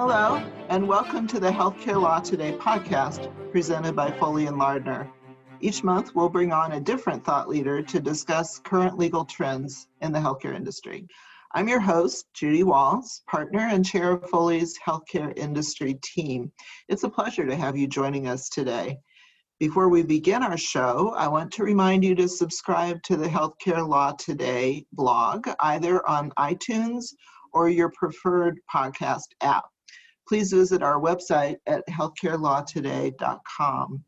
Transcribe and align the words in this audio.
Hello, 0.00 0.36
and 0.68 0.86
welcome 0.86 1.26
to 1.26 1.40
the 1.40 1.50
Healthcare 1.50 2.00
Law 2.00 2.20
Today 2.20 2.52
podcast 2.52 3.32
presented 3.50 3.96
by 3.96 4.12
Foley 4.12 4.46
and 4.46 4.56
Lardner. 4.56 5.10
Each 5.60 5.82
month, 5.82 6.14
we'll 6.14 6.28
bring 6.28 6.52
on 6.52 6.70
a 6.70 6.80
different 6.80 7.24
thought 7.24 7.48
leader 7.48 7.82
to 7.82 7.98
discuss 7.98 8.60
current 8.60 8.96
legal 8.96 9.24
trends 9.24 9.88
in 10.00 10.12
the 10.12 10.20
healthcare 10.20 10.54
industry. 10.54 11.08
I'm 11.52 11.66
your 11.66 11.80
host, 11.80 12.26
Judy 12.32 12.62
Waltz, 12.62 13.24
partner 13.28 13.58
and 13.58 13.84
chair 13.84 14.12
of 14.12 14.30
Foley's 14.30 14.78
healthcare 14.78 15.36
industry 15.36 15.98
team. 16.04 16.52
It's 16.88 17.02
a 17.02 17.10
pleasure 17.10 17.44
to 17.44 17.56
have 17.56 17.76
you 17.76 17.88
joining 17.88 18.28
us 18.28 18.48
today. 18.50 19.00
Before 19.58 19.88
we 19.88 20.04
begin 20.04 20.44
our 20.44 20.56
show, 20.56 21.12
I 21.16 21.26
want 21.26 21.50
to 21.54 21.64
remind 21.64 22.04
you 22.04 22.14
to 22.14 22.28
subscribe 22.28 23.02
to 23.02 23.16
the 23.16 23.26
Healthcare 23.26 23.86
Law 23.86 24.12
Today 24.12 24.86
blog, 24.92 25.48
either 25.58 26.08
on 26.08 26.30
iTunes 26.38 27.06
or 27.52 27.68
your 27.68 27.90
preferred 27.98 28.60
podcast 28.72 29.26
app 29.40 29.64
please 30.28 30.52
visit 30.52 30.82
our 30.82 31.00
website 31.00 31.56
at 31.66 31.82
healthcarelawtoday.com. 31.88 34.04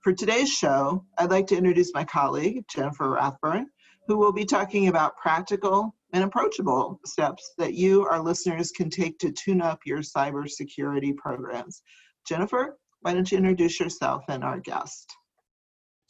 For 0.00 0.12
today's 0.12 0.50
show, 0.50 1.06
I'd 1.16 1.30
like 1.30 1.46
to 1.46 1.56
introduce 1.56 1.94
my 1.94 2.02
colleague, 2.02 2.64
Jennifer 2.68 3.10
Rathburn, 3.10 3.66
who 4.08 4.18
will 4.18 4.32
be 4.32 4.44
talking 4.44 4.88
about 4.88 5.16
practical 5.16 5.94
and 6.12 6.24
approachable 6.24 6.98
steps 7.06 7.52
that 7.58 7.74
you, 7.74 8.04
our 8.04 8.20
listeners, 8.20 8.72
can 8.72 8.90
take 8.90 9.20
to 9.20 9.30
tune 9.30 9.62
up 9.62 9.78
your 9.86 10.00
cybersecurity 10.00 11.16
programs. 11.16 11.82
Jennifer, 12.26 12.76
why 13.02 13.14
don't 13.14 13.30
you 13.30 13.38
introduce 13.38 13.78
yourself 13.78 14.24
and 14.28 14.42
our 14.42 14.58
guest? 14.58 15.14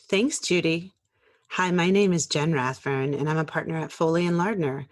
Thanks, 0.08 0.40
Judy. 0.40 0.94
Hi, 1.50 1.70
my 1.70 1.90
name 1.90 2.14
is 2.14 2.26
Jen 2.26 2.54
Rathburn, 2.54 3.12
and 3.12 3.28
I'm 3.28 3.36
a 3.36 3.44
partner 3.44 3.76
at 3.76 3.92
Foley 3.92 4.26
and 4.26 4.38
Lardner. 4.38 4.86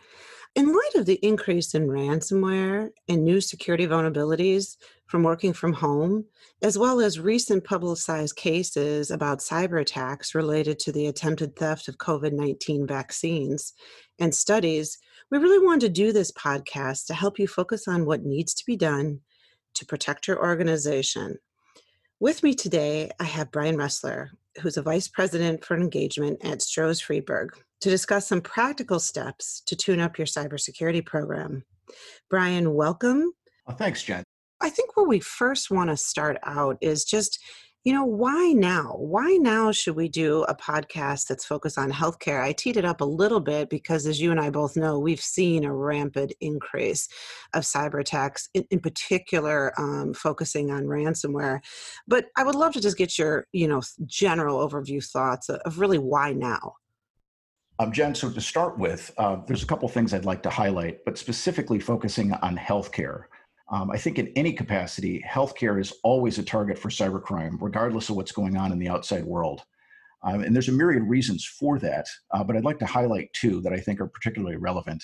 In 0.56 0.72
light 0.72 0.94
of 0.96 1.06
the 1.06 1.24
increase 1.24 1.74
in 1.74 1.86
ransomware 1.86 2.90
and 3.08 3.24
new 3.24 3.40
security 3.40 3.86
vulnerabilities 3.86 4.76
from 5.06 5.22
working 5.22 5.52
from 5.52 5.72
home, 5.72 6.24
as 6.60 6.76
well 6.76 7.00
as 7.00 7.20
recent 7.20 7.62
publicized 7.62 8.34
cases 8.34 9.12
about 9.12 9.38
cyber 9.38 9.80
attacks 9.80 10.34
related 10.34 10.80
to 10.80 10.92
the 10.92 11.06
attempted 11.06 11.54
theft 11.54 11.86
of 11.86 11.98
COVID 11.98 12.32
19 12.32 12.84
vaccines 12.84 13.74
and 14.18 14.34
studies, 14.34 14.98
we 15.30 15.38
really 15.38 15.64
wanted 15.64 15.82
to 15.82 15.88
do 16.02 16.12
this 16.12 16.32
podcast 16.32 17.06
to 17.06 17.14
help 17.14 17.38
you 17.38 17.46
focus 17.46 17.86
on 17.86 18.04
what 18.04 18.24
needs 18.24 18.52
to 18.54 18.66
be 18.66 18.76
done 18.76 19.20
to 19.74 19.86
protect 19.86 20.26
your 20.26 20.42
organization. 20.42 21.38
With 22.18 22.42
me 22.42 22.54
today, 22.54 23.12
I 23.20 23.24
have 23.24 23.52
Brian 23.52 23.76
Ressler, 23.76 24.30
who's 24.60 24.76
a 24.76 24.82
vice 24.82 25.06
president 25.06 25.64
for 25.64 25.76
engagement 25.76 26.44
at 26.44 26.58
Stroz 26.58 27.00
Friedberg 27.00 27.50
to 27.80 27.90
discuss 27.90 28.28
some 28.28 28.40
practical 28.40 29.00
steps 29.00 29.62
to 29.66 29.76
tune 29.76 30.00
up 30.00 30.18
your 30.18 30.26
cybersecurity 30.26 31.04
program. 31.04 31.64
Brian, 32.28 32.74
welcome. 32.74 33.32
Oh, 33.66 33.72
thanks, 33.72 34.02
Jen. 34.02 34.22
I 34.60 34.68
think 34.68 34.96
where 34.96 35.06
we 35.06 35.20
first 35.20 35.70
want 35.70 35.90
to 35.90 35.96
start 35.96 36.36
out 36.44 36.76
is 36.80 37.04
just, 37.04 37.42
you 37.82 37.94
know, 37.94 38.04
why 38.04 38.52
now? 38.52 38.94
Why 38.98 39.38
now 39.40 39.72
should 39.72 39.96
we 39.96 40.06
do 40.06 40.42
a 40.42 40.54
podcast 40.54 41.28
that's 41.28 41.46
focused 41.46 41.78
on 41.78 41.90
healthcare? 41.90 42.42
I 42.42 42.52
teed 42.52 42.76
it 42.76 42.84
up 42.84 43.00
a 43.00 43.06
little 43.06 43.40
bit 43.40 43.70
because, 43.70 44.06
as 44.06 44.20
you 44.20 44.30
and 44.30 44.38
I 44.38 44.50
both 44.50 44.76
know, 44.76 44.98
we've 44.98 45.20
seen 45.20 45.64
a 45.64 45.74
rampant 45.74 46.34
increase 46.42 47.08
of 47.54 47.62
cyber 47.62 47.98
attacks, 47.98 48.50
in, 48.52 48.66
in 48.70 48.80
particular, 48.80 49.72
um, 49.80 50.12
focusing 50.12 50.70
on 50.70 50.84
ransomware. 50.84 51.60
But 52.06 52.26
I 52.36 52.42
would 52.42 52.54
love 52.54 52.74
to 52.74 52.82
just 52.82 52.98
get 52.98 53.18
your, 53.18 53.46
you 53.52 53.66
know, 53.66 53.80
general 54.04 54.58
overview 54.68 55.02
thoughts 55.02 55.48
of 55.48 55.78
really 55.78 55.98
why 55.98 56.34
now. 56.34 56.74
Um, 57.80 57.92
Jen, 57.92 58.14
so 58.14 58.30
to 58.30 58.40
start 58.42 58.78
with, 58.78 59.10
uh, 59.16 59.38
there's 59.46 59.62
a 59.62 59.66
couple 59.66 59.88
things 59.88 60.12
I'd 60.12 60.26
like 60.26 60.42
to 60.42 60.50
highlight, 60.50 61.02
but 61.06 61.16
specifically 61.16 61.80
focusing 61.80 62.34
on 62.34 62.54
healthcare. 62.54 63.22
Um, 63.72 63.90
I 63.90 63.96
think 63.96 64.18
in 64.18 64.30
any 64.36 64.52
capacity, 64.52 65.24
healthcare 65.26 65.80
is 65.80 65.94
always 66.04 66.38
a 66.38 66.42
target 66.42 66.78
for 66.78 66.90
cybercrime, 66.90 67.56
regardless 67.58 68.10
of 68.10 68.16
what's 68.16 68.32
going 68.32 68.58
on 68.58 68.70
in 68.70 68.78
the 68.78 68.90
outside 68.90 69.24
world. 69.24 69.62
Um, 70.22 70.42
and 70.42 70.54
there's 70.54 70.68
a 70.68 70.72
myriad 70.72 71.04
reasons 71.04 71.46
for 71.46 71.78
that, 71.78 72.04
uh, 72.34 72.44
but 72.44 72.54
I'd 72.54 72.66
like 72.66 72.78
to 72.80 72.86
highlight 72.86 73.32
two 73.32 73.62
that 73.62 73.72
I 73.72 73.80
think 73.80 73.98
are 73.98 74.08
particularly 74.08 74.56
relevant. 74.56 75.02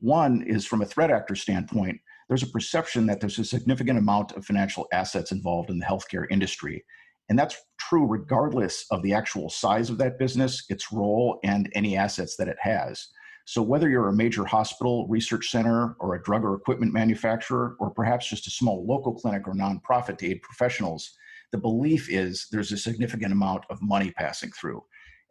One 0.00 0.40
is 0.46 0.64
from 0.64 0.80
a 0.80 0.86
threat 0.86 1.10
actor 1.10 1.34
standpoint, 1.34 2.00
there's 2.28 2.42
a 2.42 2.46
perception 2.46 3.04
that 3.04 3.20
there's 3.20 3.38
a 3.38 3.44
significant 3.44 3.98
amount 3.98 4.32
of 4.32 4.46
financial 4.46 4.86
assets 4.94 5.30
involved 5.30 5.68
in 5.68 5.78
the 5.78 5.84
healthcare 5.84 6.24
industry. 6.30 6.86
And 7.28 7.38
that's 7.38 7.56
true 7.78 8.06
regardless 8.06 8.86
of 8.90 9.02
the 9.02 9.14
actual 9.14 9.48
size 9.48 9.90
of 9.90 9.98
that 9.98 10.18
business, 10.18 10.64
its 10.68 10.92
role, 10.92 11.38
and 11.42 11.70
any 11.74 11.96
assets 11.96 12.36
that 12.36 12.48
it 12.48 12.58
has. 12.60 13.08
So, 13.46 13.62
whether 13.62 13.90
you're 13.90 14.08
a 14.08 14.12
major 14.12 14.44
hospital, 14.44 15.06
research 15.08 15.50
center, 15.50 15.96
or 16.00 16.14
a 16.14 16.22
drug 16.22 16.44
or 16.44 16.54
equipment 16.54 16.92
manufacturer, 16.94 17.76
or 17.78 17.90
perhaps 17.90 18.28
just 18.28 18.46
a 18.46 18.50
small 18.50 18.86
local 18.86 19.14
clinic 19.14 19.46
or 19.46 19.54
nonprofit 19.54 20.18
to 20.18 20.26
aid 20.26 20.40
professionals, 20.42 21.14
the 21.52 21.58
belief 21.58 22.10
is 22.10 22.48
there's 22.50 22.72
a 22.72 22.76
significant 22.76 23.32
amount 23.32 23.64
of 23.68 23.82
money 23.82 24.10
passing 24.12 24.50
through. 24.50 24.82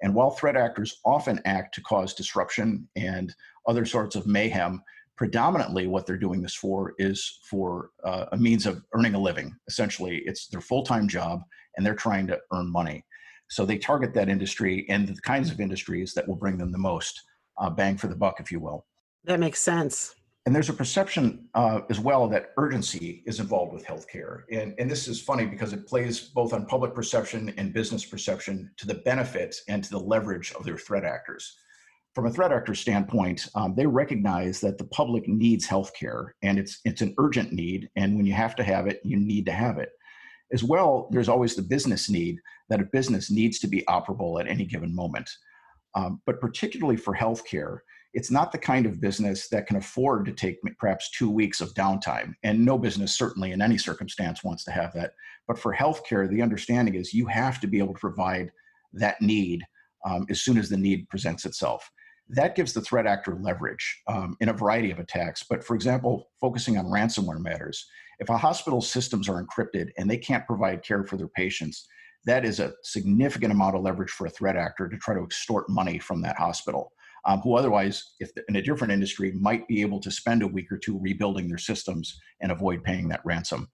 And 0.02 0.14
while 0.14 0.32
threat 0.32 0.56
actors 0.56 1.00
often 1.06 1.42
act 1.46 1.74
to 1.76 1.82
cause 1.82 2.14
disruption 2.14 2.88
and 2.96 3.34
other 3.68 3.86
sorts 3.86 4.16
of 4.16 4.28
mayhem, 4.28 4.82
predominantly 5.16 5.88
what 5.88 6.06
they're 6.06 6.18
doing 6.18 6.42
this 6.42 6.56
for 6.56 6.94
is 6.98 7.40
for 7.50 7.92
uh, 8.04 8.26
a 8.32 8.38
means 8.38 8.66
of 8.66 8.84
earning 8.94 9.16
a 9.16 9.20
living. 9.20 9.56
Essentially, 9.68 10.24
it's 10.26 10.48
their 10.48 10.62
full 10.62 10.84
time 10.84 11.08
job 11.08 11.42
and 11.78 11.86
they're 11.86 11.96
trying 11.96 12.28
to 12.28 12.40
earn 12.52 12.72
money. 12.72 13.06
So 13.50 13.66
they 13.66 13.78
target 13.78 14.14
that 14.16 14.30
industry 14.30 14.86
and 14.90 15.08
the 15.08 15.22
kinds 15.22 15.52
of 15.52 15.60
industries 15.60 16.14
that 16.14 16.28
will 16.28 16.36
bring 16.36 16.58
them 16.58 16.72
the 16.72 16.78
most 16.78 17.22
uh, 17.60 17.70
bang 17.70 17.98
for 17.98 18.08
the 18.08 18.16
buck, 18.16 18.40
if 18.40 18.52
you 18.52 18.60
will. 18.60 18.86
That 19.26 19.40
makes 19.40 19.60
sense. 19.60 20.16
And 20.46 20.54
there's 20.54 20.70
a 20.70 20.74
perception 20.74 21.48
uh, 21.54 21.82
as 21.90 22.00
well 22.00 22.28
that 22.28 22.52
urgency 22.58 23.24
is 23.26 23.40
involved 23.40 23.72
with 23.72 23.86
healthcare. 23.86 24.42
And, 24.52 24.74
and 24.78 24.92
this 24.92 25.08
is 25.08 25.22
funny 25.22 25.46
because 25.46 25.72
it 25.72 25.88
plays 25.88 26.20
both 26.20 26.52
on 26.52 26.66
public 26.66 26.94
perception 26.94 27.54
and 27.58 27.74
business 27.74 28.04
perception 28.04 28.70
to 28.78 28.86
the 28.86 28.96
benefit 28.96 29.56
and 29.70 29.84
to 29.84 29.90
the 29.90 30.00
leverage 30.00 30.52
of 30.54 30.66
their 30.66 30.78
threat 30.78 31.06
actors. 31.06 31.56
From 32.16 32.28
a 32.28 32.32
threat 32.32 32.52
actor 32.52 32.76
standpoint, 32.76 33.48
um, 33.56 33.74
they 33.76 33.88
recognize 33.88 34.60
that 34.62 34.78
the 34.78 34.86
public 34.86 35.28
needs 35.28 35.68
healthcare 35.68 36.30
and 36.44 36.60
it's, 36.60 36.80
it's 36.86 37.02
an 37.02 37.16
urgent 37.18 37.52
need. 37.52 37.90
And 37.96 38.16
when 38.16 38.26
you 38.26 38.34
have 38.34 38.56
to 38.58 38.64
have 38.64 38.86
it, 38.86 39.02
you 39.04 39.18
need 39.18 39.46
to 39.48 39.52
have 39.52 39.80
it. 39.80 39.90
As 40.52 40.64
well, 40.64 41.10
there's 41.12 41.30
always 41.30 41.56
the 41.56 41.64
business 41.64 42.10
need 42.10 42.38
that 42.70 42.80
a 42.80 42.86
business 42.86 43.32
needs 43.32 43.58
to 43.60 43.68
be 43.68 43.84
operable 43.90 44.40
at 44.40 44.48
any 44.48 44.66
given 44.66 44.94
moment. 44.94 45.28
Um, 45.96 46.22
but 46.28 46.40
particularly 46.40 46.98
for 46.98 47.16
healthcare, 47.16 47.80
it's 48.14 48.30
not 48.30 48.52
the 48.52 48.60
kind 48.60 48.86
of 48.86 49.02
business 49.02 49.50
that 49.50 49.66
can 49.66 49.78
afford 49.78 50.26
to 50.26 50.34
take 50.34 50.60
perhaps 50.78 51.10
two 51.12 51.32
weeks 51.32 51.62
of 51.62 51.74
downtime. 51.74 52.34
And 52.44 52.64
no 52.64 52.78
business, 52.78 53.18
certainly 53.18 53.52
in 53.52 53.62
any 53.62 53.78
circumstance, 53.80 54.44
wants 54.44 54.64
to 54.66 54.72
have 54.72 54.94
that. 54.94 55.14
But 55.48 55.58
for 55.58 55.76
healthcare, 55.76 56.30
the 56.30 56.44
understanding 56.44 56.94
is 56.94 57.14
you 57.14 57.26
have 57.26 57.60
to 57.62 57.68
be 57.68 57.80
able 57.80 57.94
to 57.94 58.00
provide 58.00 58.52
that 58.94 59.20
need 59.20 59.64
um, 60.06 60.28
as 60.30 60.42
soon 60.42 60.60
as 60.60 60.70
the 60.70 60.78
need 60.78 61.10
presents 61.10 61.46
itself. 61.46 61.90
That 62.36 62.56
gives 62.56 62.74
the 62.74 62.82
threat 62.82 63.06
actor 63.06 63.38
leverage 63.40 64.02
um, 64.08 64.36
in 64.40 64.50
a 64.50 64.54
variety 64.54 64.92
of 64.92 65.00
attacks. 65.00 65.44
But 65.48 65.64
for 65.64 65.76
example, 65.76 66.30
focusing 66.42 66.78
on 66.78 66.86
ransomware 66.86 67.40
matters, 67.40 67.86
if 68.20 68.30
a 68.30 68.38
hospital's 68.38 68.90
systems 68.90 69.30
are 69.30 69.44
encrypted 69.44 69.90
and 69.98 70.10
they 70.10 70.18
can't 70.18 70.48
provide 70.48 70.84
care 70.84 71.04
for 71.04 71.18
their 71.18 71.28
patients, 71.28 71.88
that 72.26 72.46
is 72.46 72.60
a 72.60 72.74
significant 72.84 73.52
amount 73.52 73.76
of 73.76 73.82
leverage 73.82 74.12
for 74.12 74.28
a 74.28 74.32
threat 74.32 74.56
actor 74.56 74.88
to 74.88 74.98
try 74.98 75.14
to 75.14 75.24
extort 75.24 75.70
money 75.70 76.00
from 76.00 76.22
that 76.22 76.38
hospital. 76.38 76.92
Um, 77.26 77.40
who 77.40 77.56
otherwise, 77.56 78.16
if 78.20 78.32
in 78.50 78.58
a 78.58 78.62
different 78.62 78.92
industry, 78.92 79.32
might 79.40 79.66
be 79.70 79.80
able 79.82 80.02
to 80.02 80.12
spend 80.12 80.44
a 80.44 80.48
week 80.48 80.70
or 80.70 80.78
two 80.78 81.00
rebuilding 81.00 81.48
their 81.48 81.58
systems 81.58 82.20
and 82.42 82.52
avoid 82.52 82.84
paying 82.84 83.08
that 83.10 83.22
ransom. 83.24 83.70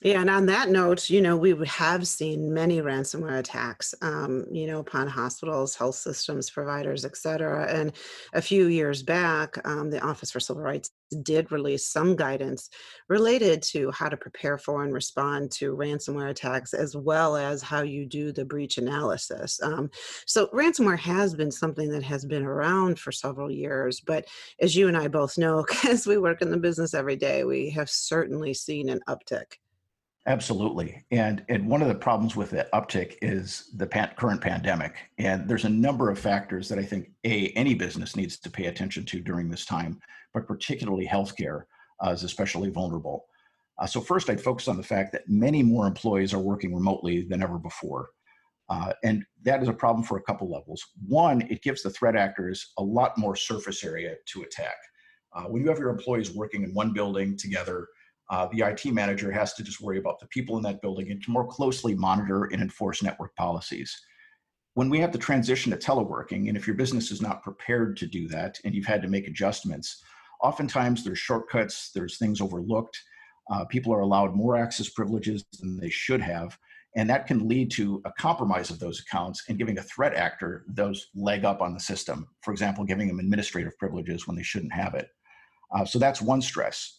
Yeah, 0.00 0.20
and 0.20 0.30
on 0.30 0.46
that 0.46 0.68
note, 0.68 1.10
you 1.10 1.20
know, 1.20 1.36
we 1.36 1.56
have 1.66 2.06
seen 2.06 2.54
many 2.54 2.80
ransomware 2.80 3.40
attacks, 3.40 3.96
um, 4.00 4.44
you 4.48 4.68
know, 4.68 4.78
upon 4.78 5.08
hospitals, 5.08 5.74
health 5.74 5.96
systems, 5.96 6.48
providers, 6.50 7.04
et 7.04 7.16
cetera. 7.16 7.66
And 7.66 7.92
a 8.32 8.40
few 8.40 8.68
years 8.68 9.02
back, 9.02 9.58
um, 9.66 9.90
the 9.90 10.00
Office 10.00 10.30
for 10.30 10.38
Civil 10.38 10.62
Rights 10.62 10.90
did 11.22 11.50
release 11.50 11.84
some 11.84 12.14
guidance 12.14 12.70
related 13.08 13.60
to 13.62 13.90
how 13.90 14.08
to 14.08 14.16
prepare 14.16 14.56
for 14.56 14.84
and 14.84 14.94
respond 14.94 15.50
to 15.52 15.74
ransomware 15.74 16.30
attacks, 16.30 16.74
as 16.74 16.96
well 16.96 17.36
as 17.36 17.60
how 17.60 17.82
you 17.82 18.06
do 18.06 18.30
the 18.30 18.44
breach 18.44 18.78
analysis. 18.78 19.60
Um, 19.64 19.90
so, 20.26 20.46
ransomware 20.48 20.98
has 21.00 21.34
been 21.34 21.50
something 21.50 21.90
that 21.90 22.04
has 22.04 22.24
been 22.24 22.44
around 22.44 23.00
for 23.00 23.10
several 23.10 23.50
years, 23.50 23.98
but 23.98 24.26
as 24.60 24.76
you 24.76 24.86
and 24.86 24.96
I 24.96 25.08
both 25.08 25.38
know, 25.38 25.66
as 25.88 26.06
we 26.06 26.18
work 26.18 26.40
in 26.40 26.52
the 26.52 26.56
business 26.56 26.94
every 26.94 27.16
day, 27.16 27.42
we 27.42 27.70
have 27.70 27.90
certainly 27.90 28.54
seen 28.54 28.90
an 28.90 29.00
uptick. 29.08 29.54
Absolutely. 30.28 31.02
And, 31.10 31.42
and 31.48 31.66
one 31.66 31.80
of 31.80 31.88
the 31.88 31.94
problems 31.94 32.36
with 32.36 32.50
the 32.50 32.68
uptick 32.74 33.16
is 33.22 33.70
the 33.76 33.86
pan- 33.86 34.12
current 34.18 34.42
pandemic. 34.42 34.96
And 35.16 35.48
there's 35.48 35.64
a 35.64 35.70
number 35.70 36.10
of 36.10 36.18
factors 36.18 36.68
that 36.68 36.78
I 36.78 36.82
think 36.84 37.10
a, 37.24 37.48
any 37.56 37.74
business 37.74 38.14
needs 38.14 38.38
to 38.40 38.50
pay 38.50 38.66
attention 38.66 39.06
to 39.06 39.20
during 39.20 39.48
this 39.48 39.64
time, 39.64 39.98
but 40.34 40.46
particularly 40.46 41.06
healthcare 41.06 41.62
uh, 42.04 42.10
is 42.10 42.24
especially 42.24 42.68
vulnerable. 42.68 43.24
Uh, 43.78 43.86
so 43.86 44.02
first, 44.02 44.28
I'd 44.28 44.38
focus 44.38 44.68
on 44.68 44.76
the 44.76 44.82
fact 44.82 45.12
that 45.12 45.22
many 45.28 45.62
more 45.62 45.86
employees 45.86 46.34
are 46.34 46.38
working 46.38 46.74
remotely 46.74 47.22
than 47.22 47.42
ever 47.42 47.58
before. 47.58 48.10
Uh, 48.68 48.92
and 49.02 49.24
that 49.44 49.62
is 49.62 49.68
a 49.68 49.72
problem 49.72 50.04
for 50.04 50.18
a 50.18 50.22
couple 50.22 50.50
levels. 50.50 50.84
One, 51.06 51.40
it 51.48 51.62
gives 51.62 51.82
the 51.82 51.88
threat 51.88 52.16
actors 52.16 52.74
a 52.76 52.82
lot 52.82 53.16
more 53.16 53.34
surface 53.34 53.82
area 53.82 54.16
to 54.26 54.42
attack. 54.42 54.76
Uh, 55.32 55.44
when 55.44 55.62
you 55.62 55.68
have 55.70 55.78
your 55.78 55.88
employees 55.88 56.32
working 56.32 56.64
in 56.64 56.74
one 56.74 56.92
building 56.92 57.34
together, 57.34 57.88
uh, 58.30 58.48
the 58.52 58.60
IT 58.60 58.92
manager 58.92 59.30
has 59.30 59.54
to 59.54 59.62
just 59.62 59.80
worry 59.80 59.98
about 59.98 60.18
the 60.20 60.26
people 60.26 60.56
in 60.56 60.62
that 60.62 60.82
building 60.82 61.10
and 61.10 61.22
to 61.22 61.30
more 61.30 61.46
closely 61.46 61.94
monitor 61.94 62.44
and 62.44 62.60
enforce 62.60 63.02
network 63.02 63.34
policies. 63.36 63.96
When 64.74 64.90
we 64.90 65.00
have 65.00 65.12
the 65.12 65.18
transition 65.18 65.72
to 65.72 65.78
teleworking, 65.78 66.48
and 66.48 66.56
if 66.56 66.66
your 66.66 66.76
business 66.76 67.10
is 67.10 67.22
not 67.22 67.42
prepared 67.42 67.96
to 67.96 68.06
do 68.06 68.28
that 68.28 68.58
and 68.64 68.74
you've 68.74 68.86
had 68.86 69.02
to 69.02 69.08
make 69.08 69.26
adjustments, 69.26 70.02
oftentimes 70.42 71.02
there's 71.02 71.18
shortcuts, 71.18 71.90
there's 71.94 72.18
things 72.18 72.40
overlooked. 72.40 73.00
Uh, 73.50 73.64
people 73.64 73.92
are 73.92 74.00
allowed 74.00 74.36
more 74.36 74.56
access 74.56 74.90
privileges 74.90 75.44
than 75.60 75.78
they 75.78 75.90
should 75.90 76.20
have. 76.20 76.56
And 76.96 77.08
that 77.10 77.26
can 77.26 77.48
lead 77.48 77.70
to 77.72 78.00
a 78.04 78.12
compromise 78.18 78.70
of 78.70 78.78
those 78.78 79.00
accounts 79.00 79.44
and 79.48 79.58
giving 79.58 79.78
a 79.78 79.82
threat 79.82 80.14
actor 80.14 80.64
those 80.68 81.08
leg 81.14 81.44
up 81.44 81.60
on 81.60 81.74
the 81.74 81.80
system. 81.80 82.28
For 82.42 82.52
example, 82.52 82.84
giving 82.84 83.08
them 83.08 83.18
administrative 83.20 83.76
privileges 83.78 84.26
when 84.26 84.36
they 84.36 84.42
shouldn't 84.42 84.72
have 84.72 84.94
it. 84.94 85.08
Uh, 85.74 85.84
so 85.84 85.98
that's 85.98 86.22
one 86.22 86.40
stress. 86.40 86.97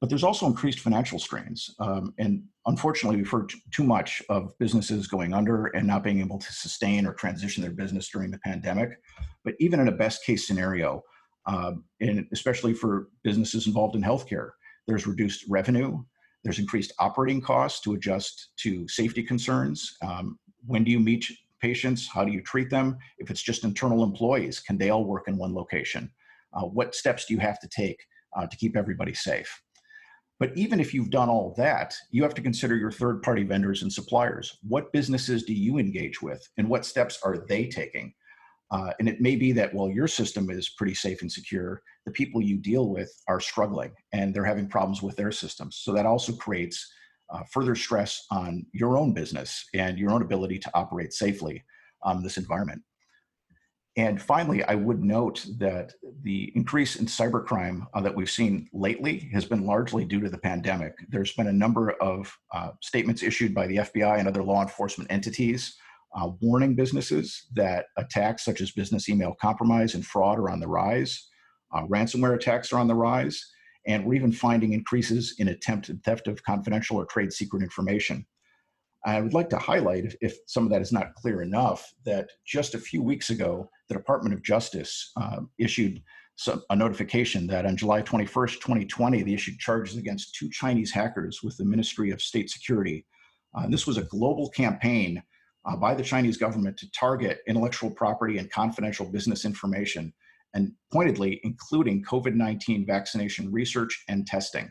But 0.00 0.08
there's 0.08 0.24
also 0.24 0.46
increased 0.46 0.80
financial 0.80 1.18
strains. 1.18 1.74
Um, 1.80 2.14
and 2.18 2.44
unfortunately, 2.66 3.16
we've 3.16 3.30
heard 3.30 3.52
too 3.72 3.82
much 3.82 4.22
of 4.28 4.56
businesses 4.58 5.08
going 5.08 5.34
under 5.34 5.66
and 5.66 5.86
not 5.86 6.04
being 6.04 6.20
able 6.20 6.38
to 6.38 6.52
sustain 6.52 7.04
or 7.04 7.14
transition 7.14 7.62
their 7.62 7.72
business 7.72 8.08
during 8.08 8.30
the 8.30 8.38
pandemic. 8.38 9.00
But 9.44 9.54
even 9.58 9.80
in 9.80 9.88
a 9.88 9.92
best 9.92 10.24
case 10.24 10.46
scenario, 10.46 11.02
uh, 11.46 11.72
and 12.00 12.26
especially 12.32 12.74
for 12.74 13.08
businesses 13.24 13.66
involved 13.66 13.96
in 13.96 14.02
healthcare, 14.02 14.50
there's 14.86 15.06
reduced 15.06 15.44
revenue, 15.48 16.02
there's 16.44 16.58
increased 16.58 16.92
operating 17.00 17.40
costs 17.40 17.80
to 17.80 17.94
adjust 17.94 18.50
to 18.58 18.86
safety 18.88 19.22
concerns. 19.22 19.96
Um, 20.06 20.38
when 20.66 20.84
do 20.84 20.90
you 20.90 21.00
meet 21.00 21.26
patients? 21.60 22.08
How 22.08 22.24
do 22.24 22.32
you 22.32 22.40
treat 22.40 22.70
them? 22.70 22.96
If 23.18 23.30
it's 23.30 23.42
just 23.42 23.64
internal 23.64 24.04
employees, 24.04 24.60
can 24.60 24.78
they 24.78 24.90
all 24.90 25.04
work 25.04 25.26
in 25.26 25.36
one 25.36 25.54
location? 25.54 26.10
Uh, 26.52 26.62
what 26.62 26.94
steps 26.94 27.26
do 27.26 27.34
you 27.34 27.40
have 27.40 27.58
to 27.60 27.68
take 27.68 28.06
uh, 28.36 28.46
to 28.46 28.56
keep 28.56 28.76
everybody 28.76 29.14
safe? 29.14 29.62
But 30.40 30.56
even 30.56 30.78
if 30.78 30.94
you've 30.94 31.10
done 31.10 31.28
all 31.28 31.54
that, 31.56 31.94
you 32.10 32.22
have 32.22 32.34
to 32.34 32.42
consider 32.42 32.76
your 32.76 32.92
third 32.92 33.22
party 33.22 33.42
vendors 33.42 33.82
and 33.82 33.92
suppliers. 33.92 34.58
What 34.62 34.92
businesses 34.92 35.42
do 35.42 35.52
you 35.52 35.78
engage 35.78 36.22
with 36.22 36.46
and 36.56 36.68
what 36.68 36.86
steps 36.86 37.18
are 37.24 37.44
they 37.48 37.66
taking? 37.66 38.14
Uh, 38.70 38.92
and 38.98 39.08
it 39.08 39.20
may 39.20 39.34
be 39.34 39.50
that 39.52 39.72
while 39.72 39.90
your 39.90 40.06
system 40.06 40.50
is 40.50 40.68
pretty 40.68 40.94
safe 40.94 41.22
and 41.22 41.32
secure, 41.32 41.82
the 42.04 42.12
people 42.12 42.42
you 42.42 42.58
deal 42.58 42.88
with 42.88 43.10
are 43.26 43.40
struggling 43.40 43.92
and 44.12 44.32
they're 44.32 44.44
having 44.44 44.68
problems 44.68 45.02
with 45.02 45.16
their 45.16 45.32
systems. 45.32 45.80
So 45.82 45.92
that 45.92 46.06
also 46.06 46.32
creates 46.34 46.86
uh, 47.30 47.42
further 47.50 47.74
stress 47.74 48.24
on 48.30 48.64
your 48.72 48.96
own 48.96 49.12
business 49.12 49.64
and 49.74 49.98
your 49.98 50.10
own 50.10 50.22
ability 50.22 50.58
to 50.60 50.70
operate 50.74 51.12
safely 51.12 51.64
on 52.02 52.22
this 52.22 52.36
environment. 52.36 52.82
And 53.98 54.22
finally, 54.22 54.62
I 54.62 54.76
would 54.76 55.02
note 55.02 55.44
that 55.58 55.92
the 56.22 56.52
increase 56.54 56.96
in 56.96 57.06
cybercrime 57.06 57.84
uh, 57.94 58.00
that 58.00 58.14
we've 58.14 58.30
seen 58.30 58.68
lately 58.72 59.28
has 59.32 59.44
been 59.44 59.66
largely 59.66 60.04
due 60.04 60.20
to 60.20 60.30
the 60.30 60.38
pandemic. 60.38 60.94
There's 61.08 61.34
been 61.34 61.48
a 61.48 61.52
number 61.52 61.90
of 62.00 62.32
uh, 62.54 62.70
statements 62.80 63.24
issued 63.24 63.52
by 63.52 63.66
the 63.66 63.78
FBI 63.78 64.18
and 64.18 64.28
other 64.28 64.44
law 64.44 64.62
enforcement 64.62 65.10
entities 65.10 65.76
uh, 66.14 66.30
warning 66.40 66.74
businesses 66.74 67.46
that 67.54 67.86
attacks 67.96 68.44
such 68.44 68.60
as 68.60 68.70
business 68.70 69.08
email 69.08 69.34
compromise 69.40 69.94
and 69.94 70.06
fraud 70.06 70.38
are 70.38 70.48
on 70.48 70.60
the 70.60 70.68
rise. 70.68 71.28
Uh, 71.74 71.82
ransomware 71.86 72.34
attacks 72.34 72.72
are 72.72 72.78
on 72.78 72.88
the 72.88 72.94
rise. 72.94 73.44
And 73.86 74.04
we're 74.04 74.14
even 74.14 74.32
finding 74.32 74.72
increases 74.72 75.34
in 75.38 75.48
attempted 75.48 76.02
theft 76.04 76.28
of 76.28 76.42
confidential 76.44 76.96
or 76.96 77.06
trade 77.06 77.32
secret 77.32 77.62
information. 77.62 78.26
I 79.04 79.20
would 79.20 79.34
like 79.34 79.48
to 79.50 79.58
highlight, 79.58 80.04
if, 80.04 80.16
if, 80.20 80.38
some 80.46 80.64
of 80.64 80.70
that 80.70 80.82
is 80.82 80.92
not 80.92 81.14
clear 81.14 81.42
enough, 81.42 81.86
that 82.04 82.28
just 82.46 82.74
a 82.74 82.80
few 82.80 83.02
weeks 83.02 83.30
ago, 83.30 83.68
the 83.88 83.94
Department 83.94 84.34
of 84.34 84.42
Justice 84.42 85.12
uh, 85.16 85.40
issued 85.58 86.02
some, 86.36 86.62
a 86.70 86.76
notification 86.76 87.46
that 87.48 87.66
on 87.66 87.76
July 87.76 88.02
21st, 88.02 88.54
2020, 88.54 89.22
they 89.22 89.32
issued 89.32 89.58
charges 89.58 89.96
against 89.96 90.34
two 90.34 90.48
Chinese 90.50 90.92
hackers 90.92 91.42
with 91.42 91.56
the 91.56 91.64
Ministry 91.64 92.10
of 92.10 92.22
State 92.22 92.50
Security. 92.50 93.06
Uh, 93.56 93.68
this 93.68 93.86
was 93.86 93.98
a 93.98 94.04
global 94.04 94.48
campaign 94.50 95.22
uh, 95.64 95.76
by 95.76 95.94
the 95.94 96.02
Chinese 96.02 96.36
government 96.36 96.76
to 96.78 96.90
target 96.92 97.40
intellectual 97.46 97.90
property 97.90 98.38
and 98.38 98.50
confidential 98.50 99.06
business 99.06 99.44
information, 99.44 100.12
and 100.54 100.72
pointedly 100.92 101.40
including 101.44 102.04
COVID 102.04 102.34
19 102.34 102.86
vaccination 102.86 103.52
research 103.52 104.04
and 104.08 104.26
testing. 104.26 104.70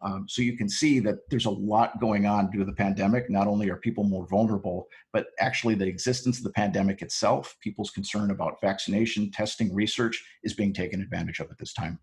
Um, 0.00 0.26
so 0.28 0.42
you 0.42 0.56
can 0.56 0.68
see 0.68 1.00
that 1.00 1.28
there's 1.28 1.46
a 1.46 1.50
lot 1.50 2.00
going 2.00 2.26
on 2.26 2.50
due 2.50 2.58
to 2.58 2.64
the 2.64 2.72
pandemic. 2.72 3.28
Not 3.28 3.46
only 3.46 3.68
are 3.68 3.76
people 3.76 4.04
more 4.04 4.26
vulnerable, 4.26 4.88
but 5.12 5.28
actually 5.40 5.74
the 5.74 5.86
existence 5.86 6.38
of 6.38 6.44
the 6.44 6.50
pandemic 6.50 7.02
itself, 7.02 7.56
people's 7.60 7.90
concern 7.90 8.30
about 8.30 8.60
vaccination, 8.60 9.30
testing, 9.30 9.74
research 9.74 10.24
is 10.44 10.54
being 10.54 10.72
taken 10.72 11.00
advantage 11.00 11.40
of 11.40 11.50
at 11.50 11.58
this 11.58 11.72
time. 11.72 11.98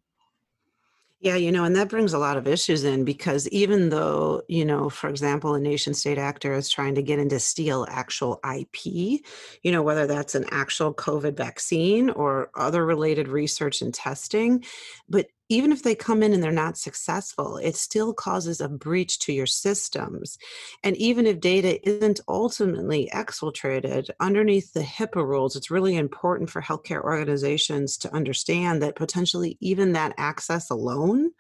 Yeah, 1.22 1.38
you 1.38 1.52
know, 1.52 1.64
and 1.64 1.76
that 1.78 1.90
brings 1.90 2.14
a 2.14 2.20
lot 2.20 2.38
of 2.38 2.48
issues 2.48 2.84
in 2.84 3.06
because 3.06 3.48
even 3.48 3.90
though, 3.90 4.44
you 4.48 4.66
know, 4.66 4.90
for 4.90 5.10
example, 5.10 5.56
a 5.56 5.60
nation 5.60 5.94
state 5.94 6.18
actor 6.18 6.54
is 6.54 6.70
trying 6.70 6.94
to 6.96 7.02
get 7.02 7.18
into 7.20 7.40
steal 7.40 7.88
actual 7.90 8.40
IP, 8.48 8.86
you 8.86 9.72
know, 9.72 9.82
whether 9.82 10.06
that's 10.06 10.36
an 10.36 10.46
actual 10.52 10.94
COVID 10.94 11.36
vaccine 11.36 12.10
or 12.12 12.52
other 12.54 12.86
related 12.86 13.28
research 13.30 13.82
and 13.82 13.94
testing, 13.94 14.64
but 15.10 15.28
even 15.50 15.72
if 15.72 15.84
they 15.84 15.96
come 15.96 16.24
in 16.24 16.34
and 16.34 16.42
they're 16.42 16.52
not 16.52 16.78
successful, 16.78 17.58
it 17.58 17.76
still 17.76 18.14
causes 18.14 18.62
a 18.62 18.70
breach 18.70 19.20
to 19.20 19.34
your 19.34 19.46
systems. 19.46 20.38
And 20.84 20.98
even 20.98 21.26
if 21.26 21.40
data 21.40 21.88
isn't 21.88 22.20
ultimately 22.28 23.10
exfiltrated 23.14 24.10
underneath 24.20 24.74
the 24.74 24.82
HIPAA 24.82 25.26
rules, 25.26 25.56
it's 25.56 25.72
really 25.72 25.96
important 25.96 26.50
for 26.50 26.62
healthcare 26.62 27.04
organizations 27.04 27.98
to 27.98 28.14
understand 28.14 28.82
that 28.82 28.96
potentially 28.96 29.58
even 29.62 29.94
that 29.94 30.14
access 30.18 30.70
alone 30.70 31.32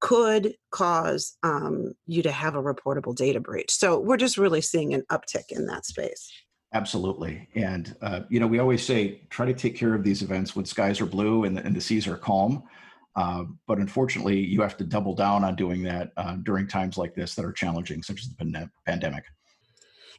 could 0.00 0.54
cause 0.70 1.36
um, 1.42 1.94
you 2.06 2.22
to 2.22 2.32
have 2.32 2.54
a 2.54 2.62
reportable 2.62 3.14
data 3.14 3.40
breach. 3.40 3.70
So 3.70 3.98
we're 3.98 4.18
just 4.18 4.36
really 4.36 4.60
seeing 4.60 4.92
an 4.92 5.04
uptick 5.10 5.50
in 5.50 5.66
that 5.66 5.86
space. 5.86 6.30
Absolutely. 6.74 7.48
And, 7.54 7.96
uh, 8.02 8.20
you 8.28 8.38
know, 8.38 8.46
we 8.46 8.58
always 8.58 8.84
say 8.84 9.22
try 9.30 9.46
to 9.46 9.54
take 9.54 9.76
care 9.76 9.94
of 9.94 10.02
these 10.02 10.22
events 10.22 10.54
when 10.54 10.66
skies 10.66 11.00
are 11.00 11.06
blue 11.06 11.44
and 11.44 11.56
the, 11.56 11.64
and 11.64 11.74
the 11.74 11.80
seas 11.80 12.06
are 12.06 12.16
calm. 12.16 12.64
Uh, 13.16 13.44
but 13.66 13.78
unfortunately, 13.78 14.38
you 14.38 14.60
have 14.60 14.76
to 14.76 14.84
double 14.84 15.14
down 15.14 15.42
on 15.42 15.56
doing 15.56 15.82
that 15.82 16.12
uh, 16.18 16.36
during 16.42 16.68
times 16.68 16.98
like 16.98 17.14
this 17.14 17.34
that 17.34 17.44
are 17.44 17.52
challenging, 17.52 18.02
such 18.02 18.20
as 18.20 18.28
the 18.28 18.70
pandemic. 18.84 19.24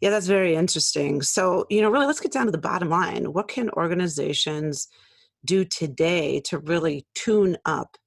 Yeah, 0.02 0.10
that's 0.10 0.28
very 0.28 0.56
interesting. 0.56 1.22
So, 1.22 1.66
you 1.70 1.82
know, 1.82 1.90
really, 1.90 2.08
let's 2.08 2.20
get 2.20 2.32
down 2.32 2.46
to 2.46 2.52
the 2.52 2.58
bottom 2.58 2.90
line. 2.90 3.34
What 3.34 3.48
can 3.48 3.70
organizations 3.72 4.88
do 5.46 5.64
today 5.64 6.40
to 6.46 6.60
really 6.60 7.06
tune 7.14 7.58
up 7.66 7.98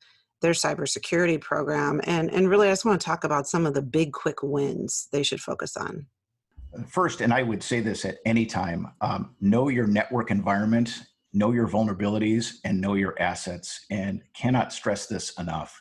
their 0.43 0.53
cybersecurity 0.53 1.41
program? 1.41 2.01
And, 2.05 2.31
and 2.33 2.49
really, 2.49 2.69
I 2.69 2.73
just 2.73 2.85
want 2.85 3.01
to 3.01 3.05
talk 3.05 3.25
about 3.25 3.49
some 3.49 3.67
of 3.67 3.75
the 3.75 3.83
big, 3.83 4.13
quick 4.13 4.43
wins 4.43 5.09
they 5.13 5.23
should 5.23 5.41
focus 5.41 5.77
on. 5.77 6.07
First, 6.89 7.21
and 7.21 7.33
I 7.33 7.43
would 7.43 7.63
say 7.63 7.81
this 7.81 8.05
at 8.05 8.19
any 8.25 8.47
time 8.47 8.93
um, 9.01 9.35
know 9.41 9.69
your 9.69 9.89
network 9.89 10.31
environment 10.31 11.03
know 11.33 11.53
your 11.53 11.69
vulnerabilities 11.69 12.55
and 12.65 12.81
know 12.81 12.95
your 12.95 13.21
assets 13.21 13.87
and 13.91 14.23
cannot 14.35 14.73
stress 14.73 15.07
this 15.07 15.33
enough. 15.39 15.81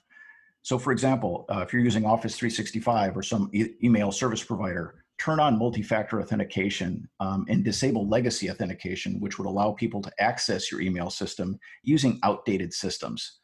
So 0.61 0.77
for 0.77 0.91
example, 0.91 1.45
uh, 1.49 1.59
if 1.59 1.73
you're 1.73 1.81
using 1.81 2.05
Office 2.05 2.37
365 2.37 3.17
or 3.17 3.23
some 3.23 3.49
e- 3.53 3.73
email 3.83 4.11
service 4.11 4.43
provider, 4.43 5.03
turn 5.17 5.39
on 5.39 5.59
multi-factor 5.59 6.21
authentication 6.21 7.07
um, 7.19 7.45
and 7.49 7.63
disable 7.63 8.07
legacy 8.07 8.49
authentication, 8.49 9.19
which 9.19 9.37
would 9.37 9.47
allow 9.47 9.73
people 9.73 10.01
to 10.01 10.11
access 10.19 10.71
your 10.71 10.81
email 10.81 11.09
system 11.09 11.59
using 11.83 12.19
outdated 12.23 12.73
systems. 12.73 13.39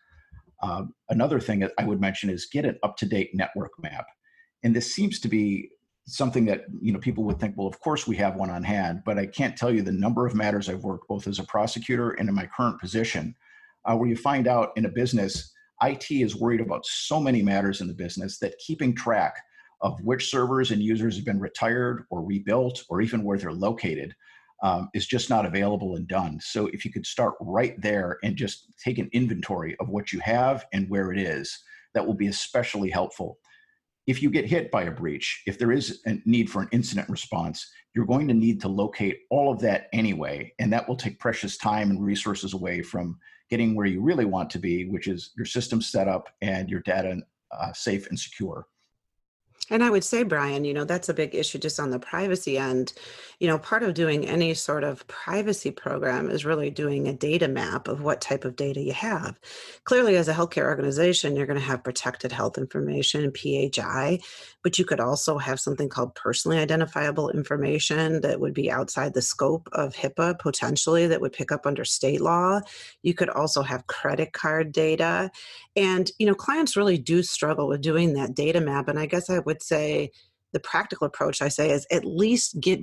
Uh, 0.61 0.83
another 1.09 1.39
thing 1.39 1.59
that 1.59 1.73
I 1.77 1.85
would 1.85 1.99
mention 1.99 2.29
is 2.29 2.47
get 2.51 2.65
an 2.65 2.79
up-to-date 2.81 3.31
network 3.33 3.71
map. 3.81 4.05
And 4.63 4.75
this 4.75 4.93
seems 4.93 5.19
to 5.19 5.27
be 5.27 5.69
something 6.07 6.45
that 6.45 6.65
you 6.81 6.93
know 6.93 6.99
people 6.99 7.23
would 7.23 7.39
think 7.39 7.55
well 7.57 7.67
of 7.67 7.79
course 7.79 8.07
we 8.07 8.15
have 8.15 8.35
one 8.35 8.51
on 8.51 8.63
hand 8.63 9.01
but 9.05 9.17
i 9.17 9.25
can't 9.25 9.57
tell 9.57 9.73
you 9.73 9.81
the 9.81 9.91
number 9.91 10.27
of 10.27 10.35
matters 10.35 10.69
i've 10.69 10.83
worked 10.83 11.07
both 11.07 11.27
as 11.27 11.39
a 11.39 11.43
prosecutor 11.45 12.11
and 12.11 12.29
in 12.29 12.35
my 12.35 12.47
current 12.55 12.79
position 12.79 13.35
uh, 13.85 13.95
where 13.95 14.07
you 14.07 14.15
find 14.15 14.47
out 14.47 14.71
in 14.75 14.85
a 14.85 14.89
business 14.89 15.51
it 15.83 16.11
is 16.11 16.35
worried 16.35 16.61
about 16.61 16.85
so 16.85 17.19
many 17.19 17.41
matters 17.41 17.81
in 17.81 17.87
the 17.87 17.93
business 17.93 18.39
that 18.39 18.57
keeping 18.59 18.95
track 18.95 19.35
of 19.81 19.99
which 20.01 20.29
servers 20.29 20.71
and 20.71 20.81
users 20.81 21.15
have 21.15 21.25
been 21.25 21.39
retired 21.39 22.05
or 22.09 22.23
rebuilt 22.23 22.83
or 22.89 23.01
even 23.01 23.23
where 23.23 23.37
they're 23.37 23.51
located 23.51 24.15
um, 24.63 24.89
is 24.93 25.05
just 25.05 25.29
not 25.29 25.45
available 25.45 25.95
and 25.95 26.07
done. 26.07 26.39
So 26.41 26.67
if 26.67 26.85
you 26.85 26.91
could 26.91 27.05
start 27.05 27.35
right 27.41 27.79
there 27.81 28.17
and 28.23 28.35
just 28.35 28.73
take 28.83 28.97
an 28.97 29.09
inventory 29.11 29.75
of 29.79 29.89
what 29.89 30.13
you 30.13 30.19
have 30.21 30.65
and 30.73 30.89
where 30.89 31.11
it 31.11 31.19
is 31.19 31.59
that 31.93 32.05
will 32.05 32.13
be 32.13 32.27
especially 32.27 32.89
helpful 32.89 33.37
if 34.07 34.21
you 34.21 34.29
get 34.29 34.45
hit 34.45 34.71
by 34.71 34.83
a 34.83 34.91
breach, 34.91 35.41
if 35.47 35.57
there 35.57 35.71
is 35.71 36.01
a 36.05 36.17
need 36.25 36.49
for 36.49 36.61
an 36.61 36.69
incident 36.71 37.09
response, 37.09 37.71
you're 37.95 38.05
going 38.05 38.27
to 38.27 38.33
need 38.33 38.61
to 38.61 38.67
locate 38.67 39.21
all 39.29 39.51
of 39.51 39.59
that 39.61 39.87
anyway. 39.93 40.53
And 40.59 40.71
that 40.71 40.87
will 40.87 40.95
take 40.95 41.19
precious 41.19 41.57
time 41.57 41.89
and 41.89 42.03
resources 42.03 42.53
away 42.53 42.81
from 42.81 43.17
getting 43.49 43.75
where 43.75 43.85
you 43.85 44.01
really 44.01 44.25
want 44.25 44.49
to 44.51 44.59
be, 44.59 44.87
which 44.89 45.07
is 45.07 45.31
your 45.35 45.45
system 45.45 45.81
set 45.81 46.07
up 46.07 46.29
and 46.41 46.69
your 46.69 46.81
data 46.81 47.17
uh, 47.51 47.73
safe 47.73 48.07
and 48.07 48.19
secure. 48.19 48.67
And 49.71 49.83
I 49.83 49.89
would 49.89 50.03
say, 50.03 50.23
Brian, 50.23 50.63
you 50.63 50.73
know, 50.73 50.83
that's 50.83 51.09
a 51.09 51.13
big 51.13 51.33
issue 51.33 51.57
just 51.57 51.79
on 51.79 51.89
the 51.89 51.99
privacy 51.99 52.57
end. 52.57 52.93
You 53.39 53.47
know, 53.47 53.57
part 53.57 53.83
of 53.83 53.95
doing 53.95 54.27
any 54.27 54.53
sort 54.53 54.83
of 54.83 55.05
privacy 55.07 55.71
program 55.71 56.29
is 56.29 56.45
really 56.45 56.69
doing 56.69 57.07
a 57.07 57.13
data 57.13 57.47
map 57.47 57.87
of 57.87 58.01
what 58.01 58.21
type 58.21 58.45
of 58.45 58.55
data 58.55 58.79
you 58.79 58.93
have. 58.93 59.39
Clearly, 59.83 60.17
as 60.17 60.27
a 60.27 60.33
healthcare 60.33 60.65
organization, 60.65 61.35
you're 61.35 61.47
going 61.47 61.59
to 61.59 61.65
have 61.65 61.83
protected 61.83 62.31
health 62.31 62.57
information, 62.57 63.31
PHI, 63.31 64.19
but 64.63 64.77
you 64.79 64.85
could 64.85 64.99
also 64.99 65.37
have 65.37 65.59
something 65.59 65.89
called 65.89 66.15
personally 66.15 66.59
identifiable 66.59 67.29
information 67.29 68.21
that 68.21 68.39
would 68.39 68.53
be 68.53 68.71
outside 68.71 69.13
the 69.13 69.21
scope 69.21 69.67
of 69.73 69.95
HIPAA 69.95 70.39
potentially 70.39 71.07
that 71.07 71.21
would 71.21 71.33
pick 71.33 71.51
up 71.51 71.65
under 71.65 71.85
state 71.85 72.21
law. 72.21 72.61
You 73.01 73.13
could 73.13 73.29
also 73.29 73.61
have 73.63 73.87
credit 73.87 74.33
card 74.33 74.71
data. 74.71 75.31
And, 75.75 76.09
you 76.19 76.25
know, 76.25 76.35
clients 76.35 76.77
really 76.77 76.97
do 76.97 77.21
struggle 77.21 77.67
with 77.67 77.81
doing 77.81 78.13
that 78.13 78.33
data 78.33 78.61
map. 78.61 78.87
And 78.87 78.97
I 78.97 79.05
guess 79.05 79.29
I 79.29 79.39
would 79.39 79.54
say 79.63 80.11
the 80.53 80.59
practical 80.59 81.07
approach 81.07 81.41
I 81.41 81.49
say 81.49 81.71
is 81.71 81.85
at 81.91 82.05
least 82.05 82.59
get 82.59 82.79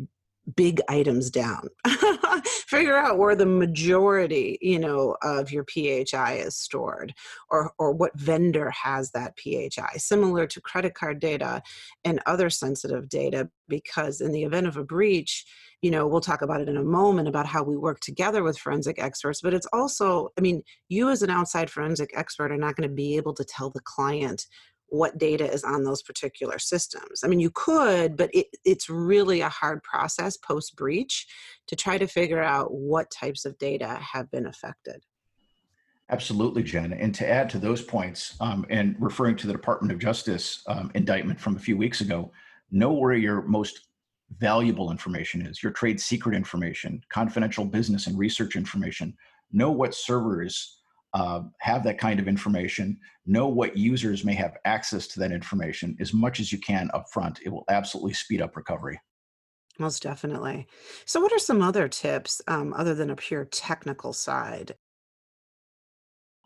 big 0.57 0.81
items 0.89 1.31
down. 1.31 1.69
Figure 2.45 2.97
out 2.97 3.19
where 3.19 3.37
the 3.37 3.47
majority 3.47 4.59
you 4.61 4.79
know 4.79 5.17
of 5.23 5.53
your 5.53 5.65
phi 5.65 6.33
is 6.35 6.57
stored 6.57 7.15
or 7.51 7.73
or 7.79 7.93
what 7.93 8.19
vendor 8.19 8.71
has 8.71 9.11
that 9.11 9.39
phi 9.39 9.69
similar 9.99 10.47
to 10.47 10.61
credit 10.61 10.95
card 10.95 11.21
data 11.21 11.63
and 12.05 12.21
other 12.27 12.49
sensitive 12.51 13.09
data 13.09 13.49
because 13.69 14.21
in 14.21 14.33
the 14.33 14.43
event 14.43 14.67
of 14.67 14.77
a 14.79 14.85
breach 14.85 15.45
you 15.83 15.91
know 15.91 16.07
we'll 16.07 16.21
talk 16.21 16.41
about 16.43 16.61
it 16.61 16.69
in 16.69 16.79
a 16.79 16.83
moment 16.83 17.29
about 17.29 17.47
how 17.47 17.63
we 17.63 17.77
work 17.77 18.01
together 18.01 18.43
with 18.43 18.59
forensic 18.59 18.99
experts 18.99 19.43
but 19.43 19.53
it's 19.53 19.69
also 19.73 20.29
i 20.39 20.41
mean 20.41 20.63
you 20.89 21.11
as 21.11 21.23
an 21.23 21.31
outside 21.31 21.69
forensic 21.69 22.11
expert 22.17 22.51
are 22.51 22.57
not 22.57 22.75
going 22.75 22.89
to 22.89 22.95
be 22.95 23.17
able 23.17 23.35
to 23.35 23.45
tell 23.45 23.71
the 23.71 23.81
client 23.85 24.47
what 24.93 25.17
data 25.17 25.51
is 25.51 25.65
on 25.65 25.85
those 25.85 26.03
particular 26.03 26.59
systems. 26.59 27.23
I 27.25 27.27
mean, 27.27 27.41
you 27.41 27.51
could, 27.55 28.15
but 28.15 28.29
it, 28.35 28.49
it's 28.63 28.91
really 28.91 29.41
a 29.41 29.49
hard 29.49 29.83
process 29.83 30.37
post 30.37 30.77
breach 30.77 31.27
to 31.69 31.75
try 31.75 31.97
to 31.97 32.07
figure 32.07 32.43
out 32.43 32.75
what 32.75 33.11
types 33.11 33.47
of 33.47 33.57
data 33.57 33.87
have 33.87 34.31
been 34.31 34.45
affected. 34.45 35.03
Absolutely, 36.11 36.63
Jen. 36.63 36.93
And 36.93 37.15
to 37.15 37.27
add 37.27 37.49
to 37.51 37.59
those 37.59 37.81
points, 37.81 38.37
um, 38.41 38.67
and 38.69 38.95
referring 38.99 39.37
to 39.37 39.47
the 39.47 39.55
Department 39.55 39.93
of 39.93 39.99
Justice 39.99 40.63
um, 40.67 40.91
indictment 40.95 41.41
from 41.41 41.57
a 41.57 41.61
few 41.61 41.79
weeks 41.79 42.03
ago, 42.03 42.31
know 42.71 42.93
where 42.93 43.15
your 43.15 43.41
most 43.43 43.87
valuable 44.41 44.91
information 44.91 45.47
is 45.47 45.63
your 45.63 45.73
trade 45.73 45.99
secret 46.03 46.37
information, 46.37 47.03
confidential 47.09 47.65
business 47.65 48.09
and 48.09 48.19
research 48.19 48.57
information. 48.57 49.17
Know 49.53 49.71
what 49.71 49.95
servers 49.95 50.82
uh, 51.15 51.43
have 51.59 51.85
that 51.85 51.99
kind 51.99 52.19
of 52.19 52.29
information, 52.29 52.99
know 53.27 53.47
what 53.47 53.77
users 53.77 54.25
may 54.25 54.35
have 54.35 54.57
access 54.65 55.07
to 55.09 55.21
that 55.21 55.33
information 55.33 55.97
as 56.01 56.15
much 56.15 56.41
as 56.41 56.53
you 56.53 56.59
can 56.59 56.91
up 56.95 57.11
front. 57.11 57.41
It 57.45 57.51
will 57.51 57.65
absolutely 57.69 58.15
speed 58.15 58.41
up 58.41 58.57
recovery. 58.57 58.99
Most 59.79 60.03
definitely. 60.03 60.67
So, 61.07 61.21
what 61.21 61.33
are 61.33 61.39
some 61.39 61.63
other 61.63 61.89
tips 61.89 62.41
um, 62.47 62.75
other 62.75 62.95
than 62.95 63.11
a 63.11 63.17
pure 63.17 63.45
technical 63.45 64.13
side? 64.13 64.75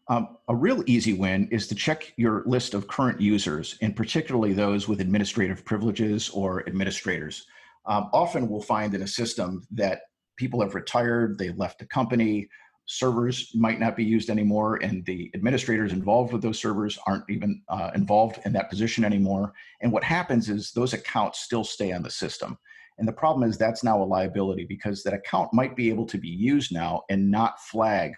Um, 0.09 0.37
a 0.49 0.55
real 0.55 0.85
easy 0.87 1.15
win 1.15 1.49
is 1.51 1.67
to 1.69 1.75
check 1.75 2.13
your 2.17 2.45
list 2.47 2.75
of 2.75 2.87
current 2.87 3.21
users, 3.21 3.77
and 3.83 3.97
particularly 3.97 4.53
those 4.53 4.87
with 4.87 5.01
administrative 5.01 5.65
privileges 5.65 6.29
or 6.31 6.67
administrators. 6.69 7.45
Um, 7.87 8.11
often 8.13 8.49
we'll 8.49 8.63
find 8.63 8.95
in 8.95 9.03
a 9.03 9.09
system 9.09 9.67
that 9.73 10.03
people 10.37 10.61
have 10.61 10.75
retired, 10.75 11.39
they 11.39 11.51
left 11.51 11.81
the 11.81 11.87
company, 11.87 12.49
servers 12.87 13.51
might 13.55 13.81
not 13.81 13.97
be 13.97 14.05
used 14.05 14.31
anymore 14.31 14.77
and 14.77 15.05
the 15.07 15.31
administrators 15.35 15.93
involved 15.93 16.33
with 16.33 16.41
those 16.41 16.59
servers 16.59 16.99
aren't 17.07 17.29
even 17.29 17.61
uh, 17.69 17.91
involved 17.95 18.39
in 18.45 18.53
that 18.53 18.71
position 18.71 19.05
anymore 19.05 19.53
and 19.81 19.91
what 19.91 20.05
happens 20.05 20.49
is 20.49 20.73
those 20.73 20.93
accounts 20.93 21.41
still 21.41 21.65
stay 21.65 21.93
on 21.93 22.03
the 22.03 22.11
system 22.11 22.57
and 22.99 23.07
the 23.07 23.13
problem 23.13 23.49
is 23.49 23.59
that's 23.59 23.85
now 23.85 24.03
a 24.03 24.05
liability 24.05 24.65
because 24.65 25.03
that 25.03 25.13
account 25.13 25.53
might 25.53 25.77
be 25.77 25.89
able 25.89 26.07
to 26.07 26.19
be 26.19 26.29
used 26.29 26.73
now 26.73 27.03
and 27.11 27.31
not 27.31 27.61
flag 27.61 28.13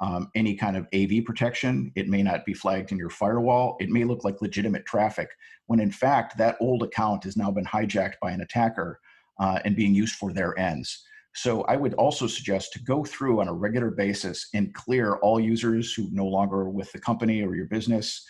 um, 0.00 0.30
any 0.34 0.54
kind 0.54 0.76
of 0.76 0.86
AV 0.94 1.24
protection. 1.24 1.90
It 1.94 2.08
may 2.08 2.22
not 2.22 2.44
be 2.44 2.52
flagged 2.52 2.92
in 2.92 2.98
your 2.98 3.10
firewall. 3.10 3.76
It 3.80 3.88
may 3.88 4.04
look 4.04 4.24
like 4.24 4.42
legitimate 4.42 4.84
traffic 4.84 5.30
when 5.66 5.80
in 5.80 5.90
fact 5.90 6.36
that 6.38 6.56
old 6.60 6.82
account 6.82 7.24
has 7.24 7.36
now 7.36 7.50
been 7.50 7.64
hijacked 7.64 8.14
by 8.20 8.32
an 8.32 8.40
attacker 8.40 9.00
uh, 9.38 9.60
and 9.64 9.76
being 9.76 9.94
used 9.94 10.16
for 10.16 10.32
their 10.32 10.58
ends. 10.58 11.04
So 11.36 11.62
I 11.64 11.76
would 11.76 11.92
also 11.94 12.26
suggest 12.26 12.72
to 12.72 12.82
go 12.82 13.04
through 13.04 13.42
on 13.42 13.48
a 13.48 13.52
regular 13.52 13.90
basis 13.90 14.48
and 14.54 14.72
clear 14.72 15.16
all 15.16 15.38
users 15.38 15.92
who 15.92 16.08
no 16.10 16.24
longer 16.24 16.60
are 16.60 16.70
with 16.70 16.90
the 16.92 16.98
company 16.98 17.42
or 17.42 17.54
your 17.54 17.66
business. 17.66 18.26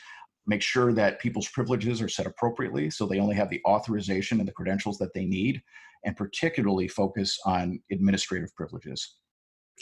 Make 0.48 0.60
sure 0.60 0.92
that 0.92 1.20
people's 1.20 1.48
privileges 1.48 2.02
are 2.02 2.08
set 2.08 2.26
appropriately 2.26 2.90
so 2.90 3.06
they 3.06 3.20
only 3.20 3.36
have 3.36 3.48
the 3.48 3.62
authorization 3.64 4.40
and 4.40 4.48
the 4.48 4.52
credentials 4.52 4.98
that 4.98 5.14
they 5.14 5.24
need, 5.24 5.62
and 6.04 6.16
particularly 6.16 6.88
focus 6.88 7.38
on 7.46 7.80
administrative 7.92 8.52
privileges. 8.56 9.14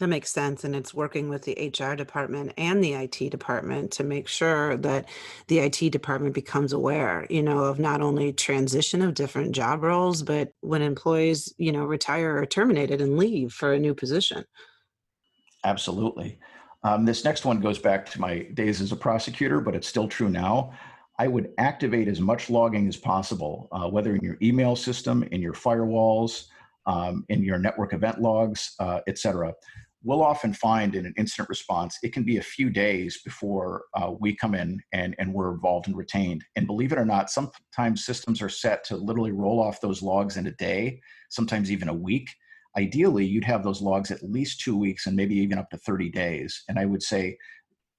That 0.00 0.08
makes 0.08 0.32
sense. 0.32 0.64
And 0.64 0.74
it's 0.74 0.92
working 0.92 1.28
with 1.28 1.42
the 1.42 1.72
HR 1.72 1.94
department 1.94 2.52
and 2.58 2.82
the 2.82 2.94
IT 2.94 3.30
department 3.30 3.92
to 3.92 4.04
make 4.04 4.26
sure 4.26 4.76
that 4.78 5.08
the 5.46 5.60
IT 5.60 5.90
department 5.90 6.34
becomes 6.34 6.72
aware, 6.72 7.28
you 7.30 7.42
know, 7.42 7.60
of 7.60 7.78
not 7.78 8.00
only 8.00 8.32
transition 8.32 9.02
of 9.02 9.14
different 9.14 9.52
job 9.52 9.84
roles, 9.84 10.24
but 10.24 10.52
when 10.62 10.82
employees, 10.82 11.54
you 11.58 11.70
know, 11.70 11.84
retire 11.84 12.36
or 12.36 12.44
terminated 12.44 13.00
and 13.00 13.16
leave 13.16 13.52
for 13.52 13.72
a 13.72 13.78
new 13.78 13.94
position. 13.94 14.44
Absolutely. 15.62 16.40
Um, 16.82 17.04
this 17.04 17.24
next 17.24 17.44
one 17.44 17.60
goes 17.60 17.78
back 17.78 18.04
to 18.10 18.20
my 18.20 18.40
days 18.54 18.80
as 18.80 18.90
a 18.90 18.96
prosecutor, 18.96 19.60
but 19.60 19.76
it's 19.76 19.88
still 19.88 20.08
true 20.08 20.28
now. 20.28 20.72
I 21.20 21.28
would 21.28 21.52
activate 21.58 22.08
as 22.08 22.20
much 22.20 22.50
logging 22.50 22.88
as 22.88 22.96
possible, 22.96 23.68
uh, 23.70 23.88
whether 23.88 24.16
in 24.16 24.24
your 24.24 24.36
email 24.42 24.74
system, 24.74 25.22
in 25.30 25.40
your 25.40 25.52
firewalls, 25.52 26.48
um, 26.86 27.24
in 27.28 27.42
your 27.42 27.58
network 27.58 27.92
event 27.92 28.20
logs, 28.20 28.74
uh, 28.80 29.00
et 29.06 29.18
cetera 29.18 29.52
we'll 30.04 30.22
often 30.22 30.52
find 30.52 30.94
in 30.94 31.06
an 31.06 31.14
incident 31.16 31.48
response, 31.48 31.98
it 32.02 32.12
can 32.12 32.22
be 32.22 32.36
a 32.36 32.42
few 32.42 32.68
days 32.68 33.22
before 33.24 33.84
uh, 33.94 34.12
we 34.20 34.36
come 34.36 34.54
in 34.54 34.80
and, 34.92 35.16
and 35.18 35.32
we're 35.32 35.52
involved 35.52 35.88
and 35.88 35.96
retained. 35.96 36.44
And 36.56 36.66
believe 36.66 36.92
it 36.92 36.98
or 36.98 37.06
not, 37.06 37.30
sometimes 37.30 38.04
systems 38.04 38.42
are 38.42 38.50
set 38.50 38.84
to 38.84 38.96
literally 38.96 39.32
roll 39.32 39.60
off 39.60 39.80
those 39.80 40.02
logs 40.02 40.36
in 40.36 40.46
a 40.46 40.52
day, 40.52 41.00
sometimes 41.30 41.72
even 41.72 41.88
a 41.88 41.94
week. 41.94 42.28
Ideally, 42.76 43.24
you'd 43.24 43.44
have 43.44 43.64
those 43.64 43.80
logs 43.80 44.10
at 44.10 44.22
least 44.22 44.60
two 44.60 44.76
weeks 44.76 45.06
and 45.06 45.16
maybe 45.16 45.36
even 45.36 45.58
up 45.58 45.70
to 45.70 45.78
30 45.78 46.10
days. 46.10 46.64
And 46.68 46.78
I 46.78 46.84
would 46.84 47.02
say 47.02 47.38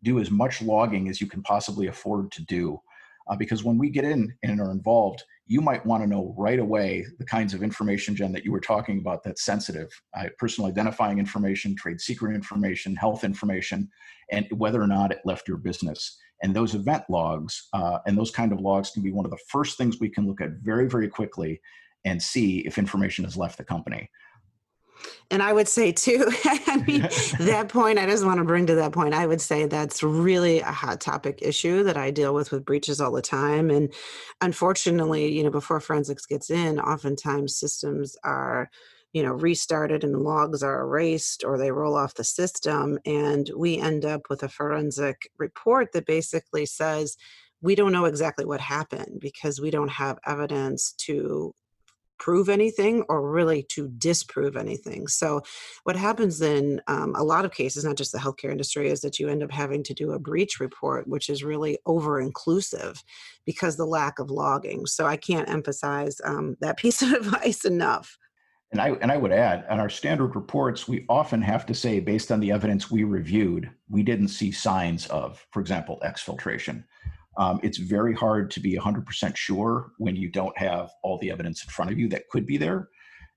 do 0.03 0.19
as 0.19 0.29
much 0.29 0.61
logging 0.61 1.09
as 1.09 1.19
you 1.19 1.27
can 1.27 1.41
possibly 1.41 1.87
afford 1.87 2.31
to 2.33 2.43
do. 2.43 2.79
Uh, 3.27 3.35
because 3.35 3.63
when 3.63 3.79
we 3.79 3.89
get 3.89 4.03
in 4.03 4.31
and 4.43 4.61
are 4.61 4.69
involved, 4.69 5.23
you 5.47 5.61
might 5.61 5.85
want 5.85 6.01
to 6.03 6.07
know 6.07 6.33
right 6.37 6.59
away 6.59 7.05
the 7.19 7.25
kinds 7.25 7.53
of 7.53 7.61
information, 7.61 8.15
Jen, 8.15 8.31
that 8.31 8.45
you 8.45 8.51
were 8.51 8.59
talking 8.59 8.97
about 8.97 9.23
that's 9.23 9.45
sensitive 9.45 9.89
uh, 10.17 10.29
personal 10.39 10.69
identifying 10.69 11.19
information, 11.19 11.75
trade 11.75 12.01
secret 12.01 12.33
information, 12.33 12.95
health 12.95 13.23
information, 13.23 13.89
and 14.31 14.47
whether 14.51 14.81
or 14.81 14.87
not 14.87 15.11
it 15.11 15.19
left 15.23 15.47
your 15.47 15.57
business. 15.57 16.17
And 16.41 16.55
those 16.55 16.73
event 16.73 17.03
logs 17.09 17.67
uh, 17.73 17.99
and 18.07 18.17
those 18.17 18.31
kind 18.31 18.51
of 18.51 18.59
logs 18.59 18.89
can 18.91 19.03
be 19.03 19.11
one 19.11 19.25
of 19.25 19.31
the 19.31 19.39
first 19.49 19.77
things 19.77 19.99
we 19.99 20.09
can 20.09 20.27
look 20.27 20.41
at 20.41 20.51
very, 20.61 20.89
very 20.89 21.07
quickly 21.07 21.61
and 22.05 22.21
see 22.21 22.59
if 22.59 22.77
information 22.77 23.23
has 23.23 23.37
left 23.37 23.57
the 23.57 23.63
company. 23.63 24.09
And 25.31 25.41
I 25.41 25.53
would 25.53 25.67
say 25.67 25.91
too, 25.91 26.31
I 26.45 26.83
mean, 26.87 27.01
that 27.39 27.67
point, 27.69 27.99
I 27.99 28.05
just 28.05 28.25
want 28.25 28.39
to 28.39 28.43
bring 28.43 28.65
to 28.67 28.75
that 28.75 28.91
point. 28.91 29.13
I 29.13 29.27
would 29.27 29.41
say 29.41 29.65
that's 29.65 30.03
really 30.03 30.59
a 30.59 30.71
hot 30.71 31.01
topic 31.01 31.39
issue 31.41 31.83
that 31.83 31.97
I 31.97 32.11
deal 32.11 32.33
with 32.33 32.51
with 32.51 32.65
breaches 32.65 33.01
all 33.01 33.11
the 33.11 33.21
time. 33.21 33.69
And 33.69 33.93
unfortunately, 34.41 35.31
you 35.31 35.43
know, 35.43 35.51
before 35.51 35.79
forensics 35.79 36.25
gets 36.25 36.49
in, 36.49 36.79
oftentimes 36.79 37.55
systems 37.55 38.15
are, 38.23 38.69
you 39.13 39.23
know, 39.23 39.33
restarted 39.33 40.03
and 40.03 40.23
logs 40.23 40.61
are 40.61 40.81
erased 40.81 41.43
or 41.43 41.57
they 41.57 41.71
roll 41.71 41.95
off 41.95 42.15
the 42.15 42.23
system. 42.23 42.99
And 43.05 43.49
we 43.55 43.77
end 43.77 44.05
up 44.05 44.23
with 44.29 44.43
a 44.43 44.49
forensic 44.49 45.29
report 45.37 45.91
that 45.93 46.05
basically 46.05 46.65
says, 46.65 47.17
we 47.61 47.73
don't 47.73 47.91
know 47.91 48.05
exactly 48.05 48.45
what 48.45 48.61
happened 48.61 49.19
because 49.19 49.59
we 49.59 49.71
don't 49.71 49.89
have 49.89 50.19
evidence 50.25 50.93
to 50.99 51.53
prove 52.17 52.49
anything 52.49 53.03
or 53.09 53.29
really 53.29 53.63
to 53.63 53.87
disprove 53.97 54.55
anything. 54.55 55.07
So, 55.07 55.41
what 55.83 55.95
happens 55.95 56.41
in 56.41 56.81
um, 56.87 57.13
a 57.15 57.23
lot 57.23 57.45
of 57.45 57.51
cases, 57.51 57.83
not 57.83 57.97
just 57.97 58.11
the 58.11 58.19
healthcare 58.19 58.51
industry, 58.51 58.89
is 58.89 59.01
that 59.01 59.19
you 59.19 59.29
end 59.29 59.43
up 59.43 59.51
having 59.51 59.83
to 59.83 59.93
do 59.93 60.11
a 60.11 60.19
breach 60.19 60.59
report, 60.59 61.07
which 61.07 61.29
is 61.29 61.43
really 61.43 61.77
over 61.85 62.19
inclusive 62.19 63.03
because 63.45 63.77
the 63.77 63.85
lack 63.85 64.19
of 64.19 64.29
logging. 64.29 64.85
So, 64.85 65.05
I 65.05 65.17
can't 65.17 65.49
emphasize 65.49 66.17
um, 66.23 66.57
that 66.61 66.77
piece 66.85 67.01
of 67.01 67.13
advice 67.13 67.65
enough. 67.65 68.17
And 68.71 68.81
I, 68.81 68.89
and 69.01 69.11
I 69.11 69.17
would 69.17 69.31
add, 69.31 69.65
on 69.69 69.79
our 69.79 69.89
standard 69.89 70.35
reports, 70.35 70.87
we 70.87 71.05
often 71.07 71.41
have 71.41 71.65
to 71.67 71.73
say, 71.73 71.99
based 71.99 72.31
on 72.31 72.39
the 72.39 72.51
evidence 72.51 72.91
we 72.91 73.03
reviewed, 73.03 73.69
we 73.89 74.03
didn't 74.03 74.29
see 74.29 74.51
signs 74.51 75.07
of, 75.07 75.45
for 75.51 75.61
example, 75.61 76.01
exfiltration. 76.03 76.83
Um, 77.37 77.59
it's 77.63 77.77
very 77.77 78.13
hard 78.13 78.49
to 78.51 78.59
be 78.59 78.77
100% 78.77 79.35
sure 79.35 79.91
when 79.97 80.15
you 80.15 80.29
don't 80.29 80.57
have 80.57 80.89
all 81.03 81.17
the 81.17 81.31
evidence 81.31 81.63
in 81.63 81.69
front 81.69 81.91
of 81.91 81.99
you 81.99 82.07
that 82.09 82.29
could 82.29 82.45
be 82.45 82.57
there. 82.57 82.89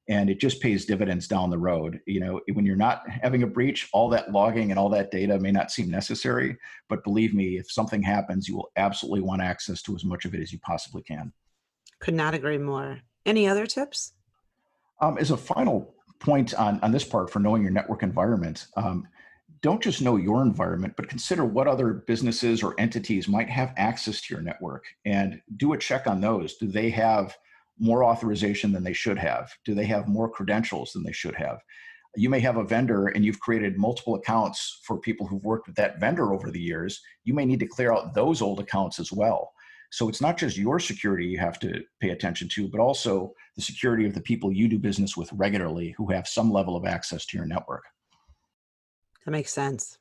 And 0.08 0.30
it 0.30 0.40
just 0.40 0.62
pays 0.62 0.86
dividends 0.86 1.28
down 1.28 1.50
the 1.50 1.58
road. 1.58 2.00
You 2.06 2.20
know, 2.20 2.40
when 2.54 2.64
you're 2.64 2.76
not 2.76 3.02
having 3.10 3.42
a 3.42 3.46
breach, 3.46 3.88
all 3.92 4.08
that 4.10 4.32
logging 4.32 4.70
and 4.70 4.78
all 4.78 4.88
that 4.90 5.10
data 5.10 5.38
may 5.38 5.50
not 5.50 5.70
seem 5.70 5.90
necessary. 5.90 6.56
But 6.88 7.04
believe 7.04 7.34
me, 7.34 7.58
if 7.58 7.70
something 7.70 8.02
happens, 8.02 8.48
you 8.48 8.56
will 8.56 8.70
absolutely 8.76 9.20
want 9.20 9.42
access 9.42 9.82
to 9.82 9.94
as 9.94 10.04
much 10.04 10.24
of 10.24 10.34
it 10.34 10.40
as 10.40 10.50
you 10.50 10.58
possibly 10.60 11.02
can. 11.02 11.32
Could 12.00 12.14
not 12.14 12.34
agree 12.34 12.56
more. 12.56 13.00
Any 13.26 13.46
other 13.46 13.66
tips? 13.66 14.14
Um, 15.00 15.18
as 15.18 15.30
a 15.30 15.36
final 15.36 15.94
point 16.20 16.54
on, 16.54 16.80
on 16.80 16.90
this 16.90 17.04
part 17.04 17.30
for 17.30 17.40
knowing 17.40 17.62
your 17.62 17.70
network 17.70 18.02
environment, 18.02 18.66
um, 18.76 19.06
don't 19.62 19.82
just 19.82 20.02
know 20.02 20.16
your 20.16 20.42
environment, 20.42 20.94
but 20.96 21.08
consider 21.08 21.44
what 21.44 21.66
other 21.66 22.04
businesses 22.06 22.62
or 22.62 22.74
entities 22.78 23.28
might 23.28 23.48
have 23.48 23.74
access 23.76 24.20
to 24.20 24.34
your 24.34 24.42
network 24.42 24.84
and 25.04 25.40
do 25.56 25.72
a 25.72 25.78
check 25.78 26.06
on 26.06 26.20
those. 26.20 26.56
Do 26.56 26.66
they 26.66 26.90
have 26.90 27.36
more 27.78 28.04
authorization 28.04 28.72
than 28.72 28.84
they 28.84 28.92
should 28.92 29.18
have? 29.18 29.52
Do 29.64 29.74
they 29.74 29.86
have 29.86 30.08
more 30.08 30.28
credentials 30.28 30.92
than 30.92 31.02
they 31.02 31.12
should 31.12 31.34
have? 31.34 31.58
You 32.16 32.28
may 32.28 32.40
have 32.40 32.56
a 32.56 32.64
vendor 32.64 33.08
and 33.08 33.24
you've 33.24 33.40
created 33.40 33.78
multiple 33.78 34.14
accounts 34.14 34.80
for 34.84 34.98
people 34.98 35.26
who've 35.26 35.44
worked 35.44 35.66
with 35.66 35.76
that 35.76 36.00
vendor 36.00 36.32
over 36.32 36.50
the 36.50 36.60
years. 36.60 37.00
You 37.24 37.34
may 37.34 37.44
need 37.44 37.60
to 37.60 37.66
clear 37.66 37.92
out 37.92 38.14
those 38.14 38.42
old 38.42 38.60
accounts 38.60 38.98
as 38.98 39.12
well. 39.12 39.52
So 39.90 40.08
it's 40.08 40.20
not 40.20 40.36
just 40.36 40.56
your 40.56 40.78
security 40.80 41.26
you 41.26 41.38
have 41.38 41.58
to 41.60 41.82
pay 42.00 42.10
attention 42.10 42.48
to, 42.50 42.68
but 42.68 42.80
also 42.80 43.32
the 43.56 43.62
security 43.62 44.06
of 44.06 44.14
the 44.14 44.20
people 44.20 44.52
you 44.52 44.68
do 44.68 44.78
business 44.78 45.16
with 45.16 45.32
regularly 45.32 45.94
who 45.96 46.10
have 46.10 46.28
some 46.28 46.52
level 46.52 46.76
of 46.76 46.84
access 46.84 47.24
to 47.26 47.36
your 47.36 47.46
network. 47.46 47.84
That 49.28 49.32
makes 49.32 49.52
sense. 49.52 49.98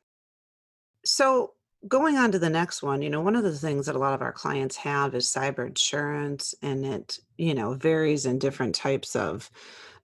So, 1.03 1.51
going 1.85 2.15
on 2.15 2.31
to 2.31 2.39
the 2.39 2.49
next 2.49 2.81
one, 2.81 3.01
you 3.01 3.09
know, 3.09 3.19
one 3.19 3.35
of 3.35 3.43
the 3.43 3.51
things 3.51 3.85
that 3.85 3.95
a 3.97 3.99
lot 3.99 4.13
of 4.13 4.21
our 4.21 4.31
clients 4.31 4.77
have 4.77 5.13
is 5.15 5.25
cyber 5.25 5.67
insurance, 5.67 6.55
and 6.61 6.85
it, 6.85 7.19
you 7.37 7.53
know, 7.53 7.73
varies 7.73 8.25
in 8.25 8.39
different 8.39 8.73
types 8.73 9.17
of 9.17 9.51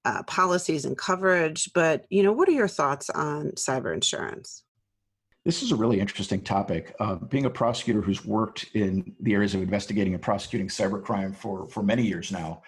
uh, 0.04 0.24
policies 0.24 0.84
and 0.84 0.98
coverage. 0.98 1.72
But, 1.74 2.06
you 2.10 2.22
know, 2.22 2.34
what 2.34 2.50
are 2.50 2.52
your 2.52 2.68
thoughts 2.68 3.10
on 3.12 3.52
cyber 3.52 3.94
insurance? 3.94 4.64
This 5.46 5.64
is 5.64 5.72
a 5.72 5.78
really 5.78 6.02
interesting 6.02 6.42
topic. 6.42 6.94
Uh, 7.00 7.16
being 7.16 7.46
a 7.46 7.50
prosecutor 7.50 8.02
who's 8.02 8.26
worked 8.26 8.72
in 8.74 9.16
the 9.22 9.36
areas 9.36 9.56
of 9.56 9.62
investigating 9.62 10.16
and 10.16 10.22
prosecuting 10.22 10.68
cybercrime 10.68 11.34
for, 11.34 11.66
for 11.70 11.82
many 11.82 12.04
years 12.04 12.30
now, 12.30 12.62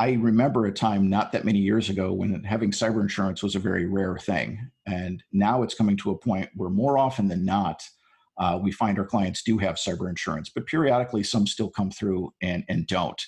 I 0.00 0.12
remember 0.12 0.66
a 0.66 0.72
time 0.72 1.10
not 1.10 1.32
that 1.32 1.44
many 1.44 1.58
years 1.58 1.88
ago 1.88 2.12
when 2.12 2.44
having 2.44 2.70
cyber 2.70 3.00
insurance 3.00 3.42
was 3.42 3.56
a 3.56 3.60
very 3.60 3.86
rare 3.86 4.16
thing. 4.16 4.70
And 4.86 5.22
now 5.32 5.62
it's 5.62 5.74
coming 5.74 5.96
to 5.98 6.12
a 6.12 6.18
point 6.18 6.48
where 6.54 6.70
more 6.70 6.98
often 6.98 7.26
than 7.26 7.44
not, 7.44 7.82
uh, 8.38 8.58
we 8.62 8.70
find 8.70 8.98
our 8.98 9.04
clients 9.04 9.42
do 9.42 9.58
have 9.58 9.74
cyber 9.74 10.08
insurance, 10.08 10.50
but 10.54 10.66
periodically 10.66 11.24
some 11.24 11.46
still 11.46 11.68
come 11.68 11.90
through 11.90 12.32
and, 12.40 12.64
and 12.68 12.86
don't. 12.86 13.20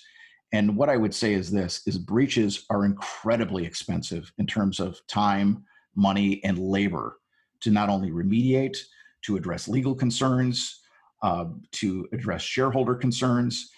And 0.53 0.77
what 0.77 0.89
I 0.89 0.97
would 0.97 1.15
say 1.15 1.35
is 1.35 1.51
this 1.51 1.83
is 1.87 1.99
breaches 1.99 2.65
are 2.71 2.85
incredibly 2.85 3.65
expensive 3.65 4.33
in 4.39 4.47
terms 4.47 4.79
of 4.79 5.01
time, 5.09 5.65
money, 5.97 6.43
and 6.45 6.59
labor 6.59 7.19
to 7.63 7.71
not 7.71 7.89
only 7.89 8.11
remediate, 8.11 8.77
to 9.23 9.37
address 9.37 9.69
legal 9.69 9.95
concerns, 9.95 10.81
uh, 11.23 11.47
to 11.73 12.09
address 12.13 12.43
shareholder 12.43 12.95
concerns, 12.95 13.71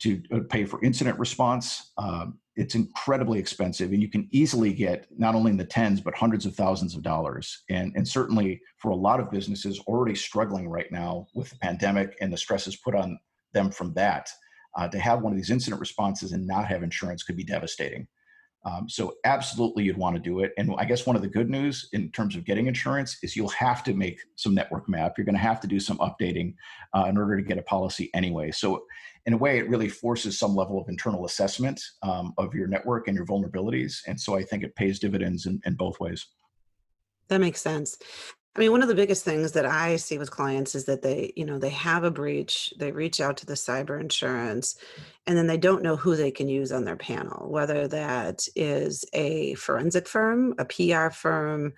to 0.00 0.22
uh, 0.34 0.40
pay 0.48 0.64
for 0.64 0.82
incident 0.84 1.18
response. 1.18 1.92
Um, 1.96 2.38
it's 2.56 2.74
incredibly 2.74 3.38
expensive, 3.38 3.92
and 3.92 4.02
you 4.02 4.08
can 4.08 4.28
easily 4.32 4.72
get 4.72 5.06
not 5.16 5.34
only 5.34 5.50
in 5.50 5.56
the 5.56 5.64
tens 5.64 6.00
but 6.00 6.14
hundreds 6.14 6.46
of 6.46 6.54
thousands 6.54 6.94
of 6.94 7.02
dollars. 7.02 7.62
And 7.70 7.92
and 7.94 8.06
certainly 8.06 8.60
for 8.78 8.90
a 8.90 8.96
lot 8.96 9.20
of 9.20 9.30
businesses 9.30 9.78
already 9.86 10.14
struggling 10.14 10.68
right 10.68 10.90
now 10.90 11.26
with 11.34 11.50
the 11.50 11.58
pandemic 11.58 12.16
and 12.20 12.32
the 12.32 12.36
stresses 12.36 12.76
put 12.76 12.94
on 12.94 13.18
them 13.52 13.70
from 13.70 13.94
that, 13.94 14.28
uh, 14.76 14.88
to 14.88 14.98
have 14.98 15.22
one 15.22 15.32
of 15.32 15.36
these 15.36 15.50
incident 15.50 15.80
responses 15.80 16.32
and 16.32 16.46
not 16.46 16.66
have 16.66 16.82
insurance 16.82 17.22
could 17.22 17.36
be 17.36 17.44
devastating. 17.44 18.06
Um, 18.64 18.88
so 18.88 19.14
absolutely 19.24 19.84
you'd 19.84 19.96
want 19.96 20.16
to 20.16 20.20
do 20.20 20.40
it. 20.40 20.52
And 20.58 20.74
I 20.76 20.84
guess 20.84 21.06
one 21.06 21.16
of 21.16 21.22
the 21.22 21.28
good 21.28 21.48
news 21.48 21.88
in 21.92 22.10
terms 22.10 22.36
of 22.36 22.44
getting 22.44 22.66
insurance 22.66 23.16
is 23.22 23.34
you'll 23.34 23.48
have 23.48 23.82
to 23.84 23.94
make 23.94 24.20
some 24.36 24.54
network 24.54 24.88
map. 24.88 25.14
You're 25.16 25.24
going 25.24 25.34
to 25.34 25.40
have 25.40 25.60
to 25.60 25.66
do 25.66 25.80
some 25.80 25.98
updating 25.98 26.54
uh, 26.94 27.06
in 27.08 27.16
order 27.16 27.36
to 27.36 27.42
get 27.42 27.58
a 27.58 27.62
policy 27.62 28.10
anyway. 28.12 28.50
So 28.50 28.84
in 29.26 29.32
a 29.32 29.36
way, 29.36 29.58
it 29.58 29.68
really 29.68 29.88
forces 29.88 30.38
some 30.38 30.54
level 30.54 30.78
of 30.80 30.88
internal 30.88 31.24
assessment 31.24 31.80
um, 32.02 32.34
of 32.36 32.54
your 32.54 32.66
network 32.66 33.08
and 33.08 33.16
your 33.16 33.26
vulnerabilities. 33.26 34.00
And 34.06 34.20
so 34.20 34.36
I 34.36 34.42
think 34.42 34.62
it 34.62 34.76
pays 34.76 34.98
dividends 34.98 35.46
in, 35.46 35.60
in 35.64 35.74
both 35.74 35.98
ways. 35.98 36.26
That 37.28 37.40
makes 37.40 37.60
sense. 37.62 37.96
I 38.56 38.58
mean, 38.58 38.72
one 38.72 38.82
of 38.82 38.88
the 38.88 38.96
biggest 38.96 39.24
things 39.24 39.52
that 39.52 39.64
I 39.64 39.94
see 39.94 40.18
with 40.18 40.32
clients 40.32 40.74
is 40.74 40.84
that 40.86 41.02
they, 41.02 41.32
you 41.36 41.44
know, 41.44 41.58
they 41.58 41.70
have 41.70 42.02
a 42.02 42.10
breach, 42.10 42.74
they 42.78 42.90
reach 42.90 43.20
out 43.20 43.36
to 43.38 43.46
the 43.46 43.54
cyber 43.54 44.00
insurance, 44.00 44.74
and 45.26 45.36
then 45.36 45.46
they 45.46 45.56
don't 45.56 45.84
know 45.84 45.94
who 45.94 46.16
they 46.16 46.32
can 46.32 46.48
use 46.48 46.72
on 46.72 46.84
their 46.84 46.96
panel, 46.96 47.48
whether 47.48 47.86
that 47.86 48.48
is 48.56 49.04
a 49.12 49.54
forensic 49.54 50.08
firm, 50.08 50.54
a 50.58 50.64
PR 50.64 51.10
firm, 51.10 51.74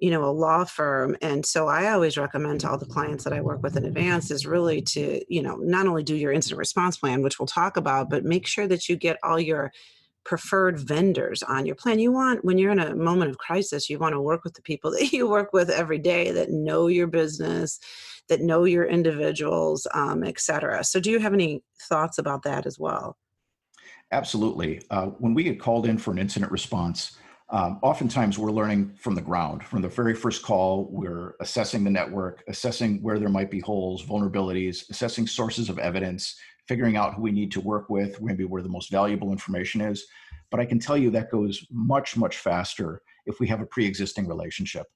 you 0.00 0.10
know, 0.10 0.24
a 0.24 0.32
law 0.32 0.64
firm. 0.64 1.16
And 1.22 1.46
so 1.46 1.68
I 1.68 1.92
always 1.92 2.18
recommend 2.18 2.60
to 2.60 2.70
all 2.70 2.78
the 2.78 2.86
clients 2.86 3.22
that 3.22 3.32
I 3.32 3.40
work 3.40 3.62
with 3.62 3.76
in 3.76 3.84
advance 3.84 4.32
is 4.32 4.46
really 4.46 4.82
to, 4.82 5.22
you 5.32 5.42
know, 5.42 5.56
not 5.56 5.86
only 5.86 6.02
do 6.02 6.16
your 6.16 6.32
incident 6.32 6.58
response 6.58 6.96
plan, 6.96 7.22
which 7.22 7.38
we'll 7.38 7.46
talk 7.46 7.76
about, 7.76 8.10
but 8.10 8.24
make 8.24 8.48
sure 8.48 8.66
that 8.66 8.88
you 8.88 8.96
get 8.96 9.16
all 9.22 9.38
your 9.38 9.72
preferred 10.26 10.78
vendors 10.78 11.42
on 11.44 11.64
your 11.64 11.76
plan. 11.76 12.00
You 12.00 12.10
want, 12.10 12.44
when 12.44 12.58
you're 12.58 12.72
in 12.72 12.80
a 12.80 12.96
moment 12.96 13.30
of 13.30 13.38
crisis, 13.38 13.88
you 13.88 13.98
want 13.98 14.12
to 14.12 14.20
work 14.20 14.42
with 14.42 14.54
the 14.54 14.62
people 14.62 14.90
that 14.98 15.12
you 15.12 15.28
work 15.28 15.52
with 15.52 15.70
every 15.70 15.98
day 15.98 16.32
that 16.32 16.50
know 16.50 16.88
your 16.88 17.06
business, 17.06 17.78
that 18.28 18.40
know 18.40 18.64
your 18.64 18.84
individuals, 18.84 19.86
um, 19.94 20.24
et 20.24 20.40
cetera. 20.40 20.82
So, 20.84 21.00
do 21.00 21.10
you 21.10 21.20
have 21.20 21.32
any 21.32 21.62
thoughts 21.88 22.18
about 22.18 22.42
that 22.42 22.66
as 22.66 22.78
well? 22.78 23.16
Absolutely. 24.12 24.82
Uh, 24.90 25.06
when 25.06 25.32
we 25.32 25.44
get 25.44 25.60
called 25.60 25.86
in 25.86 25.96
for 25.96 26.10
an 26.10 26.18
incident 26.18 26.52
response, 26.52 27.16
um, 27.50 27.78
oftentimes 27.82 28.38
we're 28.38 28.50
learning 28.50 28.94
from 28.98 29.14
the 29.14 29.22
ground. 29.22 29.64
From 29.64 29.80
the 29.80 29.88
very 29.88 30.14
first 30.14 30.42
call, 30.42 30.88
we're 30.90 31.36
assessing 31.40 31.84
the 31.84 31.90
network, 31.90 32.42
assessing 32.48 33.00
where 33.02 33.20
there 33.20 33.28
might 33.28 33.50
be 33.50 33.60
holes, 33.60 34.04
vulnerabilities, 34.04 34.88
assessing 34.90 35.28
sources 35.28 35.68
of 35.68 35.78
evidence, 35.78 36.36
figuring 36.68 36.96
out 36.96 37.14
who 37.14 37.22
we 37.22 37.32
need 37.32 37.52
to 37.52 37.60
work 37.60 37.88
with, 37.88 38.20
maybe 38.20 38.44
where 38.44 38.62
the 38.62 38.68
most 38.68 38.90
valuable 38.90 39.32
information 39.32 39.80
is. 39.80 40.06
But 40.50 40.60
I 40.60 40.64
can 40.64 40.78
tell 40.78 40.96
you 40.96 41.10
that 41.10 41.30
goes 41.30 41.64
much, 41.70 42.16
much 42.16 42.38
faster 42.38 43.02
if 43.26 43.40
we 43.40 43.48
have 43.48 43.60
a 43.60 43.66
pre 43.66 43.86
existing 43.86 44.26
relationship. 44.26 44.86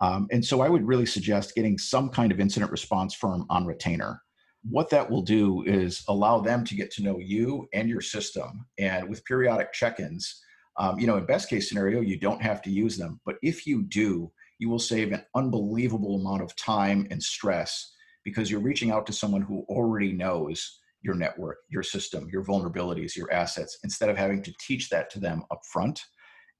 Um, 0.00 0.26
and 0.30 0.44
so 0.44 0.60
I 0.60 0.68
would 0.68 0.86
really 0.86 1.06
suggest 1.06 1.54
getting 1.54 1.78
some 1.78 2.10
kind 2.10 2.30
of 2.30 2.40
incident 2.40 2.70
response 2.70 3.14
firm 3.14 3.46
on 3.48 3.66
retainer. 3.66 4.22
What 4.68 4.90
that 4.90 5.08
will 5.08 5.22
do 5.22 5.62
is 5.62 6.02
allow 6.08 6.40
them 6.40 6.64
to 6.64 6.74
get 6.74 6.90
to 6.92 7.02
know 7.02 7.18
you 7.18 7.68
and 7.72 7.88
your 7.88 8.00
system. 8.00 8.66
And 8.78 9.08
with 9.08 9.24
periodic 9.24 9.72
check 9.72 10.00
ins, 10.00 10.42
um, 10.78 10.98
you 10.98 11.06
know, 11.06 11.16
in 11.16 11.24
best 11.24 11.48
case 11.48 11.68
scenario, 11.68 12.00
you 12.00 12.18
don't 12.18 12.42
have 12.42 12.60
to 12.62 12.70
use 12.70 12.96
them. 12.96 13.20
But 13.24 13.36
if 13.42 13.66
you 13.66 13.84
do, 13.84 14.30
you 14.58 14.68
will 14.68 14.78
save 14.78 15.12
an 15.12 15.22
unbelievable 15.34 16.20
amount 16.20 16.42
of 16.42 16.54
time 16.56 17.06
and 17.10 17.22
stress 17.22 17.92
because 18.24 18.50
you're 18.50 18.60
reaching 18.60 18.90
out 18.90 19.06
to 19.06 19.12
someone 19.12 19.42
who 19.42 19.64
already 19.68 20.12
knows 20.12 20.80
your 21.06 21.14
network, 21.14 21.58
your 21.70 21.82
system, 21.82 22.28
your 22.30 22.44
vulnerabilities, 22.44 23.16
your 23.16 23.32
assets, 23.32 23.78
instead 23.84 24.10
of 24.10 24.18
having 24.18 24.42
to 24.42 24.52
teach 24.60 24.90
that 24.90 25.08
to 25.10 25.20
them 25.20 25.44
up 25.50 25.60
front. 25.72 26.02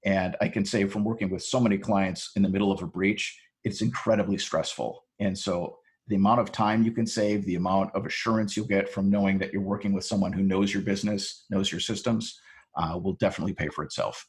And 0.05 0.35
I 0.41 0.47
can 0.47 0.65
say 0.65 0.85
from 0.85 1.03
working 1.03 1.29
with 1.29 1.43
so 1.43 1.59
many 1.59 1.77
clients 1.77 2.31
in 2.35 2.41
the 2.41 2.49
middle 2.49 2.71
of 2.71 2.81
a 2.81 2.87
breach, 2.87 3.37
it's 3.63 3.81
incredibly 3.81 4.37
stressful. 4.37 5.03
And 5.19 5.37
so 5.37 5.77
the 6.07 6.15
amount 6.15 6.39
of 6.39 6.51
time 6.51 6.83
you 6.83 6.91
can 6.91 7.05
save, 7.05 7.45
the 7.45 7.55
amount 7.55 7.93
of 7.93 8.05
assurance 8.05 8.55
you'll 8.55 8.67
get 8.67 8.89
from 8.89 9.09
knowing 9.09 9.37
that 9.39 9.51
you're 9.51 9.61
working 9.61 9.93
with 9.93 10.05
someone 10.05 10.31
who 10.31 10.43
knows 10.43 10.73
your 10.73 10.83
business, 10.83 11.45
knows 11.49 11.71
your 11.71 11.81
systems, 11.81 12.39
uh, 12.77 12.97
will 12.97 13.13
definitely 13.13 13.53
pay 13.53 13.67
for 13.67 13.83
itself. 13.83 14.25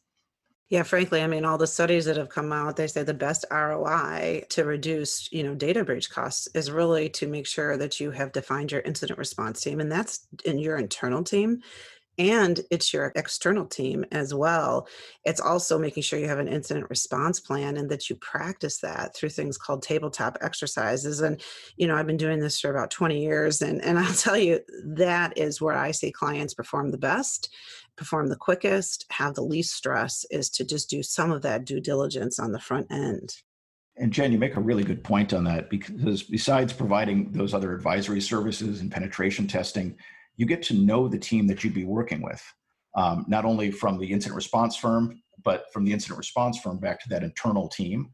Yeah, 0.70 0.82
frankly, 0.82 1.22
I 1.22 1.26
mean, 1.26 1.46
all 1.46 1.56
the 1.56 1.66
studies 1.66 2.04
that 2.04 2.18
have 2.18 2.28
come 2.28 2.52
out, 2.52 2.76
they 2.76 2.86
say 2.88 3.02
the 3.02 3.14
best 3.14 3.46
ROI 3.50 4.44
to 4.50 4.64
reduce, 4.64 5.32
you 5.32 5.42
know, 5.42 5.54
data 5.54 5.82
breach 5.82 6.10
costs 6.10 6.46
is 6.54 6.70
really 6.70 7.08
to 7.10 7.26
make 7.26 7.46
sure 7.46 7.78
that 7.78 7.98
you 8.00 8.10
have 8.10 8.32
defined 8.32 8.70
your 8.70 8.82
incident 8.82 9.18
response 9.18 9.62
team, 9.62 9.80
and 9.80 9.90
that's 9.90 10.26
in 10.44 10.58
your 10.58 10.76
internal 10.76 11.24
team 11.24 11.62
and 12.18 12.60
it's 12.70 12.92
your 12.92 13.12
external 13.14 13.64
team 13.64 14.04
as 14.10 14.34
well. 14.34 14.88
It's 15.24 15.40
also 15.40 15.78
making 15.78 16.02
sure 16.02 16.18
you 16.18 16.28
have 16.28 16.40
an 16.40 16.48
incident 16.48 16.90
response 16.90 17.38
plan 17.38 17.76
and 17.76 17.88
that 17.90 18.10
you 18.10 18.16
practice 18.16 18.78
that 18.78 19.14
through 19.14 19.28
things 19.28 19.56
called 19.56 19.82
tabletop 19.82 20.36
exercises. 20.40 21.20
And, 21.20 21.40
you 21.76 21.86
know, 21.86 21.94
I've 21.94 22.06
been 22.06 22.16
doing 22.16 22.40
this 22.40 22.58
for 22.58 22.70
about 22.70 22.90
20 22.90 23.22
years, 23.22 23.62
and, 23.62 23.82
and 23.82 23.98
I'll 23.98 24.14
tell 24.14 24.36
you, 24.36 24.60
that 24.84 25.38
is 25.38 25.60
where 25.60 25.76
I 25.76 25.92
see 25.92 26.10
clients 26.10 26.54
perform 26.54 26.90
the 26.90 26.98
best, 26.98 27.54
perform 27.96 28.28
the 28.28 28.36
quickest, 28.36 29.06
have 29.10 29.34
the 29.34 29.42
least 29.42 29.74
stress, 29.74 30.26
is 30.30 30.50
to 30.50 30.64
just 30.64 30.90
do 30.90 31.02
some 31.02 31.30
of 31.30 31.42
that 31.42 31.64
due 31.64 31.80
diligence 31.80 32.38
on 32.38 32.52
the 32.52 32.60
front 32.60 32.88
end. 32.90 33.36
And 33.96 34.12
Jen, 34.12 34.30
you 34.30 34.38
make 34.38 34.56
a 34.56 34.60
really 34.60 34.84
good 34.84 35.02
point 35.02 35.32
on 35.34 35.42
that 35.44 35.70
because 35.70 36.22
besides 36.22 36.72
providing 36.72 37.32
those 37.32 37.52
other 37.52 37.74
advisory 37.74 38.20
services 38.20 38.80
and 38.80 38.92
penetration 38.92 39.48
testing, 39.48 39.96
you 40.38 40.46
get 40.46 40.62
to 40.62 40.74
know 40.74 41.06
the 41.06 41.18
team 41.18 41.46
that 41.48 41.62
you'd 41.62 41.74
be 41.74 41.84
working 41.84 42.22
with, 42.22 42.42
um, 42.96 43.26
not 43.28 43.44
only 43.44 43.70
from 43.70 43.98
the 43.98 44.10
incident 44.10 44.36
response 44.36 44.76
firm, 44.76 45.20
but 45.44 45.66
from 45.72 45.84
the 45.84 45.92
incident 45.92 46.16
response 46.16 46.58
firm 46.58 46.78
back 46.78 47.00
to 47.00 47.08
that 47.10 47.22
internal 47.22 47.68
team. 47.68 48.10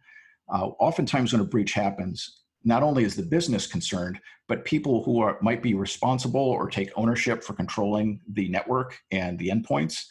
Uh, 0.53 0.67
oftentimes, 0.81 1.33
when 1.33 1.41
a 1.41 1.45
breach 1.45 1.73
happens, 1.73 2.41
not 2.65 2.83
only 2.83 3.05
is 3.05 3.15
the 3.15 3.23
business 3.23 3.67
concerned, 3.67 4.19
but 4.49 4.65
people 4.65 5.05
who 5.05 5.21
are, 5.21 5.39
might 5.43 5.63
be 5.63 5.75
responsible 5.75 6.41
or 6.41 6.69
take 6.69 6.91
ownership 6.97 7.45
for 7.45 7.53
controlling 7.53 8.21
the 8.33 8.49
network 8.49 8.99
and 9.11 9.39
the 9.39 9.49
endpoints, 9.49 10.05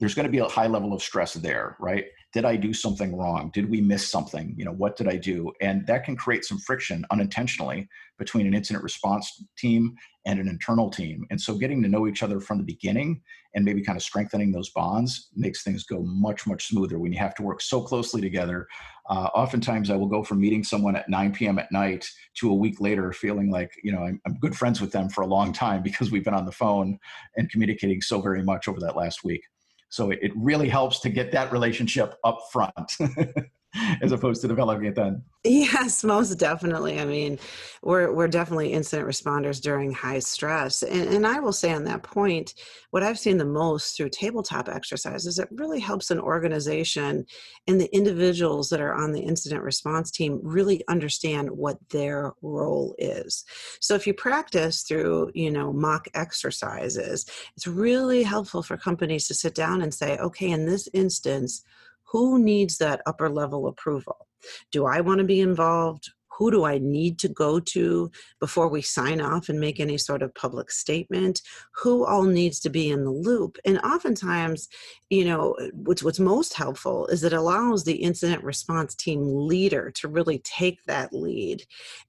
there's 0.00 0.14
going 0.14 0.26
to 0.26 0.32
be 0.32 0.38
a 0.38 0.48
high 0.48 0.66
level 0.66 0.92
of 0.92 1.02
stress 1.02 1.34
there, 1.34 1.76
right? 1.80 2.06
did 2.32 2.44
i 2.44 2.56
do 2.56 2.72
something 2.72 3.16
wrong 3.16 3.50
did 3.52 3.68
we 3.68 3.80
miss 3.80 4.08
something 4.08 4.54
you 4.56 4.64
know 4.64 4.72
what 4.72 4.96
did 4.96 5.08
i 5.08 5.16
do 5.16 5.50
and 5.60 5.86
that 5.86 6.04
can 6.04 6.16
create 6.16 6.44
some 6.44 6.58
friction 6.58 7.04
unintentionally 7.10 7.88
between 8.18 8.46
an 8.46 8.54
incident 8.54 8.82
response 8.82 9.44
team 9.56 9.94
and 10.28 10.38
an 10.38 10.46
internal 10.46 10.90
team. 10.90 11.26
And 11.30 11.40
so 11.40 11.56
getting 11.56 11.82
to 11.82 11.88
know 11.88 12.06
each 12.06 12.22
other 12.22 12.38
from 12.38 12.58
the 12.58 12.64
beginning 12.64 13.22
and 13.54 13.64
maybe 13.64 13.82
kind 13.82 13.96
of 13.96 14.02
strengthening 14.02 14.52
those 14.52 14.68
bonds 14.68 15.30
makes 15.34 15.62
things 15.62 15.84
go 15.84 16.02
much 16.02 16.46
much 16.46 16.68
smoother 16.68 16.98
when 16.98 17.12
you 17.12 17.18
have 17.18 17.34
to 17.36 17.42
work 17.42 17.62
so 17.62 17.80
closely 17.80 18.20
together. 18.20 18.66
Uh, 19.08 19.30
oftentimes 19.34 19.88
i 19.88 19.96
will 19.96 20.06
go 20.06 20.22
from 20.22 20.38
meeting 20.38 20.62
someone 20.62 20.94
at 20.94 21.08
9 21.08 21.32
p.m 21.32 21.58
at 21.58 21.72
night 21.72 22.06
to 22.34 22.50
a 22.50 22.54
week 22.54 22.78
later 22.78 23.10
feeling 23.10 23.50
like 23.50 23.70
you 23.82 23.90
know 23.90 24.02
I'm, 24.02 24.20
I'm 24.26 24.34
good 24.34 24.54
friends 24.54 24.82
with 24.82 24.92
them 24.92 25.08
for 25.08 25.22
a 25.22 25.26
long 25.26 25.50
time 25.50 25.82
because 25.82 26.10
we've 26.10 26.24
been 26.24 26.34
on 26.34 26.44
the 26.44 26.52
phone 26.52 26.98
and 27.36 27.50
communicating 27.50 28.02
so 28.02 28.20
very 28.20 28.42
much 28.42 28.68
over 28.68 28.78
that 28.80 28.96
last 28.96 29.24
week. 29.24 29.40
So 29.88 30.10
it, 30.10 30.18
it 30.20 30.32
really 30.36 30.68
helps 30.68 31.00
to 31.00 31.08
get 31.08 31.32
that 31.32 31.50
relationship 31.50 32.16
up 32.22 32.38
front 32.52 32.92
as 34.02 34.12
opposed 34.12 34.40
to 34.42 34.48
developing 34.48 34.86
it 34.86 34.94
then. 34.94 35.22
Yes, 35.44 36.02
most 36.02 36.34
definitely. 36.34 36.98
I 36.98 37.04
mean, 37.04 37.38
we're 37.82 38.12
we're 38.12 38.28
definitely 38.28 38.72
incident 38.72 39.08
responders 39.08 39.60
during 39.60 39.92
high 39.92 40.18
stress. 40.18 40.82
And, 40.82 41.08
and 41.14 41.26
I 41.26 41.38
will 41.38 41.52
say 41.52 41.72
on 41.72 41.84
that 41.84 42.02
point, 42.02 42.54
what 42.90 43.02
I've 43.02 43.18
seen 43.18 43.38
the 43.38 43.44
most 43.44 43.96
through 43.96 44.10
tabletop 44.10 44.68
exercises, 44.68 45.38
it 45.38 45.48
really 45.52 45.80
helps 45.80 46.10
an 46.10 46.18
organization 46.18 47.24
and 47.66 47.80
the 47.80 47.94
individuals 47.94 48.68
that 48.70 48.80
are 48.80 48.94
on 48.94 49.12
the 49.12 49.20
incident 49.20 49.62
response 49.62 50.10
team 50.10 50.40
really 50.42 50.82
understand 50.88 51.50
what 51.50 51.76
their 51.90 52.32
role 52.42 52.94
is. 52.98 53.44
So 53.80 53.94
if 53.94 54.06
you 54.06 54.14
practice 54.14 54.82
through, 54.82 55.30
you 55.34 55.50
know, 55.50 55.72
mock 55.72 56.08
exercises, 56.14 57.26
it's 57.56 57.66
really 57.66 58.22
helpful 58.22 58.62
for 58.62 58.76
companies 58.76 59.28
to 59.28 59.34
sit 59.34 59.54
down 59.54 59.82
and 59.82 59.94
say, 59.94 60.16
okay, 60.18 60.50
in 60.50 60.66
this 60.66 60.88
instance, 60.92 61.64
who 62.10 62.38
needs 62.38 62.78
that 62.78 63.02
upper 63.06 63.28
level 63.28 63.66
approval? 63.66 64.26
Do 64.72 64.86
I 64.86 65.00
want 65.00 65.18
to 65.18 65.24
be 65.24 65.40
involved? 65.40 66.10
Who 66.38 66.50
do 66.50 66.64
I 66.64 66.78
need 66.78 67.18
to 67.18 67.28
go 67.28 67.60
to 67.60 68.10
before 68.40 68.68
we 68.68 68.80
sign 68.80 69.20
off 69.20 69.48
and 69.48 69.58
make 69.58 69.80
any 69.80 69.98
sort 69.98 70.22
of 70.22 70.34
public 70.34 70.70
statement? 70.70 71.42
Who 71.82 72.06
all 72.06 72.22
needs 72.22 72.60
to 72.60 72.70
be 72.70 72.90
in 72.90 73.04
the 73.04 73.10
loop? 73.10 73.58
And 73.64 73.78
oftentimes, 73.80 74.68
you 75.10 75.24
know, 75.24 75.56
what's 75.72 76.02
what's 76.02 76.20
most 76.20 76.54
helpful 76.54 77.06
is 77.08 77.24
it 77.24 77.32
allows 77.32 77.84
the 77.84 77.96
incident 77.96 78.44
response 78.44 78.94
team 78.94 79.20
leader 79.24 79.90
to 79.96 80.08
really 80.08 80.38
take 80.44 80.78
that 80.86 81.12
lead, 81.12 81.64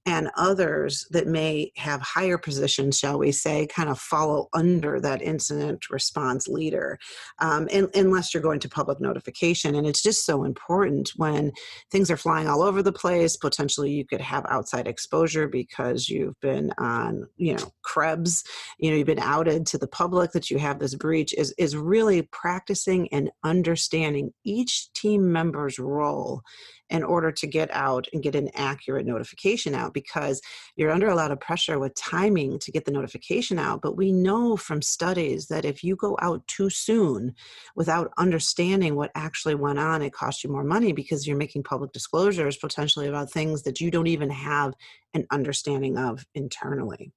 and 0.06 0.30
others 0.36 1.06
that 1.10 1.26
may 1.26 1.72
have 1.76 2.00
higher 2.00 2.38
positions, 2.38 2.98
shall 2.98 3.18
we 3.18 3.32
say, 3.32 3.66
kind 3.66 3.88
of 3.88 3.98
follow 3.98 4.48
under 4.52 5.00
that 5.00 5.22
incident 5.22 5.90
response 5.90 6.46
leader, 6.46 6.98
um, 7.40 7.68
unless 7.94 8.32
you're 8.32 8.42
going 8.42 8.60
to 8.60 8.68
public 8.68 9.00
notification. 9.00 9.74
And 9.74 9.86
it's 9.86 10.02
just 10.02 10.24
so 10.24 10.44
important 10.44 11.10
when 11.16 11.52
things 11.90 12.10
are 12.10 12.16
flying 12.16 12.46
all 12.46 12.62
over 12.62 12.82
the 12.82 12.92
place. 12.92 13.36
Potentially, 13.36 13.90
you 13.90 14.04
could 14.04 14.19
could 14.20 14.26
have 14.26 14.44
outside 14.48 14.86
exposure 14.86 15.48
because 15.48 16.08
you've 16.08 16.38
been 16.40 16.72
on, 16.78 17.26
you 17.36 17.54
know, 17.54 17.72
Krebs, 17.82 18.44
you 18.78 18.90
know, 18.90 18.96
you've 18.96 19.06
been 19.06 19.18
outed 19.18 19.66
to 19.66 19.78
the 19.78 19.86
public 19.86 20.32
that 20.32 20.50
you 20.50 20.58
have 20.58 20.78
this 20.78 20.94
breach 20.94 21.32
is 21.34 21.54
is 21.56 21.76
really 21.76 22.22
practicing 22.30 23.08
and 23.12 23.30
understanding 23.44 24.32
each 24.44 24.92
team 24.92 25.32
member's 25.32 25.78
role 25.78 26.42
in 26.90 27.04
order 27.04 27.30
to 27.30 27.46
get 27.46 27.70
out 27.72 28.06
and 28.12 28.22
get 28.22 28.34
an 28.34 28.50
accurate 28.54 29.06
notification 29.06 29.74
out 29.74 29.94
because 29.94 30.40
you're 30.76 30.90
under 30.90 31.08
a 31.08 31.14
lot 31.14 31.30
of 31.30 31.40
pressure 31.40 31.78
with 31.78 31.94
timing 31.94 32.58
to 32.58 32.72
get 32.72 32.84
the 32.84 32.90
notification 32.90 33.58
out. 33.58 33.80
But 33.80 33.96
we 33.96 34.12
know 34.12 34.56
from 34.56 34.82
studies 34.82 35.46
that 35.46 35.64
if 35.64 35.84
you 35.84 35.96
go 35.96 36.16
out 36.20 36.46
too 36.46 36.70
soon 36.70 37.34
without 37.76 38.12
understanding 38.18 38.96
what 38.96 39.12
actually 39.14 39.54
went 39.54 39.78
on, 39.78 40.02
it 40.02 40.12
costs 40.12 40.42
you 40.44 40.50
more 40.50 40.64
money 40.64 40.92
because 40.92 41.26
you're 41.26 41.36
making 41.36 41.62
public 41.62 41.92
disclosures 41.92 42.56
potentially 42.56 43.06
about 43.06 43.30
things 43.30 43.62
that 43.62 43.80
you 43.80 43.90
don't 43.90 44.06
even 44.06 44.30
have 44.30 44.74
an 45.14 45.26
understanding 45.30 45.96
of 45.96 46.24
internally. 46.34 47.12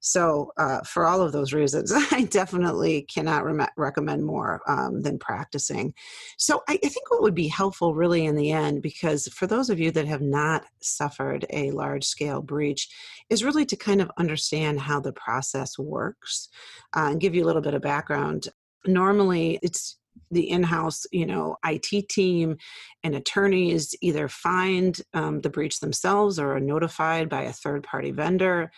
So, 0.00 0.52
uh, 0.56 0.80
for 0.80 1.06
all 1.06 1.20
of 1.20 1.32
those 1.32 1.52
reasons, 1.52 1.92
I 2.10 2.24
definitely 2.24 3.02
cannot 3.02 3.44
re- 3.44 3.66
recommend 3.76 4.24
more 4.24 4.62
um, 4.66 5.02
than 5.02 5.18
practicing. 5.18 5.94
So, 6.38 6.62
I, 6.68 6.78
I, 6.82 6.88
think 6.88 7.10
what 7.10 7.22
would 7.22 7.34
be 7.34 7.48
helpful, 7.48 7.94
really, 7.94 8.24
in 8.24 8.34
the 8.34 8.50
end, 8.50 8.82
because 8.82 9.28
for 9.28 9.46
those 9.46 9.68
of 9.68 9.78
you 9.78 9.90
that 9.92 10.06
have 10.06 10.22
not 10.22 10.64
suffered 10.80 11.44
a 11.50 11.70
large 11.72 12.04
scale 12.04 12.40
breach, 12.40 12.88
is 13.28 13.44
really 13.44 13.66
to 13.66 13.76
kind 13.76 14.00
of 14.00 14.10
understand 14.16 14.80
how 14.80 15.00
the 15.00 15.12
process 15.12 15.78
works 15.78 16.48
uh, 16.96 17.08
and 17.10 17.20
give 17.20 17.34
you 17.34 17.44
a 17.44 17.46
little 17.46 17.62
bit 17.62 17.74
of 17.74 17.82
background. 17.82 18.48
Normally, 18.86 19.58
it's 19.62 19.98
the 20.32 20.48
in-house 20.50 21.06
you 21.12 21.26
know 21.26 21.56
it 21.64 22.08
team 22.08 22.56
and 23.02 23.14
attorneys 23.14 23.94
either 24.00 24.28
find 24.28 25.00
um, 25.14 25.40
the 25.40 25.50
breach 25.50 25.80
themselves 25.80 26.38
or 26.38 26.56
are 26.56 26.60
notified 26.60 27.28
by 27.28 27.42
a 27.42 27.52
third 27.52 27.82
party 27.82 28.10
vendor 28.10 28.70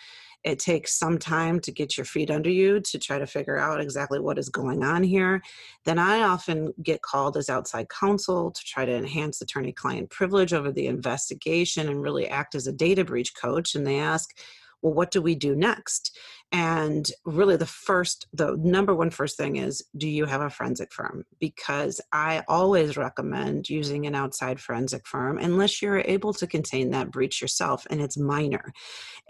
it 0.45 0.59
takes 0.59 0.99
some 0.99 1.19
time 1.19 1.61
to 1.61 1.71
get 1.71 1.97
your 1.97 2.05
feet 2.05 2.31
under 2.31 2.51
you 2.51 2.81
to 2.81 2.99
try 2.99 3.19
to 3.19 3.27
figure 3.27 3.59
out 3.59 3.81
exactly 3.81 4.19
what 4.19 4.39
is 4.39 4.49
going 4.49 4.83
on 4.83 5.03
here. 5.03 5.41
Then 5.85 5.99
I 5.99 6.23
often 6.23 6.73
get 6.83 7.03
called 7.03 7.37
as 7.37 7.49
outside 7.49 7.89
counsel 7.89 8.51
to 8.51 8.65
try 8.65 8.85
to 8.85 8.95
enhance 8.95 9.41
attorney 9.41 9.73
client 9.73 10.11
privilege 10.11 10.53
over 10.53 10.73
the 10.73 10.87
investigation 10.87 11.89
and 11.89 12.03
really 12.03 12.29
act 12.29 12.55
as 12.55 12.67
a 12.67 12.73
data 12.73 13.05
breach 13.05 13.35
coach. 13.37 13.75
And 13.75 13.87
they 13.87 14.01
ask, 14.01 14.37
well, 14.83 14.93
what 14.93 15.11
do 15.11 15.23
we 15.23 15.35
do 15.35 15.55
next? 15.55 16.17
And 16.51 17.11
really, 17.25 17.57
the 17.57 17.65
first, 17.65 18.27
the 18.35 18.57
number 18.59 18.95
one 18.95 19.11
first 19.11 19.39
thing 19.39 19.57
is 19.57 19.83
do 19.97 20.07
you 20.07 20.27
have 20.27 20.43
a 20.43 20.51
forensic 20.51 20.93
firm? 20.93 21.25
Because 21.41 22.01
I 22.13 22.45
always 22.47 22.99
recommend 22.99 23.71
using 23.71 24.07
an 24.07 24.15
outside 24.15 24.61
forensic 24.61 25.07
firm 25.07 25.39
unless 25.39 25.81
you're 25.81 26.01
able 26.01 26.35
to 26.35 26.47
contain 26.47 26.91
that 26.91 27.11
breach 27.11 27.41
yourself 27.41 27.87
and 27.89 28.03
it's 28.03 28.19
minor. 28.19 28.73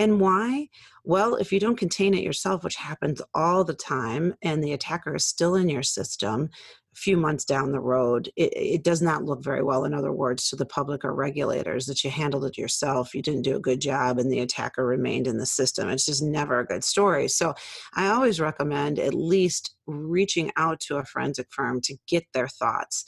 And 0.01 0.21
why? 0.21 0.69
Well, 1.05 1.37
if 1.37 1.53
you 1.53 1.61
don't 1.61 1.79
contain 1.79 2.15
it 2.15 2.25
yourself, 2.25 2.65
which 2.65 2.77
happens 2.77 3.21
all 3.35 3.63
the 3.65 3.75
time, 3.75 4.35
and 4.43 4.63
the 4.63 4.73
attacker 4.73 5.15
is 5.15 5.25
still 5.25 5.55
in 5.55 5.69
your 5.69 5.83
system, 5.83 6.49
few 6.95 7.17
months 7.17 7.45
down 7.45 7.73
the 7.73 7.81
road, 7.81 8.29
it, 8.37 8.53
it, 8.55 8.85
does 8.85 9.01
not 9.01 9.25
look 9.25 9.43
very 9.43 9.63
well, 9.63 9.85
in 9.85 9.95
other 9.95 10.13
words, 10.13 10.49
to 10.49 10.57
the 10.57 10.67
public 10.67 11.05
or 11.05 11.15
regulators 11.15 11.87
that 11.87 12.05
you 12.05 12.11
handled 12.11 12.45
it 12.45 12.59
yourself, 12.59 13.15
you 13.15 13.23
didn't 13.23 13.43
do 13.43 13.57
a 13.57 13.61
good 13.61 13.81
job, 13.81 14.19
and 14.19 14.31
the 14.31 14.41
attacker 14.41 14.85
remained 14.85 15.27
in 15.27 15.39
the 15.39 15.47
system. 15.47 15.89
It's 15.89 16.05
just 16.05 16.23
never 16.23 16.61
a 16.61 16.67
good 16.67 16.85
story. 16.85 17.29
So 17.29 17.55
I 17.95 18.09
always 18.09 18.41
recommend 18.41 18.99
at 18.99 19.15
least 19.15 19.75
reaching 19.87 20.51
out 20.57 20.81
to 20.81 20.97
a 20.97 21.05
forensic 21.05 21.47
firm 21.51 21.81
to 21.83 21.97
get 22.07 22.25
their 22.35 22.49
thoughts. 22.49 23.05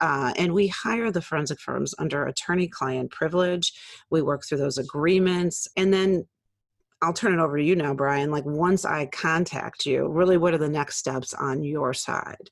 Uh, 0.00 0.32
and 0.36 0.52
we 0.52 0.68
hire 0.68 1.10
the 1.10 1.22
forensic 1.22 1.60
firms 1.60 1.94
under 1.98 2.26
attorney 2.26 2.68
client 2.68 3.10
privilege. 3.10 3.72
We 4.10 4.22
work 4.22 4.44
through 4.44 4.58
those 4.58 4.78
agreements. 4.78 5.66
And 5.76 5.92
then 5.92 6.26
I'll 7.02 7.12
turn 7.12 7.38
it 7.38 7.42
over 7.42 7.56
to 7.56 7.64
you 7.64 7.76
now, 7.76 7.94
Brian. 7.94 8.30
Like, 8.30 8.44
once 8.44 8.84
I 8.84 9.06
contact 9.06 9.86
you, 9.86 10.08
really, 10.08 10.36
what 10.36 10.54
are 10.54 10.58
the 10.58 10.68
next 10.68 10.96
steps 10.96 11.32
on 11.34 11.62
your 11.62 11.94
side? 11.94 12.50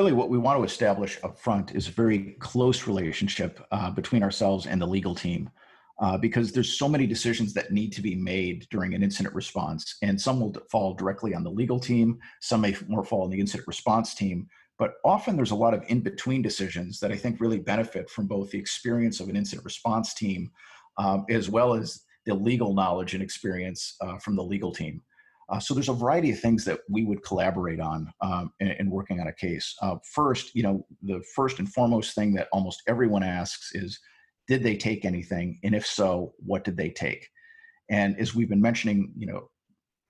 Really 0.00 0.12
what 0.12 0.30
we 0.30 0.38
want 0.38 0.58
to 0.58 0.64
establish 0.64 1.18
up 1.22 1.38
front 1.38 1.74
is 1.74 1.86
a 1.86 1.90
very 1.90 2.34
close 2.38 2.86
relationship 2.86 3.60
uh, 3.70 3.90
between 3.90 4.22
ourselves 4.22 4.64
and 4.66 4.80
the 4.80 4.86
legal 4.86 5.14
team 5.14 5.50
uh, 5.98 6.16
because 6.16 6.52
there's 6.52 6.78
so 6.78 6.88
many 6.88 7.06
decisions 7.06 7.52
that 7.52 7.70
need 7.70 7.92
to 7.92 8.00
be 8.00 8.14
made 8.14 8.66
during 8.70 8.94
an 8.94 9.02
incident 9.02 9.34
response 9.34 9.98
and 10.00 10.18
some 10.18 10.40
will 10.40 10.56
fall 10.70 10.94
directly 10.94 11.34
on 11.34 11.44
the 11.44 11.50
legal 11.50 11.78
team 11.78 12.18
some 12.40 12.62
may 12.62 12.74
more 12.88 13.04
fall 13.04 13.24
on 13.24 13.30
the 13.30 13.38
incident 13.38 13.68
response 13.68 14.14
team 14.14 14.48
but 14.78 14.94
often 15.04 15.36
there's 15.36 15.50
a 15.50 15.62
lot 15.64 15.74
of 15.74 15.84
in-between 15.88 16.40
decisions 16.40 16.98
that 16.98 17.12
i 17.12 17.16
think 17.16 17.38
really 17.38 17.58
benefit 17.58 18.08
from 18.08 18.26
both 18.26 18.50
the 18.50 18.58
experience 18.58 19.20
of 19.20 19.28
an 19.28 19.36
incident 19.36 19.66
response 19.66 20.14
team 20.14 20.50
um, 20.96 21.26
as 21.28 21.50
well 21.50 21.74
as 21.74 22.04
the 22.24 22.34
legal 22.34 22.72
knowledge 22.72 23.12
and 23.12 23.22
experience 23.22 23.96
uh, 24.00 24.16
from 24.16 24.34
the 24.34 24.42
legal 24.42 24.72
team 24.72 25.02
uh, 25.50 25.58
so 25.58 25.74
there's 25.74 25.88
a 25.88 25.94
variety 25.94 26.30
of 26.30 26.38
things 26.38 26.64
that 26.64 26.80
we 26.88 27.04
would 27.04 27.24
collaborate 27.24 27.80
on 27.80 28.12
um, 28.20 28.52
in, 28.60 28.68
in, 28.68 28.90
working 28.90 29.20
on 29.20 29.26
a 29.26 29.32
case. 29.32 29.74
Uh, 29.82 29.96
first, 30.04 30.54
you 30.54 30.62
know, 30.62 30.86
the 31.02 31.20
first 31.34 31.58
and 31.58 31.72
foremost 31.72 32.14
thing 32.14 32.32
that 32.34 32.48
almost 32.52 32.82
everyone 32.86 33.24
asks 33.24 33.74
is, 33.74 33.98
did 34.46 34.62
they 34.62 34.76
take 34.76 35.04
anything? 35.04 35.58
And 35.64 35.74
if 35.74 35.84
so, 35.84 36.34
what 36.38 36.62
did 36.64 36.76
they 36.76 36.90
take? 36.90 37.28
And 37.88 38.18
as 38.18 38.34
we've 38.34 38.48
been 38.48 38.60
mentioning, 38.60 39.12
you 39.16 39.26
know, 39.26 39.50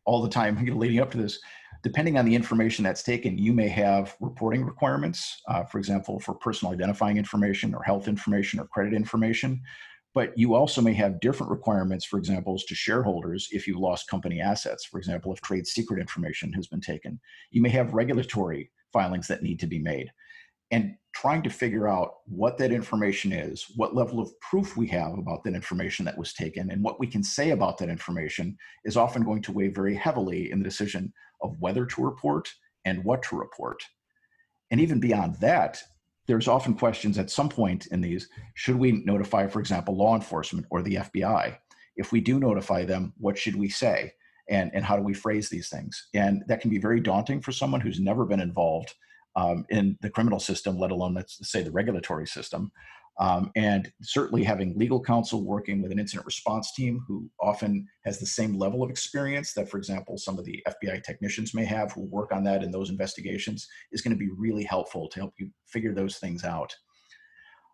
all 0.04 0.22
the 0.22 0.28
time 0.28 0.58
you 0.64 0.70
know, 0.72 0.78
leading 0.78 1.00
up 1.00 1.10
to 1.12 1.18
this, 1.18 1.40
depending 1.82 2.18
on 2.18 2.26
the 2.26 2.34
information 2.34 2.84
that's 2.84 3.02
taken, 3.02 3.38
you 3.38 3.54
may 3.54 3.68
have 3.68 4.16
reporting 4.20 4.64
requirements, 4.64 5.40
uh, 5.48 5.64
for 5.64 5.78
example, 5.78 6.20
for 6.20 6.34
personal 6.34 6.74
identifying 6.74 7.16
information 7.16 7.74
or 7.74 7.82
health 7.82 8.08
information 8.08 8.60
or 8.60 8.66
credit 8.66 8.92
information. 8.92 9.62
But 10.12 10.36
you 10.36 10.54
also 10.54 10.80
may 10.82 10.94
have 10.94 11.20
different 11.20 11.50
requirements, 11.50 12.04
for 12.04 12.18
example, 12.18 12.58
to 12.58 12.74
shareholders 12.74 13.48
if 13.52 13.66
you've 13.66 13.78
lost 13.78 14.08
company 14.08 14.40
assets. 14.40 14.84
For 14.84 14.98
example, 14.98 15.32
if 15.32 15.40
trade 15.40 15.66
secret 15.66 16.00
information 16.00 16.52
has 16.54 16.66
been 16.66 16.80
taken, 16.80 17.20
you 17.50 17.62
may 17.62 17.68
have 17.68 17.94
regulatory 17.94 18.70
filings 18.92 19.28
that 19.28 19.42
need 19.42 19.60
to 19.60 19.68
be 19.68 19.78
made. 19.78 20.10
And 20.72 20.96
trying 21.12 21.42
to 21.42 21.50
figure 21.50 21.88
out 21.88 22.18
what 22.26 22.56
that 22.58 22.72
information 22.72 23.32
is, 23.32 23.66
what 23.76 23.94
level 23.94 24.20
of 24.20 24.38
proof 24.40 24.76
we 24.76 24.86
have 24.88 25.18
about 25.18 25.42
that 25.44 25.54
information 25.54 26.04
that 26.04 26.18
was 26.18 26.32
taken, 26.32 26.70
and 26.70 26.82
what 26.82 27.00
we 27.00 27.06
can 27.06 27.22
say 27.22 27.50
about 27.50 27.78
that 27.78 27.88
information 27.88 28.56
is 28.84 28.96
often 28.96 29.24
going 29.24 29.42
to 29.42 29.52
weigh 29.52 29.68
very 29.68 29.94
heavily 29.94 30.50
in 30.50 30.58
the 30.58 30.64
decision 30.64 31.12
of 31.40 31.56
whether 31.60 31.84
to 31.86 32.04
report 32.04 32.48
and 32.84 33.04
what 33.04 33.22
to 33.24 33.36
report. 33.36 33.82
And 34.70 34.80
even 34.80 35.00
beyond 35.00 35.36
that, 35.40 35.82
there's 36.30 36.46
often 36.46 36.74
questions 36.74 37.18
at 37.18 37.28
some 37.28 37.48
point 37.48 37.88
in 37.88 38.00
these 38.00 38.28
should 38.54 38.76
we 38.76 38.92
notify, 39.04 39.48
for 39.48 39.58
example, 39.58 39.96
law 39.96 40.14
enforcement 40.14 40.64
or 40.70 40.80
the 40.80 40.94
FBI? 40.94 41.56
If 41.96 42.12
we 42.12 42.20
do 42.20 42.38
notify 42.38 42.84
them, 42.84 43.12
what 43.18 43.36
should 43.36 43.56
we 43.56 43.68
say? 43.68 44.12
And, 44.48 44.70
and 44.72 44.84
how 44.84 44.96
do 44.96 45.02
we 45.02 45.12
phrase 45.12 45.48
these 45.48 45.68
things? 45.68 46.06
And 46.14 46.44
that 46.46 46.60
can 46.60 46.70
be 46.70 46.78
very 46.78 47.00
daunting 47.00 47.40
for 47.40 47.50
someone 47.50 47.80
who's 47.80 47.98
never 47.98 48.24
been 48.24 48.38
involved 48.38 48.94
um, 49.34 49.66
in 49.70 49.98
the 50.02 50.10
criminal 50.10 50.38
system, 50.38 50.78
let 50.78 50.92
alone, 50.92 51.14
let's 51.14 51.50
say, 51.50 51.64
the 51.64 51.72
regulatory 51.72 52.28
system. 52.28 52.70
Um, 53.20 53.50
and 53.54 53.92
certainly 54.00 54.42
having 54.42 54.78
legal 54.78 54.98
counsel 54.98 55.44
working 55.44 55.82
with 55.82 55.92
an 55.92 55.98
incident 55.98 56.24
response 56.24 56.72
team 56.72 57.04
who 57.06 57.30
often 57.38 57.86
has 58.06 58.18
the 58.18 58.24
same 58.24 58.58
level 58.58 58.82
of 58.82 58.88
experience 58.88 59.52
that, 59.52 59.68
for 59.68 59.76
example, 59.76 60.16
some 60.16 60.38
of 60.38 60.46
the 60.46 60.64
FBI 60.66 61.04
technicians 61.04 61.52
may 61.52 61.66
have 61.66 61.92
who 61.92 62.06
work 62.06 62.32
on 62.32 62.42
that 62.44 62.62
in 62.62 62.70
those 62.70 62.88
investigations 62.88 63.68
is 63.92 64.00
going 64.00 64.16
to 64.16 64.18
be 64.18 64.30
really 64.38 64.64
helpful 64.64 65.06
to 65.08 65.20
help 65.20 65.34
you 65.38 65.50
figure 65.66 65.92
those 65.92 66.16
things 66.16 66.44
out. 66.44 66.74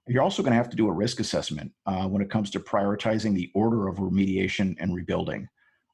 You're 0.08 0.22
also 0.22 0.42
going 0.42 0.50
to 0.50 0.56
have 0.56 0.70
to 0.70 0.76
do 0.76 0.88
a 0.88 0.92
risk 0.92 1.20
assessment 1.20 1.70
uh, 1.86 2.08
when 2.08 2.22
it 2.22 2.30
comes 2.30 2.50
to 2.50 2.60
prioritizing 2.60 3.32
the 3.32 3.50
order 3.54 3.86
of 3.86 3.98
remediation 3.98 4.74
and 4.80 4.96
rebuilding. 4.96 5.48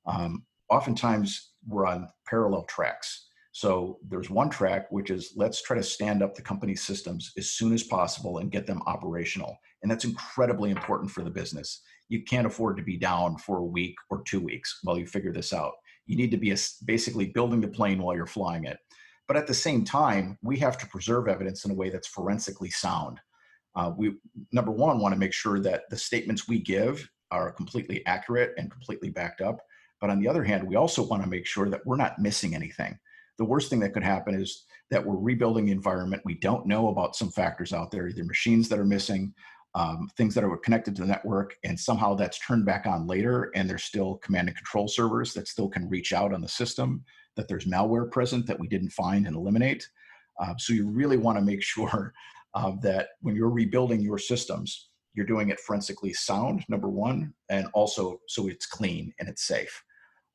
Um, 0.07 0.45
oftentimes, 0.71 1.51
we're 1.69 1.87
on 1.87 2.09
parallel 2.27 2.65
tracks. 2.65 3.29
So 3.53 3.99
there's 4.09 4.31
one 4.31 4.49
track, 4.49 4.91
which 4.91 5.11
is 5.11 5.35
let's 5.37 5.63
try 5.63 5.77
to 5.77 5.83
stand 5.83 6.23
up 6.23 6.35
the 6.35 6.43
company 6.43 6.75
systems 6.75 7.33
as 7.37 7.51
soon 7.51 7.75
as 7.75 7.83
possible 7.83 8.39
and 8.39 8.51
get 8.51 8.67
them 8.67 8.83
operational. 8.87 9.59
And 9.83 9.91
that's 9.91 10.07
incredibly 10.07 10.71
important 10.71 11.11
for 11.11 11.23
the 11.23 11.31
business. 11.31 11.83
You 12.09 12.23
can't 12.23 12.47
afford 12.47 12.79
to 12.79 12.83
be 12.83 12.97
down 12.97 13.37
for 13.37 13.59
a 13.59 13.65
week 13.65 13.95
or 14.09 14.23
two 14.23 14.41
weeks 14.41 14.81
while 14.83 14.99
you 14.99 15.07
figure 15.07 15.33
this 15.33 15.53
out. 15.53 15.73
You 16.07 16.17
need 16.17 16.31
to 16.31 16.39
be 16.39 16.57
basically 16.87 17.27
building 17.27 17.61
the 17.61 17.69
plane 17.69 18.03
while 18.03 18.17
you're 18.17 18.27
flying 18.27 18.65
it. 18.65 18.79
But 19.29 19.37
at 19.37 19.47
the 19.47 19.55
same 19.55 19.85
time, 19.85 20.39
we 20.43 20.59
have 20.59 20.79
to 20.79 20.87
preserve 20.87 21.29
evidence 21.29 21.65
in 21.67 21.71
a 21.71 21.75
way 21.75 21.91
that's 21.91 22.09
forensically 22.09 22.71
sound. 22.71 23.21
Uh, 23.77 23.93
we, 23.97 24.15
number 24.53 24.73
one, 24.73 24.99
want 24.99 25.13
to 25.13 25.19
make 25.19 25.33
sure 25.33 25.61
that 25.61 25.83
the 25.91 25.97
statements 25.97 26.49
we 26.49 26.59
give 26.59 27.09
are 27.31 27.53
completely 27.53 28.05
accurate 28.07 28.53
and 28.57 28.71
completely 28.71 29.11
backed 29.11 29.43
up. 29.43 29.61
But 30.01 30.11
on 30.11 30.21
the 30.21 30.29
other 30.29 30.43
hand, 30.43 30.67
we 30.67 30.77
also 30.77 31.07
want 31.07 31.23
to 31.23 31.29
make 31.29 31.47
sure 31.47 31.69
that 31.69 31.87
we're 31.87 31.97
not 31.97 32.19
missing 32.19 32.55
anything 32.55 32.99
the 33.43 33.49
worst 33.49 33.69
thing 33.69 33.81
that 33.81 33.93
could 33.93 34.05
happen 34.05 34.41
is 34.41 34.67
that 34.93 35.05
we're 35.05 35.17
rebuilding 35.17 35.67
the 35.67 35.73
environment. 35.73 36.23
We 36.25 36.35
don't 36.35 36.65
know 36.65 36.91
about 36.91 37.17
some 37.17 37.29
factors 37.29 37.73
out 37.73 37.91
there, 37.91 38.07
either 38.07 38.23
machines 38.23 38.69
that 38.69 38.79
are 38.79 38.85
missing, 38.85 39.35
um, 39.75 40.09
things 40.17 40.33
that 40.37 40.45
are 40.45 40.57
connected 40.59 40.95
to 40.95 41.03
the 41.03 41.09
network, 41.09 41.57
and 41.65 41.79
somehow 41.79 42.15
that's 42.15 42.39
turned 42.39 42.65
back 42.65 42.87
on 42.87 43.09
later, 43.09 43.51
and 43.57 43.69
there's 43.69 43.83
still 43.83 44.19
command 44.19 44.47
and 44.47 44.57
control 44.57 44.87
servers 44.87 45.35
that 45.35 45.49
still 45.49 45.69
can 45.69 45.89
reach 45.89 46.13
out 46.13 46.33
on 46.33 46.41
the 46.41 46.49
system, 46.49 47.03
that 47.35 47.49
there's 47.49 47.65
malware 47.65 48.09
present 48.09 48.47
that 48.47 48.61
we 48.61 48.69
didn't 48.69 48.91
find 48.91 49.27
and 49.27 49.35
eliminate. 49.35 49.89
Uh, 50.39 50.55
so 50.57 50.73
you 50.73 50.89
really 50.89 51.17
want 51.17 51.37
to 51.37 51.45
make 51.45 51.63
sure 51.65 52.15
uh, 52.55 52.71
that 52.81 53.09
when 53.23 53.35
you're 53.35 53.51
rebuilding 53.51 54.01
your 54.01 54.19
systems, 54.19 54.91
you're 55.15 55.27
doing 55.27 55.49
it 55.49 55.59
forensically 55.59 56.13
sound, 56.13 56.65
number 56.69 56.89
one, 56.89 57.35
and 57.49 57.67
also 57.75 58.21
so 58.29 58.47
it's 58.47 58.67
clean 58.67 59.13
and 59.19 59.29
it's 59.29 59.49
safe. 59.49 59.83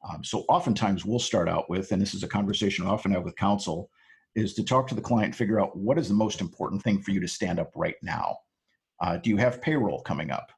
Um, 0.07 0.23
so 0.23 0.45
oftentimes 0.49 1.05
we'll 1.05 1.19
start 1.19 1.49
out 1.49 1.69
with, 1.69 1.91
and 1.91 2.01
this 2.01 2.13
is 2.13 2.23
a 2.23 2.27
conversation 2.27 2.85
I 2.85 2.89
often 2.89 3.11
have 3.11 3.23
with 3.23 3.35
counsel, 3.35 3.89
is 4.35 4.53
to 4.53 4.63
talk 4.63 4.87
to 4.87 4.95
the 4.95 5.01
client, 5.01 5.35
figure 5.35 5.59
out 5.59 5.75
what 5.75 5.97
is 5.97 6.07
the 6.07 6.13
most 6.13 6.41
important 6.41 6.83
thing 6.83 7.01
for 7.01 7.11
you 7.11 7.19
to 7.19 7.27
stand 7.27 7.59
up 7.59 7.71
right 7.75 7.95
now. 8.01 8.37
Uh, 9.01 9.17
do 9.17 9.29
you 9.29 9.37
have 9.37 9.61
payroll 9.61 10.01
coming 10.01 10.31
up? 10.31 10.51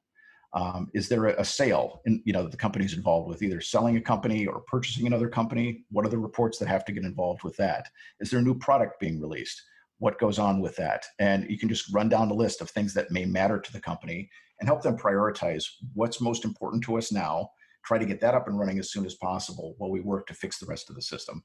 Um, 0.53 0.89
is 0.93 1.07
there 1.07 1.27
a, 1.27 1.45
sale 1.45 2.01
in, 2.05 2.23
you 2.25 2.33
know 2.33 2.41
that 2.41 2.51
the 2.51 2.57
company's 2.57 2.95
involved 2.95 3.29
with 3.29 3.43
either 3.43 3.61
selling 3.61 3.97
a 3.97 4.01
company 4.01 4.47
or 4.47 4.61
purchasing 4.61 5.05
another 5.05 5.29
company 5.29 5.83
what 5.91 6.07
are 6.07 6.09
the 6.09 6.17
reports 6.17 6.57
that 6.57 6.67
have 6.67 6.83
to 6.85 6.91
get 6.91 7.03
involved 7.03 7.43
with 7.43 7.55
that 7.57 7.87
is 8.19 8.31
there 8.31 8.39
a 8.39 8.43
new 8.43 8.55
product 8.55 8.99
being 8.99 9.21
released 9.21 9.61
what 9.99 10.17
goes 10.17 10.39
on 10.39 10.59
with 10.59 10.75
that 10.75 11.05
and 11.19 11.47
you 11.51 11.59
can 11.59 11.69
just 11.69 11.93
run 11.93 12.09
down 12.09 12.27
the 12.27 12.33
list 12.33 12.61
of 12.61 12.69
things 12.71 12.95
that 12.95 13.11
may 13.11 13.25
matter 13.25 13.59
to 13.59 13.71
the 13.71 13.79
company 13.79 14.27
and 14.59 14.67
help 14.67 14.81
them 14.81 14.97
prioritize 14.97 15.65
what's 15.93 16.19
most 16.19 16.43
important 16.43 16.83
to 16.83 16.97
us 16.97 17.11
now 17.11 17.47
try 17.83 17.97
to 17.97 18.05
get 18.05 18.21
that 18.21 18.35
up 18.35 18.47
and 18.47 18.59
running 18.59 18.79
as 18.79 18.91
soon 18.91 19.05
as 19.05 19.15
possible 19.15 19.75
while 19.77 19.91
we 19.91 20.01
work 20.01 20.27
to 20.27 20.33
fix 20.33 20.59
the 20.59 20.65
rest 20.65 20.89
of 20.89 20.95
the 20.95 21.01
system. 21.01 21.43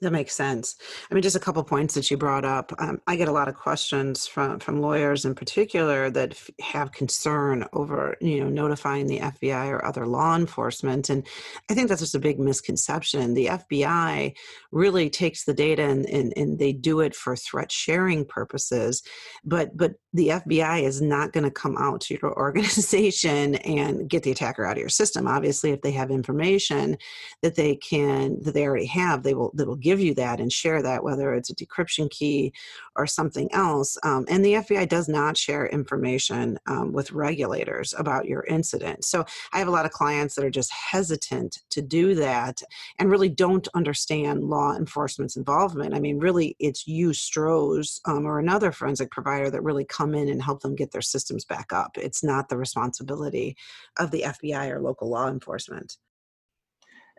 That 0.00 0.12
makes 0.12 0.36
sense. 0.36 0.76
I 1.10 1.14
mean, 1.14 1.22
just 1.22 1.34
a 1.34 1.40
couple 1.40 1.64
points 1.64 1.94
that 1.94 2.08
you 2.08 2.16
brought 2.16 2.44
up. 2.44 2.72
Um, 2.78 3.00
I 3.08 3.16
get 3.16 3.26
a 3.26 3.32
lot 3.32 3.48
of 3.48 3.56
questions 3.56 4.28
from 4.28 4.60
from 4.60 4.80
lawyers 4.80 5.24
in 5.24 5.34
particular 5.34 6.08
that 6.10 6.32
f- 6.32 6.50
have 6.60 6.92
concern 6.92 7.64
over 7.72 8.16
you 8.20 8.38
know 8.38 8.48
notifying 8.48 9.08
the 9.08 9.18
FBI 9.18 9.68
or 9.68 9.84
other 9.84 10.06
law 10.06 10.36
enforcement, 10.36 11.10
and 11.10 11.26
I 11.68 11.74
think 11.74 11.88
that's 11.88 12.00
just 12.00 12.14
a 12.14 12.20
big 12.20 12.38
misconception. 12.38 13.34
The 13.34 13.46
FBI 13.46 14.36
really 14.70 15.10
takes 15.10 15.44
the 15.44 15.54
data 15.54 15.82
and 15.82 16.06
and, 16.06 16.32
and 16.36 16.60
they 16.60 16.72
do 16.72 17.00
it 17.00 17.16
for 17.16 17.34
threat 17.34 17.72
sharing 17.72 18.24
purposes, 18.24 19.02
but 19.44 19.76
but 19.76 19.94
the 20.12 20.28
FBI 20.28 20.82
is 20.82 21.02
not 21.02 21.32
going 21.32 21.44
to 21.44 21.50
come 21.50 21.76
out 21.76 22.02
to 22.02 22.18
your 22.22 22.32
organization 22.38 23.56
and 23.56 24.08
get 24.08 24.22
the 24.22 24.30
attacker 24.30 24.64
out 24.64 24.76
of 24.76 24.80
your 24.80 24.88
system. 24.88 25.26
Obviously, 25.26 25.72
if 25.72 25.82
they 25.82 25.92
have 25.92 26.12
information 26.12 26.96
that 27.42 27.56
they 27.56 27.74
can 27.74 28.40
that 28.42 28.54
they 28.54 28.64
already 28.64 28.86
have, 28.86 29.24
they 29.24 29.34
will 29.34 29.50
they 29.54 29.64
will 29.64 29.74
give 29.76 29.87
you 29.96 30.14
that 30.14 30.40
and 30.40 30.52
share 30.52 30.82
that, 30.82 31.02
whether 31.02 31.34
it's 31.34 31.50
a 31.50 31.54
decryption 31.54 32.10
key 32.10 32.52
or 32.96 33.06
something 33.06 33.52
else. 33.52 33.96
Um, 34.02 34.26
and 34.28 34.44
the 34.44 34.54
FBI 34.54 34.88
does 34.88 35.08
not 35.08 35.36
share 35.36 35.66
information 35.66 36.58
um, 36.66 36.92
with 36.92 37.12
regulators 37.12 37.94
about 37.96 38.26
your 38.26 38.44
incident. 38.44 39.04
So 39.04 39.24
I 39.52 39.58
have 39.58 39.68
a 39.68 39.72
lot 39.72 39.86
of 39.86 39.92
clients 39.92 40.34
that 40.34 40.44
are 40.44 40.50
just 40.50 40.72
hesitant 40.72 41.60
to 41.70 41.80
do 41.80 42.14
that 42.16 42.60
and 42.98 43.10
really 43.10 43.28
don't 43.28 43.66
understand 43.74 44.44
law 44.44 44.76
enforcement's 44.76 45.36
involvement. 45.36 45.94
I 45.94 46.00
mean, 46.00 46.18
really, 46.18 46.56
it's 46.58 46.86
you, 46.86 47.10
Stroz, 47.10 48.00
um, 48.04 48.26
or 48.26 48.38
another 48.38 48.72
forensic 48.72 49.10
provider 49.10 49.50
that 49.50 49.62
really 49.62 49.84
come 49.84 50.14
in 50.14 50.28
and 50.28 50.42
help 50.42 50.60
them 50.60 50.74
get 50.74 50.90
their 50.90 51.00
systems 51.00 51.44
back 51.44 51.72
up. 51.72 51.96
It's 51.96 52.24
not 52.24 52.48
the 52.48 52.56
responsibility 52.56 53.56
of 53.98 54.10
the 54.10 54.22
FBI 54.22 54.70
or 54.70 54.80
local 54.80 55.08
law 55.08 55.28
enforcement. 55.28 55.96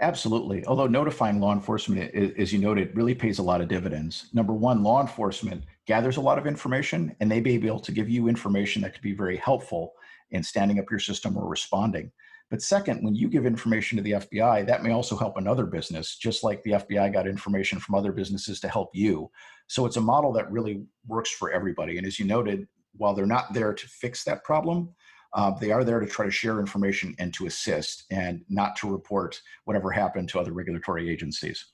Absolutely. 0.01 0.65
Although 0.65 0.88
notifying 0.88 1.41
law 1.41 1.53
enforcement, 1.53 2.15
as 2.15 2.53
you 2.53 2.59
noted, 2.59 2.95
really 2.95 3.13
pays 3.13 3.39
a 3.39 3.43
lot 3.43 3.59
of 3.59 3.67
dividends. 3.67 4.29
Number 4.33 4.53
one, 4.53 4.81
law 4.81 5.01
enforcement 5.01 5.63
gathers 5.88 6.15
a 6.15 6.21
lot 6.21 6.38
of 6.38 6.47
information 6.47 7.13
and 7.19 7.29
they 7.29 7.41
may 7.41 7.57
be 7.57 7.67
able 7.67 7.81
to 7.81 7.91
give 7.91 8.09
you 8.09 8.29
information 8.29 8.81
that 8.81 8.93
could 8.93 9.01
be 9.01 9.13
very 9.13 9.35
helpful 9.35 9.93
in 10.31 10.41
standing 10.41 10.79
up 10.79 10.89
your 10.89 10.99
system 10.99 11.35
or 11.35 11.49
responding. 11.49 12.12
But 12.49 12.62
second, 12.62 13.03
when 13.03 13.13
you 13.13 13.27
give 13.27 13.45
information 13.45 13.97
to 13.97 14.03
the 14.03 14.13
FBI, 14.13 14.65
that 14.65 14.83
may 14.83 14.91
also 14.91 15.17
help 15.17 15.38
another 15.38 15.65
business, 15.65 16.15
just 16.15 16.43
like 16.43 16.63
the 16.63 16.71
FBI 16.71 17.12
got 17.13 17.27
information 17.27 17.79
from 17.79 17.95
other 17.95 18.12
businesses 18.12 18.59
to 18.62 18.69
help 18.69 18.89
you. 18.93 19.29
So 19.67 19.85
it's 19.85 19.97
a 19.97 20.01
model 20.01 20.31
that 20.33 20.49
really 20.49 20.83
works 21.07 21.29
for 21.29 21.51
everybody. 21.51 21.97
And 21.97 22.07
as 22.07 22.17
you 22.17 22.25
noted, 22.25 22.67
while 22.95 23.13
they're 23.13 23.27
not 23.27 23.53
there 23.53 23.73
to 23.73 23.88
fix 23.88 24.23
that 24.23 24.43
problem, 24.43 24.95
uh, 25.33 25.51
they 25.51 25.71
are 25.71 25.83
there 25.83 25.99
to 25.99 26.07
try 26.07 26.25
to 26.25 26.31
share 26.31 26.59
information 26.59 27.15
and 27.19 27.33
to 27.33 27.45
assist 27.45 28.05
and 28.11 28.43
not 28.49 28.75
to 28.77 28.89
report 28.89 29.39
whatever 29.65 29.91
happened 29.91 30.29
to 30.29 30.39
other 30.39 30.53
regulatory 30.53 31.09
agencies. 31.09 31.65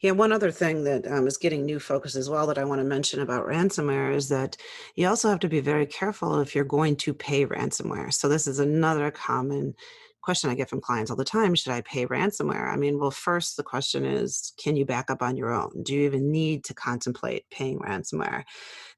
Yeah, 0.00 0.10
one 0.12 0.32
other 0.32 0.50
thing 0.50 0.84
that 0.84 1.06
um, 1.06 1.26
is 1.26 1.38
getting 1.38 1.64
new 1.64 1.78
focus 1.78 2.16
as 2.16 2.28
well 2.28 2.46
that 2.48 2.58
I 2.58 2.64
want 2.64 2.80
to 2.80 2.84
mention 2.84 3.20
about 3.20 3.46
ransomware 3.46 4.14
is 4.14 4.28
that 4.28 4.56
you 4.94 5.08
also 5.08 5.28
have 5.28 5.40
to 5.40 5.48
be 5.48 5.60
very 5.60 5.86
careful 5.86 6.40
if 6.40 6.54
you're 6.54 6.64
going 6.64 6.96
to 6.96 7.14
pay 7.14 7.46
ransomware. 7.46 8.12
So, 8.12 8.28
this 8.28 8.46
is 8.46 8.58
another 8.58 9.10
common 9.10 9.74
question 10.22 10.50
I 10.50 10.54
get 10.54 10.68
from 10.68 10.80
clients 10.80 11.10
all 11.10 11.16
the 11.16 11.24
time 11.24 11.54
should 11.54 11.72
I 11.72 11.80
pay 11.82 12.06
ransomware? 12.06 12.72
I 12.72 12.76
mean, 12.76 12.98
well, 12.98 13.10
first, 13.10 13.56
the 13.56 13.62
question 13.62 14.04
is 14.04 14.52
can 14.62 14.76
you 14.76 14.84
back 14.84 15.10
up 15.10 15.22
on 15.22 15.36
your 15.36 15.52
own? 15.52 15.82
Do 15.82 15.94
you 15.94 16.02
even 16.02 16.30
need 16.30 16.64
to 16.64 16.74
contemplate 16.74 17.44
paying 17.50 17.78
ransomware? 17.78 18.44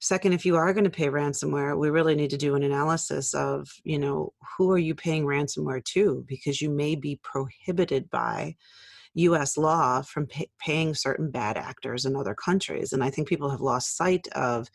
Second, 0.01 0.33
if 0.33 0.45
you 0.45 0.57
are 0.57 0.73
going 0.73 0.85
to 0.85 0.91
pay 0.91 1.09
ransomware, 1.09 1.79
we 1.79 1.91
really 1.91 2.15
need 2.15 2.31
to 2.31 2.37
do 2.37 2.55
an 2.55 2.63
analysis 2.63 3.35
of, 3.35 3.69
you 3.85 3.99
know, 3.99 4.33
who 4.57 4.71
are 4.71 4.79
you 4.79 4.95
paying 4.95 5.25
ransomware 5.25 5.85
to? 5.85 6.25
Because 6.27 6.61
you 6.61 6.71
may 6.71 6.95
be 6.95 7.21
prohibited 7.23 8.11
by 8.11 8.57
US 9.15 9.57
law 9.57 10.03
from 10.03 10.27
pay, 10.27 10.49
paying 10.59 10.95
certain 10.95 11.31
bad 11.31 11.57
actors 11.57 12.05
in 12.05 12.17
other 12.17 12.35
countries. 12.35 12.93
And 12.93 13.05
I 13.05 13.11
think 13.11 13.29
people 13.29 13.51
have 13.51 13.61
lost 13.61 13.97
sight 13.97 14.27
of, 14.29 14.69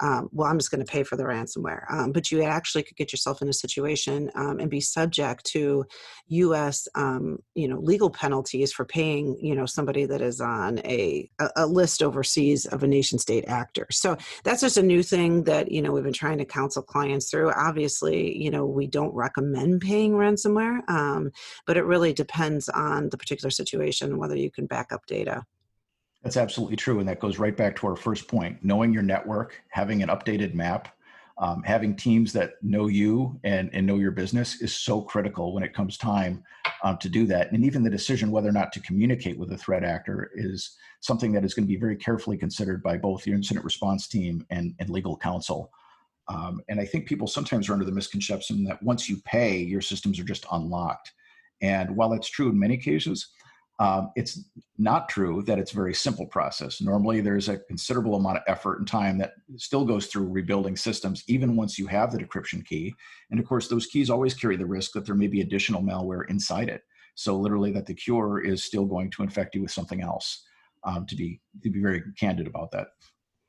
um, 0.00 0.28
well, 0.32 0.48
I'm 0.48 0.58
just 0.58 0.70
going 0.70 0.84
to 0.84 0.90
pay 0.90 1.02
for 1.02 1.16
the 1.16 1.24
ransomware. 1.24 1.84
Um, 1.90 2.12
but 2.12 2.30
you 2.30 2.42
actually 2.42 2.82
could 2.82 2.96
get 2.96 3.12
yourself 3.12 3.42
in 3.42 3.48
a 3.48 3.52
situation 3.52 4.30
um, 4.34 4.58
and 4.60 4.70
be 4.70 4.80
subject 4.80 5.44
to 5.52 5.84
US, 6.28 6.88
um, 6.94 7.38
you 7.54 7.68
know, 7.68 7.78
legal 7.78 8.10
penalties 8.10 8.72
for 8.72 8.84
paying, 8.84 9.38
you 9.40 9.54
know, 9.54 9.66
somebody 9.66 10.04
that 10.06 10.20
is 10.20 10.40
on 10.40 10.78
a, 10.80 11.28
a 11.56 11.66
list 11.66 12.02
overseas 12.02 12.66
of 12.66 12.82
a 12.82 12.86
nation 12.86 13.18
state 13.18 13.44
actor. 13.48 13.86
So 13.90 14.16
that's 14.44 14.60
just 14.60 14.76
a 14.76 14.82
new 14.82 15.02
thing 15.02 15.44
that, 15.44 15.70
you 15.70 15.82
know, 15.82 15.92
we've 15.92 16.04
been 16.04 16.12
trying 16.12 16.38
to 16.38 16.44
counsel 16.44 16.82
clients 16.82 17.30
through. 17.30 17.52
Obviously, 17.52 18.36
you 18.36 18.50
know, 18.50 18.66
we 18.66 18.86
don't 18.86 19.14
recommend 19.14 19.80
paying 19.80 20.12
ransomware, 20.12 20.88
um, 20.88 21.30
but 21.66 21.76
it 21.76 21.84
really 21.84 22.12
depends 22.12 22.68
on 22.68 23.08
the 23.10 23.18
particular 23.18 23.50
situation 23.50 24.18
whether 24.18 24.36
you 24.36 24.50
can 24.50 24.66
back 24.66 24.92
up 24.92 25.06
data. 25.06 25.44
That's 26.22 26.36
absolutely 26.36 26.76
true. 26.76 27.00
And 27.00 27.08
that 27.08 27.20
goes 27.20 27.38
right 27.38 27.56
back 27.56 27.76
to 27.76 27.86
our 27.88 27.96
first 27.96 28.28
point 28.28 28.58
knowing 28.62 28.92
your 28.92 29.02
network, 29.02 29.60
having 29.68 30.02
an 30.02 30.08
updated 30.08 30.54
map, 30.54 30.96
um, 31.38 31.62
having 31.64 31.96
teams 31.96 32.32
that 32.34 32.62
know 32.62 32.86
you 32.86 33.40
and, 33.42 33.70
and 33.72 33.86
know 33.86 33.96
your 33.96 34.12
business 34.12 34.60
is 34.60 34.72
so 34.74 35.00
critical 35.00 35.52
when 35.52 35.64
it 35.64 35.74
comes 35.74 35.96
time 35.96 36.44
um, 36.84 36.98
to 36.98 37.08
do 37.08 37.26
that. 37.26 37.50
And 37.50 37.64
even 37.64 37.82
the 37.82 37.90
decision 37.90 38.30
whether 38.30 38.48
or 38.48 38.52
not 38.52 38.72
to 38.72 38.80
communicate 38.80 39.38
with 39.38 39.50
a 39.52 39.58
threat 39.58 39.82
actor 39.82 40.30
is 40.34 40.76
something 41.00 41.32
that 41.32 41.44
is 41.44 41.54
going 41.54 41.64
to 41.64 41.72
be 41.72 41.80
very 41.80 41.96
carefully 41.96 42.36
considered 42.36 42.82
by 42.82 42.96
both 42.96 43.26
your 43.26 43.34
incident 43.34 43.64
response 43.64 44.06
team 44.06 44.46
and, 44.50 44.74
and 44.78 44.90
legal 44.90 45.16
counsel. 45.16 45.72
Um, 46.28 46.60
and 46.68 46.78
I 46.80 46.84
think 46.84 47.06
people 47.06 47.26
sometimes 47.26 47.68
are 47.68 47.72
under 47.72 47.84
the 47.84 47.90
misconception 47.90 48.62
that 48.64 48.80
once 48.82 49.08
you 49.08 49.16
pay, 49.24 49.58
your 49.58 49.80
systems 49.80 50.20
are 50.20 50.24
just 50.24 50.46
unlocked. 50.52 51.12
And 51.60 51.96
while 51.96 52.10
that's 52.10 52.30
true 52.30 52.50
in 52.50 52.58
many 52.58 52.76
cases, 52.76 53.28
um, 53.82 54.12
it's 54.14 54.44
not 54.78 55.08
true 55.08 55.42
that 55.42 55.58
it's 55.58 55.72
a 55.72 55.76
very 55.76 55.92
simple 55.92 56.24
process. 56.24 56.80
Normally, 56.80 57.20
there's 57.20 57.48
a 57.48 57.58
considerable 57.58 58.14
amount 58.14 58.36
of 58.36 58.44
effort 58.46 58.78
and 58.78 58.86
time 58.86 59.18
that 59.18 59.32
still 59.56 59.84
goes 59.84 60.06
through 60.06 60.28
rebuilding 60.28 60.76
systems, 60.76 61.24
even 61.26 61.56
once 61.56 61.80
you 61.80 61.88
have 61.88 62.12
the 62.12 62.18
decryption 62.18 62.64
key. 62.64 62.94
And 63.32 63.40
of 63.40 63.46
course, 63.46 63.66
those 63.66 63.86
keys 63.86 64.08
always 64.08 64.34
carry 64.34 64.56
the 64.56 64.66
risk 64.66 64.92
that 64.92 65.04
there 65.04 65.16
may 65.16 65.26
be 65.26 65.40
additional 65.40 65.82
malware 65.82 66.30
inside 66.30 66.68
it. 66.68 66.82
So, 67.16 67.36
literally, 67.36 67.72
that 67.72 67.86
the 67.86 67.94
cure 67.94 68.40
is 68.40 68.62
still 68.62 68.84
going 68.84 69.10
to 69.10 69.24
infect 69.24 69.56
you 69.56 69.62
with 69.62 69.72
something 69.72 70.00
else. 70.00 70.44
Um, 70.84 71.04
to 71.06 71.16
be 71.16 71.40
to 71.64 71.70
be 71.70 71.80
very 71.80 72.02
candid 72.18 72.46
about 72.46 72.70
that. 72.72 72.88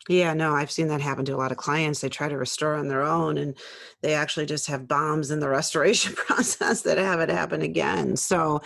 Yeah, 0.10 0.34
no, 0.34 0.54
I've 0.54 0.72
seen 0.72 0.90
that 0.90 1.00
happen 1.00 1.24
to 1.26 1.36
a 1.36 1.38
lot 1.38 1.54
of 1.54 1.58
clients. 1.58 2.02
They 2.02 2.10
try 2.10 2.28
to 2.28 2.38
restore 2.38 2.76
on 2.76 2.90
their 2.90 3.04
own 3.04 3.38
and 3.38 3.56
they 4.02 4.14
actually 4.14 4.46
just 4.46 4.68
have 4.68 4.88
bombs 4.88 5.32
in 5.32 5.40
the 5.40 5.48
restoration 5.60 6.14
process 6.14 6.82
that 6.82 6.98
have 6.98 7.22
it 7.22 7.30
happen 7.30 7.62
again. 7.62 8.18
So, 8.18 8.62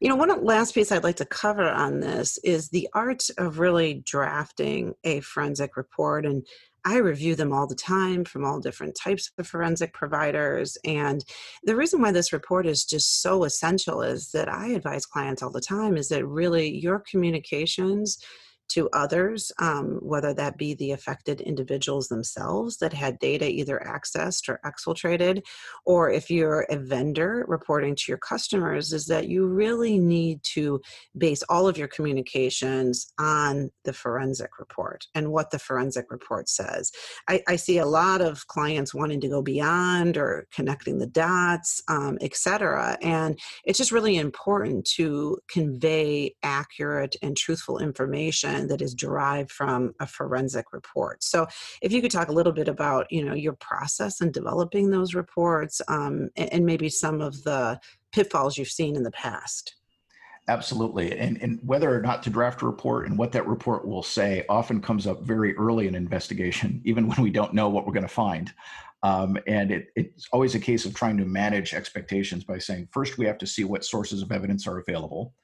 you 0.00 0.08
know, 0.08 0.16
one 0.16 0.44
last 0.44 0.74
piece 0.74 0.90
I'd 0.90 1.04
like 1.04 1.16
to 1.16 1.26
cover 1.26 1.68
on 1.68 2.00
this 2.00 2.38
is 2.38 2.70
the 2.70 2.88
art 2.94 3.28
of 3.36 3.58
really 3.58 4.02
drafting 4.06 4.94
a 5.04 5.20
forensic 5.20 5.76
report. 5.76 6.24
And 6.24 6.46
I 6.86 6.98
review 6.98 7.34
them 7.34 7.52
all 7.52 7.66
the 7.66 7.74
time 7.74 8.24
from 8.24 8.46
all 8.46 8.58
different 8.58 8.96
types 8.96 9.30
of 9.36 9.46
forensic 9.46 9.92
providers. 9.92 10.78
And 10.86 11.22
the 11.64 11.76
reason 11.76 12.00
why 12.00 12.12
this 12.12 12.32
report 12.32 12.66
is 12.66 12.86
just 12.86 13.20
so 13.20 13.44
essential 13.44 14.00
is 14.00 14.30
that 14.30 14.48
I 14.48 14.68
advise 14.68 15.04
clients 15.04 15.42
all 15.42 15.50
the 15.50 15.60
time 15.60 15.98
is 15.98 16.08
that 16.08 16.26
really 16.26 16.78
your 16.78 17.00
communications 17.00 18.16
to 18.68 18.88
others, 18.92 19.52
um, 19.58 19.98
whether 20.02 20.32
that 20.34 20.56
be 20.56 20.74
the 20.74 20.92
affected 20.92 21.40
individuals 21.40 22.08
themselves 22.08 22.78
that 22.78 22.92
had 22.92 23.18
data 23.18 23.48
either 23.48 23.82
accessed 23.86 24.48
or 24.48 24.60
exfiltrated, 24.64 25.42
or 25.84 26.10
if 26.10 26.30
you're 26.30 26.66
a 26.70 26.76
vendor 26.76 27.44
reporting 27.48 27.94
to 27.96 28.04
your 28.08 28.18
customers, 28.18 28.92
is 28.92 29.06
that 29.06 29.28
you 29.28 29.46
really 29.46 29.98
need 29.98 30.40
to 30.42 30.80
base 31.16 31.42
all 31.48 31.68
of 31.68 31.78
your 31.78 31.88
communications 31.88 33.12
on 33.18 33.70
the 33.84 33.92
forensic 33.92 34.58
report 34.58 35.06
and 35.14 35.32
what 35.32 35.50
the 35.50 35.58
forensic 35.58 36.06
report 36.10 36.48
says. 36.48 36.90
I, 37.28 37.42
I 37.48 37.56
see 37.56 37.78
a 37.78 37.86
lot 37.86 38.20
of 38.20 38.46
clients 38.46 38.94
wanting 38.94 39.20
to 39.20 39.28
go 39.28 39.42
beyond 39.42 40.16
or 40.16 40.46
connecting 40.52 40.98
the 40.98 41.06
dots, 41.06 41.82
um, 41.88 42.18
cetera, 42.32 42.96
And 43.02 43.38
it's 43.64 43.78
just 43.78 43.92
really 43.92 44.16
important 44.16 44.84
to 44.96 45.38
convey 45.50 46.34
accurate 46.42 47.16
and 47.22 47.36
truthful 47.36 47.78
information 47.78 48.57
that 48.66 48.82
is 48.82 48.94
derived 48.94 49.50
from 49.50 49.94
a 50.00 50.06
forensic 50.06 50.72
report. 50.72 51.22
So, 51.22 51.46
if 51.82 51.92
you 51.92 52.02
could 52.02 52.10
talk 52.10 52.28
a 52.28 52.32
little 52.32 52.52
bit 52.52 52.68
about, 52.68 53.10
you 53.10 53.24
know, 53.24 53.34
your 53.34 53.54
process 53.54 54.20
in 54.20 54.32
developing 54.32 54.90
those 54.90 55.14
reports, 55.14 55.80
um, 55.88 56.28
and, 56.36 56.52
and 56.52 56.66
maybe 56.66 56.88
some 56.88 57.20
of 57.20 57.42
the 57.44 57.78
pitfalls 58.12 58.58
you've 58.58 58.68
seen 58.68 58.96
in 58.96 59.02
the 59.02 59.10
past. 59.12 59.74
Absolutely. 60.48 61.16
And, 61.18 61.40
and 61.42 61.60
whether 61.62 61.94
or 61.94 62.00
not 62.00 62.22
to 62.22 62.30
draft 62.30 62.62
a 62.62 62.66
report 62.66 63.06
and 63.06 63.18
what 63.18 63.32
that 63.32 63.46
report 63.46 63.86
will 63.86 64.02
say 64.02 64.46
often 64.48 64.80
comes 64.80 65.06
up 65.06 65.22
very 65.22 65.54
early 65.56 65.86
in 65.86 65.94
investigation, 65.94 66.80
even 66.84 67.06
when 67.06 67.22
we 67.22 67.30
don't 67.30 67.52
know 67.54 67.68
what 67.68 67.86
we're 67.86 67.92
going 67.92 68.02
to 68.02 68.08
find. 68.08 68.52
Um, 69.02 69.38
and 69.46 69.70
it, 69.70 69.88
it's 69.94 70.26
always 70.32 70.54
a 70.54 70.60
case 70.60 70.84
of 70.84 70.94
trying 70.94 71.18
to 71.18 71.24
manage 71.24 71.74
expectations 71.74 72.44
by 72.44 72.58
saying, 72.58 72.88
first, 72.90 73.18
we 73.18 73.26
have 73.26 73.38
to 73.38 73.46
see 73.46 73.62
what 73.62 73.84
sources 73.84 74.22
of 74.22 74.32
evidence 74.32 74.66
are 74.66 74.78
available. 74.78 75.34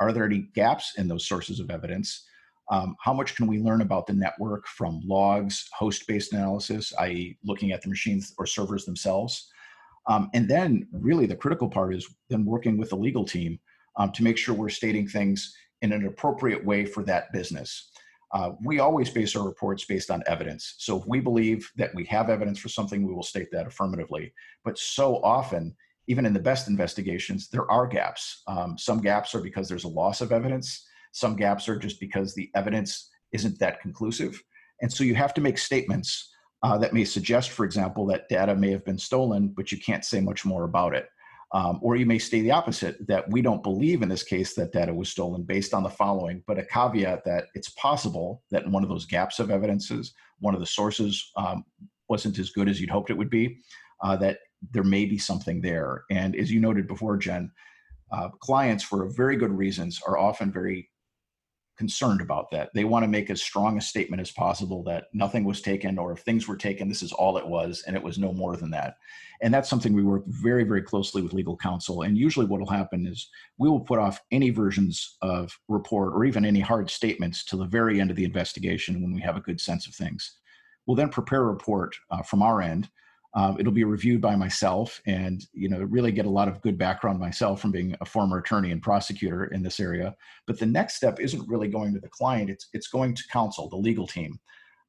Are 0.00 0.12
there 0.12 0.24
any 0.24 0.48
gaps 0.54 0.94
in 0.96 1.06
those 1.06 1.28
sources 1.28 1.60
of 1.60 1.70
evidence? 1.70 2.26
Um, 2.70 2.96
how 3.00 3.12
much 3.12 3.36
can 3.36 3.46
we 3.46 3.58
learn 3.58 3.82
about 3.82 4.06
the 4.06 4.14
network 4.14 4.66
from 4.66 5.02
logs, 5.04 5.68
host 5.72 6.06
based 6.06 6.32
analysis, 6.32 6.92
i.e., 7.00 7.38
looking 7.44 7.72
at 7.72 7.82
the 7.82 7.88
machines 7.88 8.34
or 8.38 8.46
servers 8.46 8.84
themselves? 8.84 9.50
Um, 10.06 10.30
and 10.34 10.48
then, 10.48 10.86
really, 10.92 11.26
the 11.26 11.36
critical 11.36 11.68
part 11.68 11.94
is 11.94 12.06
then 12.28 12.44
working 12.44 12.76
with 12.76 12.90
the 12.90 12.96
legal 12.96 13.24
team 13.24 13.58
um, 13.96 14.12
to 14.12 14.22
make 14.22 14.36
sure 14.36 14.54
we're 14.54 14.68
stating 14.68 15.08
things 15.08 15.54
in 15.82 15.92
an 15.92 16.06
appropriate 16.06 16.64
way 16.64 16.84
for 16.84 17.02
that 17.04 17.32
business. 17.32 17.90
Uh, 18.32 18.52
we 18.64 18.80
always 18.80 19.10
base 19.10 19.36
our 19.36 19.46
reports 19.46 19.84
based 19.84 20.10
on 20.10 20.22
evidence. 20.26 20.74
So 20.78 20.98
if 20.98 21.06
we 21.06 21.20
believe 21.20 21.70
that 21.76 21.94
we 21.94 22.04
have 22.06 22.28
evidence 22.28 22.58
for 22.58 22.68
something, 22.68 23.06
we 23.06 23.14
will 23.14 23.22
state 23.22 23.48
that 23.52 23.66
affirmatively. 23.66 24.32
But 24.64 24.78
so 24.78 25.22
often, 25.22 25.76
even 26.08 26.26
in 26.26 26.32
the 26.32 26.40
best 26.40 26.68
investigations, 26.68 27.48
there 27.48 27.70
are 27.70 27.86
gaps. 27.86 28.42
Um, 28.46 28.76
some 28.76 29.00
gaps 29.00 29.34
are 29.34 29.40
because 29.40 29.68
there's 29.68 29.84
a 29.84 29.88
loss 29.88 30.20
of 30.20 30.32
evidence. 30.32 30.86
Some 31.14 31.36
gaps 31.36 31.68
are 31.68 31.78
just 31.78 32.00
because 32.00 32.34
the 32.34 32.50
evidence 32.56 33.08
isn't 33.32 33.58
that 33.60 33.80
conclusive. 33.80 34.42
And 34.82 34.92
so 34.92 35.04
you 35.04 35.14
have 35.14 35.32
to 35.34 35.40
make 35.40 35.58
statements 35.58 36.28
uh, 36.64 36.76
that 36.78 36.92
may 36.92 37.04
suggest, 37.04 37.50
for 37.50 37.64
example, 37.64 38.04
that 38.06 38.28
data 38.28 38.56
may 38.56 38.72
have 38.72 38.84
been 38.84 38.98
stolen, 38.98 39.48
but 39.56 39.70
you 39.70 39.78
can't 39.78 40.04
say 40.04 40.20
much 40.20 40.44
more 40.44 40.64
about 40.64 40.92
it. 40.92 41.06
Um, 41.52 41.78
or 41.82 41.94
you 41.94 42.04
may 42.04 42.18
say 42.18 42.40
the 42.40 42.50
opposite 42.50 42.96
that 43.06 43.30
we 43.30 43.42
don't 43.42 43.62
believe 43.62 44.02
in 44.02 44.08
this 44.08 44.24
case 44.24 44.54
that 44.54 44.72
data 44.72 44.92
was 44.92 45.08
stolen 45.08 45.44
based 45.44 45.72
on 45.72 45.84
the 45.84 45.88
following, 45.90 46.42
but 46.48 46.58
a 46.58 46.64
caveat 46.64 47.24
that 47.26 47.44
it's 47.54 47.68
possible 47.70 48.42
that 48.50 48.64
in 48.64 48.72
one 48.72 48.82
of 48.82 48.88
those 48.88 49.06
gaps 49.06 49.38
of 49.38 49.52
evidences, 49.52 50.14
one 50.40 50.54
of 50.54 50.60
the 50.60 50.66
sources 50.66 51.30
um, 51.36 51.64
wasn't 52.08 52.40
as 52.40 52.50
good 52.50 52.68
as 52.68 52.80
you'd 52.80 52.90
hoped 52.90 53.10
it 53.10 53.16
would 53.16 53.30
be, 53.30 53.60
uh, 54.02 54.16
that 54.16 54.38
there 54.72 54.82
may 54.82 55.04
be 55.04 55.16
something 55.16 55.60
there. 55.60 56.02
And 56.10 56.34
as 56.34 56.50
you 56.50 56.58
noted 56.58 56.88
before, 56.88 57.16
Jen, 57.18 57.52
uh, 58.10 58.30
clients, 58.40 58.82
for 58.82 59.08
very 59.10 59.36
good 59.36 59.52
reasons, 59.52 60.00
are 60.08 60.18
often 60.18 60.50
very 60.50 60.88
concerned 61.76 62.20
about 62.20 62.50
that. 62.50 62.70
They 62.74 62.84
want 62.84 63.04
to 63.04 63.08
make 63.08 63.30
as 63.30 63.42
strong 63.42 63.76
a 63.76 63.80
statement 63.80 64.20
as 64.20 64.30
possible 64.30 64.82
that 64.84 65.06
nothing 65.12 65.44
was 65.44 65.60
taken, 65.60 65.98
or 65.98 66.12
if 66.12 66.20
things 66.20 66.46
were 66.46 66.56
taken, 66.56 66.88
this 66.88 67.02
is 67.02 67.12
all 67.12 67.36
it 67.36 67.46
was, 67.46 67.82
and 67.86 67.96
it 67.96 68.02
was 68.02 68.18
no 68.18 68.32
more 68.32 68.56
than 68.56 68.70
that. 68.70 68.96
And 69.42 69.52
that's 69.52 69.68
something 69.68 69.92
we 69.92 70.02
work 70.02 70.24
very, 70.26 70.64
very 70.64 70.82
closely 70.82 71.22
with 71.22 71.32
legal 71.32 71.56
counsel. 71.56 72.02
And 72.02 72.16
usually, 72.16 72.46
what 72.46 72.60
will 72.60 72.70
happen 72.70 73.06
is 73.06 73.28
we 73.58 73.68
will 73.68 73.80
put 73.80 73.98
off 73.98 74.22
any 74.30 74.50
versions 74.50 75.16
of 75.22 75.58
report 75.68 76.12
or 76.14 76.24
even 76.24 76.44
any 76.44 76.60
hard 76.60 76.90
statements 76.90 77.44
to 77.46 77.56
the 77.56 77.66
very 77.66 78.00
end 78.00 78.10
of 78.10 78.16
the 78.16 78.24
investigation 78.24 79.02
when 79.02 79.12
we 79.12 79.20
have 79.20 79.36
a 79.36 79.40
good 79.40 79.60
sense 79.60 79.86
of 79.86 79.94
things. 79.94 80.38
We'll 80.86 80.96
then 80.96 81.08
prepare 81.08 81.42
a 81.42 81.52
report 81.52 81.96
uh, 82.10 82.22
from 82.22 82.42
our 82.42 82.60
end 82.60 82.88
um, 83.36 83.56
it'll 83.58 83.72
be 83.72 83.84
reviewed 83.84 84.20
by 84.20 84.36
myself 84.36 85.00
and 85.06 85.46
you 85.52 85.68
know 85.68 85.80
really 85.82 86.12
get 86.12 86.26
a 86.26 86.30
lot 86.30 86.48
of 86.48 86.60
good 86.62 86.78
background 86.78 87.18
myself 87.18 87.60
from 87.60 87.72
being 87.72 87.96
a 88.00 88.04
former 88.04 88.38
attorney 88.38 88.70
and 88.70 88.82
prosecutor 88.82 89.46
in 89.46 89.62
this 89.62 89.80
area. 89.80 90.14
But 90.46 90.58
the 90.58 90.66
next 90.66 90.94
step 90.94 91.18
isn't 91.20 91.48
really 91.48 91.68
going 91.68 91.92
to 91.94 92.00
the 92.00 92.08
client 92.08 92.50
it's 92.50 92.68
it's 92.72 92.88
going 92.88 93.14
to 93.14 93.22
counsel 93.32 93.68
the 93.68 93.76
legal 93.76 94.06
team. 94.06 94.38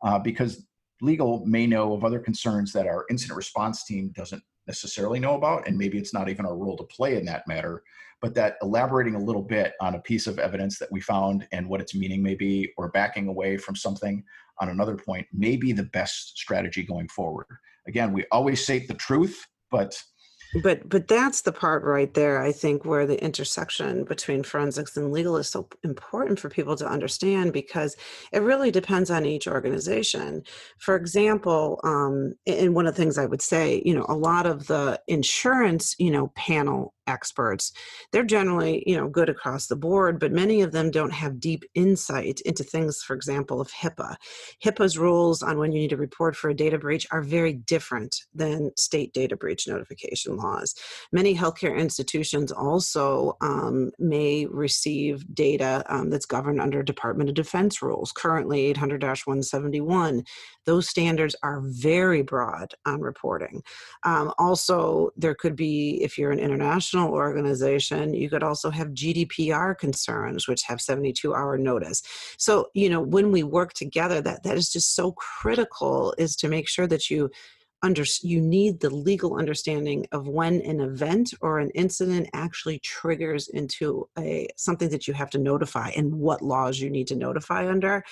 Uh, 0.04 0.20
because 0.20 0.66
legal 1.02 1.46
may 1.46 1.66
know 1.66 1.94
of 1.94 2.04
other 2.04 2.20
concerns 2.20 2.72
that 2.74 2.88
our 2.88 3.06
incident 3.10 3.36
response 3.36 3.84
team 3.84 4.12
doesn't 4.16 4.44
necessarily 4.68 5.20
know 5.20 5.36
about 5.36 5.68
and 5.68 5.78
maybe 5.78 5.98
it's 5.98 6.14
not 6.14 6.30
even 6.30 6.46
our 6.46 6.56
role 6.56 6.78
to 6.78 6.84
play 6.86 7.18
in 7.18 7.26
that 7.26 7.48
matter. 7.48 7.82
But 8.22 8.36
that 8.36 8.58
elaborating 8.62 9.16
a 9.16 9.24
little 9.24 9.42
bit 9.42 9.74
on 9.82 9.96
a 9.96 10.00
piece 10.00 10.28
of 10.28 10.40
evidence 10.40 10.80
that 10.80 10.92
we 10.92 11.02
found 11.02 11.48
and 11.52 11.68
what 11.68 11.82
its 11.82 11.96
meaning 11.96 12.22
may 12.22 12.36
be 12.36 12.72
or 12.78 12.90
backing 12.90 13.28
away 13.28 13.58
from 13.58 13.76
something 13.76 14.24
on 14.60 14.70
another 14.70 14.96
point 14.96 15.28
may 15.34 15.58
be 15.58 15.74
the 15.74 15.84
best 15.84 16.38
strategy 16.38 16.84
going 16.84 17.10
forward 17.10 17.48
again, 17.88 18.14
we 18.14 18.26
always 18.32 18.64
state 18.64 18.88
the 18.88 18.94
truth, 18.94 19.46
but 19.72 20.02
but 20.64 20.88
but 20.88 21.08
that's 21.08 21.42
the 21.42 21.52
part 21.52 21.84
right 21.84 22.14
there 22.14 22.42
i 22.42 22.52
think 22.52 22.86
where 22.86 23.06
the 23.06 23.22
intersection 23.24 24.04
between 24.06 24.44
forensics 24.44 24.96
and 24.96 25.12
legal 25.12 25.38
is 25.38 25.50
so 25.50 25.68
important 25.84 26.40
for 26.40 26.50
people 26.50 26.76
to 26.76 26.88
understand 26.88 27.52
because 27.52 27.96
it 28.32 28.42
really 28.42 28.72
depends 28.72 29.10
on 29.12 29.26
each 29.26 29.48
organization. 29.48 30.44
For 30.80 30.96
example 30.96 31.80
um, 31.84 32.36
and 32.48 32.74
one 32.74 32.88
of 32.88 32.96
the 32.96 33.02
things 33.02 33.18
i 33.18 33.26
would 33.26 33.42
say 33.42 33.82
you 33.86 33.94
know 33.94 34.06
a 34.08 34.16
lot 34.16 34.46
of 34.46 34.68
the 34.68 35.00
insurance 35.08 35.96
you 36.00 36.12
know 36.12 36.32
panel 36.36 36.94
experts. 37.08 37.72
They're 38.12 38.24
generally 38.24 38.84
you 38.86 38.96
know 38.98 39.08
good 39.08 39.30
across 39.30 39.68
the 39.68 39.76
board 39.76 40.20
but 40.20 40.32
many 40.32 40.62
of 40.62 40.72
them 40.72 40.92
don't 40.92 41.14
have 41.14 41.40
deep 41.40 41.64
insight 41.74 42.42
into 42.42 42.64
things 42.64 43.02
for 43.02 43.16
example 43.16 43.62
of 43.62 43.72
hipaa. 43.72 44.16
Hipaa's 44.64 44.98
rules 44.98 45.42
on 45.42 45.58
when 45.58 45.72
you 45.72 45.80
need 45.80 45.90
to 45.90 45.98
report 45.98 46.36
for 46.36 46.50
a 46.50 46.56
data 46.56 46.78
breach 46.78 47.08
are 47.12 47.22
very 47.22 47.54
different 47.54 48.16
than 48.34 48.72
state 48.78 49.14
data 49.14 49.36
breach 49.36 49.68
notification 49.68 50.38
laws. 50.38 50.76
Many 51.12 51.36
healthcare 51.36 51.78
institutions 51.78 52.52
also 52.52 53.38
um, 53.42 53.92
may 54.00 54.46
receive 54.46 55.26
data 55.34 55.84
um, 55.88 56.10
that's 56.10 56.26
governed 56.26 56.62
under 56.62 56.84
department 56.84 57.30
of 57.30 57.36
defense 57.36 57.82
rules 57.82 58.12
currently 58.12 58.74
800-171 58.74 60.24
those 60.66 60.90
standards 60.90 61.36
are 61.44 61.62
very 61.64 62.22
broad 62.22 62.74
on 62.86 63.02
reporting. 63.02 63.62
Um, 64.04 64.34
also 64.38 65.12
there 65.16 65.36
could 65.36 65.56
be 65.56 66.04
if 66.04 66.18
you're 66.18 66.32
an 66.32 66.40
international 66.40 66.95
organization, 67.04 68.14
you 68.14 68.30
could 68.30 68.44
also 68.44 68.70
have 68.70 68.90
GDPR 68.90 69.78
concerns, 69.78 70.48
which 70.48 70.64
have 70.64 70.82
72 70.82 71.34
hour 71.34 71.58
notice. 71.58 72.02
So, 72.38 72.68
you 72.74 72.90
know, 72.90 73.02
when 73.02 73.32
we 73.32 73.44
work 73.44 73.74
together, 73.74 74.22
that, 74.22 74.44
that 74.44 74.58
is 74.58 74.70
just 74.70 74.96
so 74.96 75.12
critical 75.14 76.14
is 76.18 76.36
to 76.38 76.48
make 76.48 76.68
sure 76.68 76.88
that 76.88 77.10
you 77.10 77.30
under 77.86 78.04
you 78.22 78.42
need 78.42 78.80
the 78.80 78.90
legal 78.90 79.36
understanding 79.36 80.08
of 80.12 80.28
when 80.28 80.62
an 80.62 80.80
event 80.80 81.34
or 81.42 81.60
an 81.60 81.70
incident 81.72 82.28
actually 82.34 82.80
triggers 82.80 83.48
into 83.50 84.08
a 84.18 84.48
something 84.58 84.90
that 84.90 85.08
you 85.08 85.14
have 85.14 85.30
to 85.30 85.38
notify 85.38 85.90
and 85.90 86.14
what 86.14 86.42
laws 86.42 86.80
you 86.80 86.90
need 86.90 87.06
to 87.06 87.16
notify 87.16 87.70
under 87.70 88.04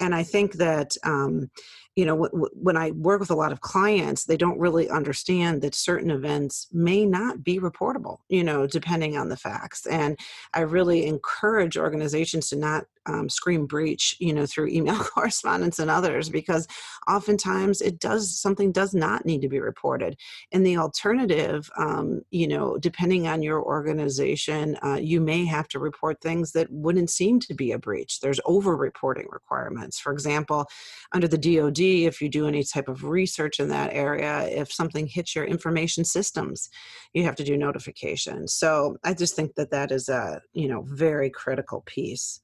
and 0.00 0.14
i 0.14 0.22
think 0.22 0.54
that 0.54 0.94
um, 1.04 1.50
you 1.96 2.04
know 2.04 2.14
w- 2.14 2.30
w- 2.30 2.50
when 2.54 2.76
i 2.76 2.90
work 2.92 3.20
with 3.20 3.30
a 3.30 3.34
lot 3.34 3.52
of 3.52 3.60
clients 3.60 4.24
they 4.24 4.36
don't 4.36 4.58
really 4.58 4.88
understand 4.88 5.62
that 5.62 5.74
certain 5.74 6.10
events 6.10 6.68
may 6.72 7.04
not 7.04 7.44
be 7.44 7.58
reportable 7.58 8.18
you 8.28 8.42
know 8.42 8.66
depending 8.66 9.16
on 9.16 9.28
the 9.28 9.36
facts 9.36 9.86
and 9.86 10.18
i 10.54 10.60
really 10.60 11.06
encourage 11.06 11.76
organizations 11.76 12.48
to 12.48 12.56
not 12.56 12.86
um, 13.06 13.28
scream 13.28 13.66
breach 13.66 14.16
you 14.20 14.32
know 14.32 14.46
through 14.46 14.68
email 14.72 14.98
correspondence 14.98 15.78
and 15.78 15.90
others 15.90 16.28
because 16.28 16.66
oftentimes 17.08 17.80
it 17.80 17.98
does 17.98 18.38
something 18.38 18.72
does 18.72 18.94
not 18.94 19.24
need 19.26 19.40
to 19.42 19.48
be 19.48 19.60
reported. 19.60 20.16
And 20.52 20.64
the 20.64 20.76
alternative 20.76 21.70
um, 21.76 22.22
you 22.30 22.48
know 22.48 22.78
depending 22.78 23.26
on 23.26 23.42
your 23.42 23.62
organization 23.62 24.76
uh, 24.82 24.98
you 25.00 25.20
may 25.20 25.44
have 25.44 25.68
to 25.68 25.78
report 25.78 26.20
things 26.20 26.52
that 26.52 26.70
wouldn't 26.70 27.10
seem 27.10 27.40
to 27.40 27.54
be 27.54 27.72
a 27.72 27.78
breach. 27.78 28.20
There's 28.20 28.40
over 28.44 28.76
reporting 28.76 29.26
requirements. 29.30 29.98
For 29.98 30.12
example 30.12 30.66
under 31.12 31.28
the 31.28 31.38
dod 31.38 31.81
if 31.82 32.20
you 32.20 32.28
do 32.28 32.46
any 32.46 32.62
type 32.64 32.88
of 32.88 33.04
research 33.04 33.60
in 33.60 33.68
that 33.68 33.92
area 33.92 34.48
if 34.48 34.72
something 34.72 35.06
hits 35.06 35.34
your 35.34 35.44
information 35.44 36.04
systems 36.04 36.68
you 37.12 37.22
have 37.22 37.36
to 37.36 37.44
do 37.44 37.56
notification 37.56 38.46
so 38.48 38.96
i 39.04 39.12
just 39.12 39.36
think 39.36 39.54
that 39.54 39.70
that 39.70 39.90
is 39.90 40.08
a 40.08 40.40
you 40.52 40.68
know 40.68 40.84
very 40.88 41.30
critical 41.30 41.82
piece 41.86 42.40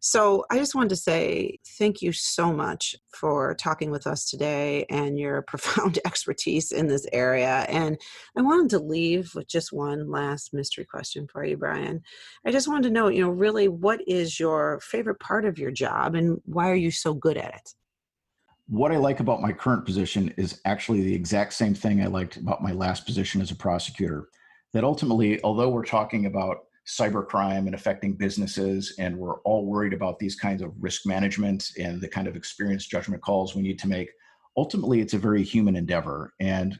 so 0.00 0.44
I 0.48 0.58
just 0.58 0.76
wanted 0.76 0.90
to 0.90 0.96
say 0.96 1.58
thank 1.76 2.02
you 2.02 2.12
so 2.12 2.52
much 2.52 2.94
for 3.12 3.54
talking 3.54 3.90
with 3.90 4.06
us 4.06 4.30
today 4.30 4.86
and 4.88 5.18
your 5.18 5.42
profound 5.48 5.98
expertise 6.04 6.70
in 6.70 6.86
this 6.86 7.06
area. 7.12 7.66
And 7.68 8.00
I 8.36 8.42
wanted 8.42 8.70
to 8.70 8.78
leave 8.78 9.34
with 9.34 9.48
just 9.48 9.72
one 9.72 10.08
last 10.08 10.54
mystery 10.54 10.84
question 10.84 11.26
for 11.30 11.44
you, 11.44 11.56
Brian. 11.56 12.02
I 12.46 12.52
just 12.52 12.68
wanted 12.68 12.84
to 12.84 12.90
know, 12.90 13.08
you 13.08 13.22
know, 13.22 13.30
really 13.30 13.66
what 13.66 14.00
is 14.06 14.38
your 14.38 14.78
favorite 14.80 15.18
part 15.18 15.44
of 15.44 15.58
your 15.58 15.72
job 15.72 16.14
and 16.14 16.40
why 16.44 16.70
are 16.70 16.76
you 16.76 16.92
so 16.92 17.14
good 17.14 17.36
at 17.36 17.54
it? 17.54 17.74
What 18.68 18.92
I 18.92 18.98
like 18.98 19.20
about 19.20 19.40
my 19.40 19.50
current 19.50 19.86
position 19.86 20.34
is 20.36 20.60
actually 20.66 21.00
the 21.00 21.14
exact 21.14 21.54
same 21.54 21.74
thing 21.74 22.02
I 22.02 22.06
liked 22.06 22.36
about 22.36 22.62
my 22.62 22.72
last 22.72 23.06
position 23.06 23.40
as 23.40 23.50
a 23.50 23.56
prosecutor. 23.56 24.28
That 24.74 24.84
ultimately, 24.84 25.42
although 25.42 25.70
we're 25.70 25.86
talking 25.86 26.26
about 26.26 26.58
cybercrime 26.86 27.64
and 27.64 27.74
affecting 27.74 28.12
businesses, 28.12 28.94
and 28.98 29.16
we're 29.16 29.40
all 29.40 29.64
worried 29.64 29.94
about 29.94 30.18
these 30.18 30.36
kinds 30.36 30.60
of 30.60 30.74
risk 30.78 31.06
management 31.06 31.70
and 31.78 31.98
the 31.98 32.08
kind 32.08 32.28
of 32.28 32.36
experience 32.36 32.84
judgment 32.84 33.22
calls 33.22 33.54
we 33.54 33.62
need 33.62 33.78
to 33.78 33.88
make. 33.88 34.10
Ultimately, 34.54 35.00
it's 35.00 35.14
a 35.14 35.18
very 35.18 35.42
human 35.42 35.74
endeavor. 35.74 36.34
And 36.38 36.78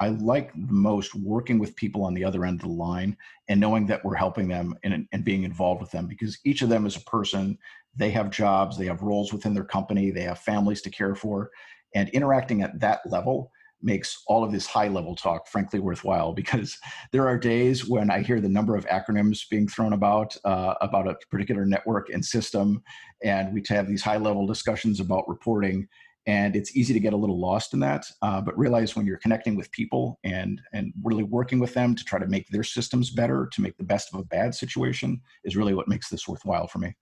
I 0.00 0.08
like 0.08 0.52
the 0.52 0.74
most 0.74 1.14
working 1.14 1.58
with 1.58 1.76
people 1.76 2.04
on 2.04 2.12
the 2.12 2.24
other 2.24 2.44
end 2.44 2.60
of 2.60 2.68
the 2.68 2.74
line 2.74 3.16
and 3.48 3.58
knowing 3.58 3.86
that 3.86 4.04
we're 4.04 4.14
helping 4.14 4.48
them 4.48 4.74
and, 4.84 5.08
and 5.10 5.24
being 5.24 5.44
involved 5.44 5.80
with 5.80 5.90
them 5.90 6.06
because 6.06 6.38
each 6.44 6.60
of 6.60 6.68
them 6.68 6.84
is 6.84 6.96
a 6.96 7.00
person. 7.00 7.56
They 7.96 8.10
have 8.10 8.30
jobs, 8.30 8.76
they 8.76 8.86
have 8.86 9.02
roles 9.02 9.32
within 9.32 9.54
their 9.54 9.64
company, 9.64 10.10
they 10.10 10.22
have 10.22 10.38
families 10.38 10.82
to 10.82 10.90
care 10.90 11.14
for. 11.14 11.50
And 11.94 12.08
interacting 12.10 12.62
at 12.62 12.80
that 12.80 13.00
level 13.06 13.52
makes 13.84 14.22
all 14.26 14.42
of 14.42 14.50
this 14.50 14.66
high 14.66 14.88
level 14.88 15.14
talk 15.14 15.46
frankly 15.46 15.78
worthwhile 15.78 16.32
because 16.32 16.78
there 17.12 17.28
are 17.28 17.38
days 17.38 17.86
when 17.86 18.10
I 18.10 18.22
hear 18.22 18.40
the 18.40 18.48
number 18.48 18.74
of 18.76 18.86
acronyms 18.86 19.48
being 19.48 19.68
thrown 19.68 19.92
about 19.92 20.36
uh, 20.44 20.74
about 20.80 21.06
a 21.06 21.16
particular 21.30 21.64
network 21.66 22.08
and 22.08 22.24
system, 22.24 22.82
and 23.22 23.52
we 23.52 23.62
have 23.68 23.86
these 23.86 24.02
high 24.02 24.16
level 24.16 24.46
discussions 24.46 24.98
about 25.00 25.28
reporting. 25.28 25.86
And 26.26 26.56
it's 26.56 26.74
easy 26.74 26.94
to 26.94 27.00
get 27.00 27.12
a 27.12 27.18
little 27.18 27.38
lost 27.38 27.74
in 27.74 27.80
that, 27.80 28.06
uh, 28.22 28.40
but 28.40 28.56
realize 28.56 28.96
when 28.96 29.04
you're 29.04 29.18
connecting 29.18 29.56
with 29.56 29.70
people 29.72 30.18
and 30.24 30.58
and 30.72 30.90
really 31.02 31.22
working 31.22 31.58
with 31.58 31.74
them 31.74 31.94
to 31.94 32.02
try 32.02 32.18
to 32.18 32.26
make 32.26 32.48
their 32.48 32.64
systems 32.64 33.10
better, 33.10 33.46
to 33.52 33.60
make 33.60 33.76
the 33.76 33.84
best 33.84 34.12
of 34.12 34.20
a 34.20 34.24
bad 34.24 34.54
situation, 34.54 35.20
is 35.44 35.54
really 35.54 35.74
what 35.74 35.86
makes 35.86 36.08
this 36.08 36.26
worthwhile 36.26 36.66
for 36.66 36.78
me. 36.78 36.94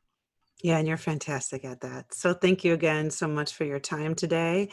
Yeah, 0.62 0.78
and 0.78 0.86
you're 0.86 0.96
fantastic 0.96 1.64
at 1.64 1.80
that. 1.80 2.14
So 2.14 2.32
thank 2.32 2.62
you 2.64 2.72
again 2.72 3.10
so 3.10 3.26
much 3.26 3.52
for 3.54 3.64
your 3.64 3.80
time 3.80 4.14
today. 4.14 4.68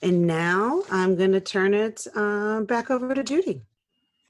And 0.00 0.26
now 0.26 0.82
I'm 0.90 1.16
going 1.16 1.32
to 1.32 1.40
turn 1.40 1.74
it 1.74 2.06
uh, 2.14 2.62
back 2.62 2.90
over 2.90 3.14
to 3.14 3.22
Judy. 3.22 3.60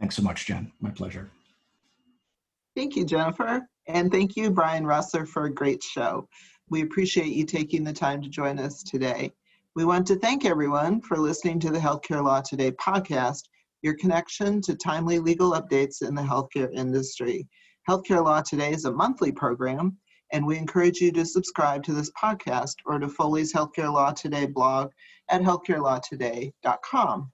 Thanks 0.00 0.16
so 0.16 0.22
much, 0.22 0.46
Jen. 0.46 0.72
My 0.80 0.90
pleasure. 0.90 1.30
Thank 2.76 2.96
you, 2.96 3.04
Jennifer. 3.04 3.62
And 3.86 4.10
thank 4.10 4.34
you, 4.34 4.50
Brian 4.50 4.84
Russler, 4.84 5.24
for 5.24 5.44
a 5.44 5.54
great 5.54 5.82
show. 5.82 6.28
We 6.68 6.82
appreciate 6.82 7.32
you 7.32 7.44
taking 7.44 7.84
the 7.84 7.92
time 7.92 8.20
to 8.22 8.28
join 8.28 8.58
us 8.58 8.82
today. 8.82 9.32
We 9.76 9.84
want 9.84 10.06
to 10.08 10.18
thank 10.18 10.44
everyone 10.44 11.00
for 11.00 11.16
listening 11.16 11.60
to 11.60 11.70
the 11.70 11.78
Healthcare 11.78 12.24
Law 12.24 12.40
Today 12.40 12.72
podcast, 12.72 13.42
your 13.82 13.94
connection 13.94 14.60
to 14.62 14.74
timely 14.74 15.20
legal 15.20 15.52
updates 15.52 16.02
in 16.02 16.14
the 16.14 16.22
healthcare 16.22 16.72
industry. 16.72 17.46
Healthcare 17.88 18.24
Law 18.24 18.40
Today 18.40 18.72
is 18.72 18.86
a 18.86 18.92
monthly 18.92 19.30
program 19.30 19.96
and 20.34 20.44
we 20.44 20.58
encourage 20.58 21.00
you 21.00 21.12
to 21.12 21.24
subscribe 21.24 21.84
to 21.84 21.92
this 21.92 22.10
podcast 22.20 22.74
or 22.86 22.98
to 22.98 23.08
Foley's 23.08 23.52
Healthcare 23.52 23.92
Law 23.92 24.10
Today 24.10 24.46
blog 24.46 24.90
at 25.30 25.40
healthcarelawtoday.com. 25.40 27.32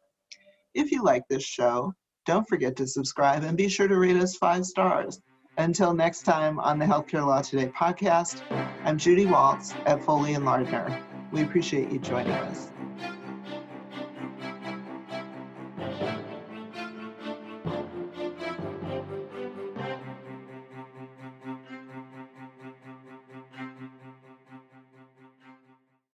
If 0.75 0.93
you 0.93 1.03
like 1.03 1.23
this 1.31 1.43
show, 1.43 1.95
don't 2.27 2.47
forget 2.47 2.77
to 2.77 2.87
subscribe 2.87 3.43
and 3.43 3.57
be 3.57 3.71
sure 3.71 3.89
to 3.89 3.97
rate 3.97 4.17
us 4.17 4.37
five 4.37 4.67
stars. 4.67 5.19
Until 5.57 5.95
next 5.95 6.25
time 6.25 6.61
on 6.61 6.79
the 6.79 6.85
Healthcare 6.85 7.27
Law 7.27 7.41
Today 7.41 7.69
podcast, 7.69 8.43
I'm 8.85 8.99
Judy 8.99 9.25
Waltz 9.25 9.73
at 9.87 10.05
Foley 10.05 10.35
and 10.35 10.45
Lardner. 10.45 11.03
We 11.33 11.43
appreciate 11.43 11.91
you 11.91 12.01
joining 12.01 12.33
us. 12.33 12.71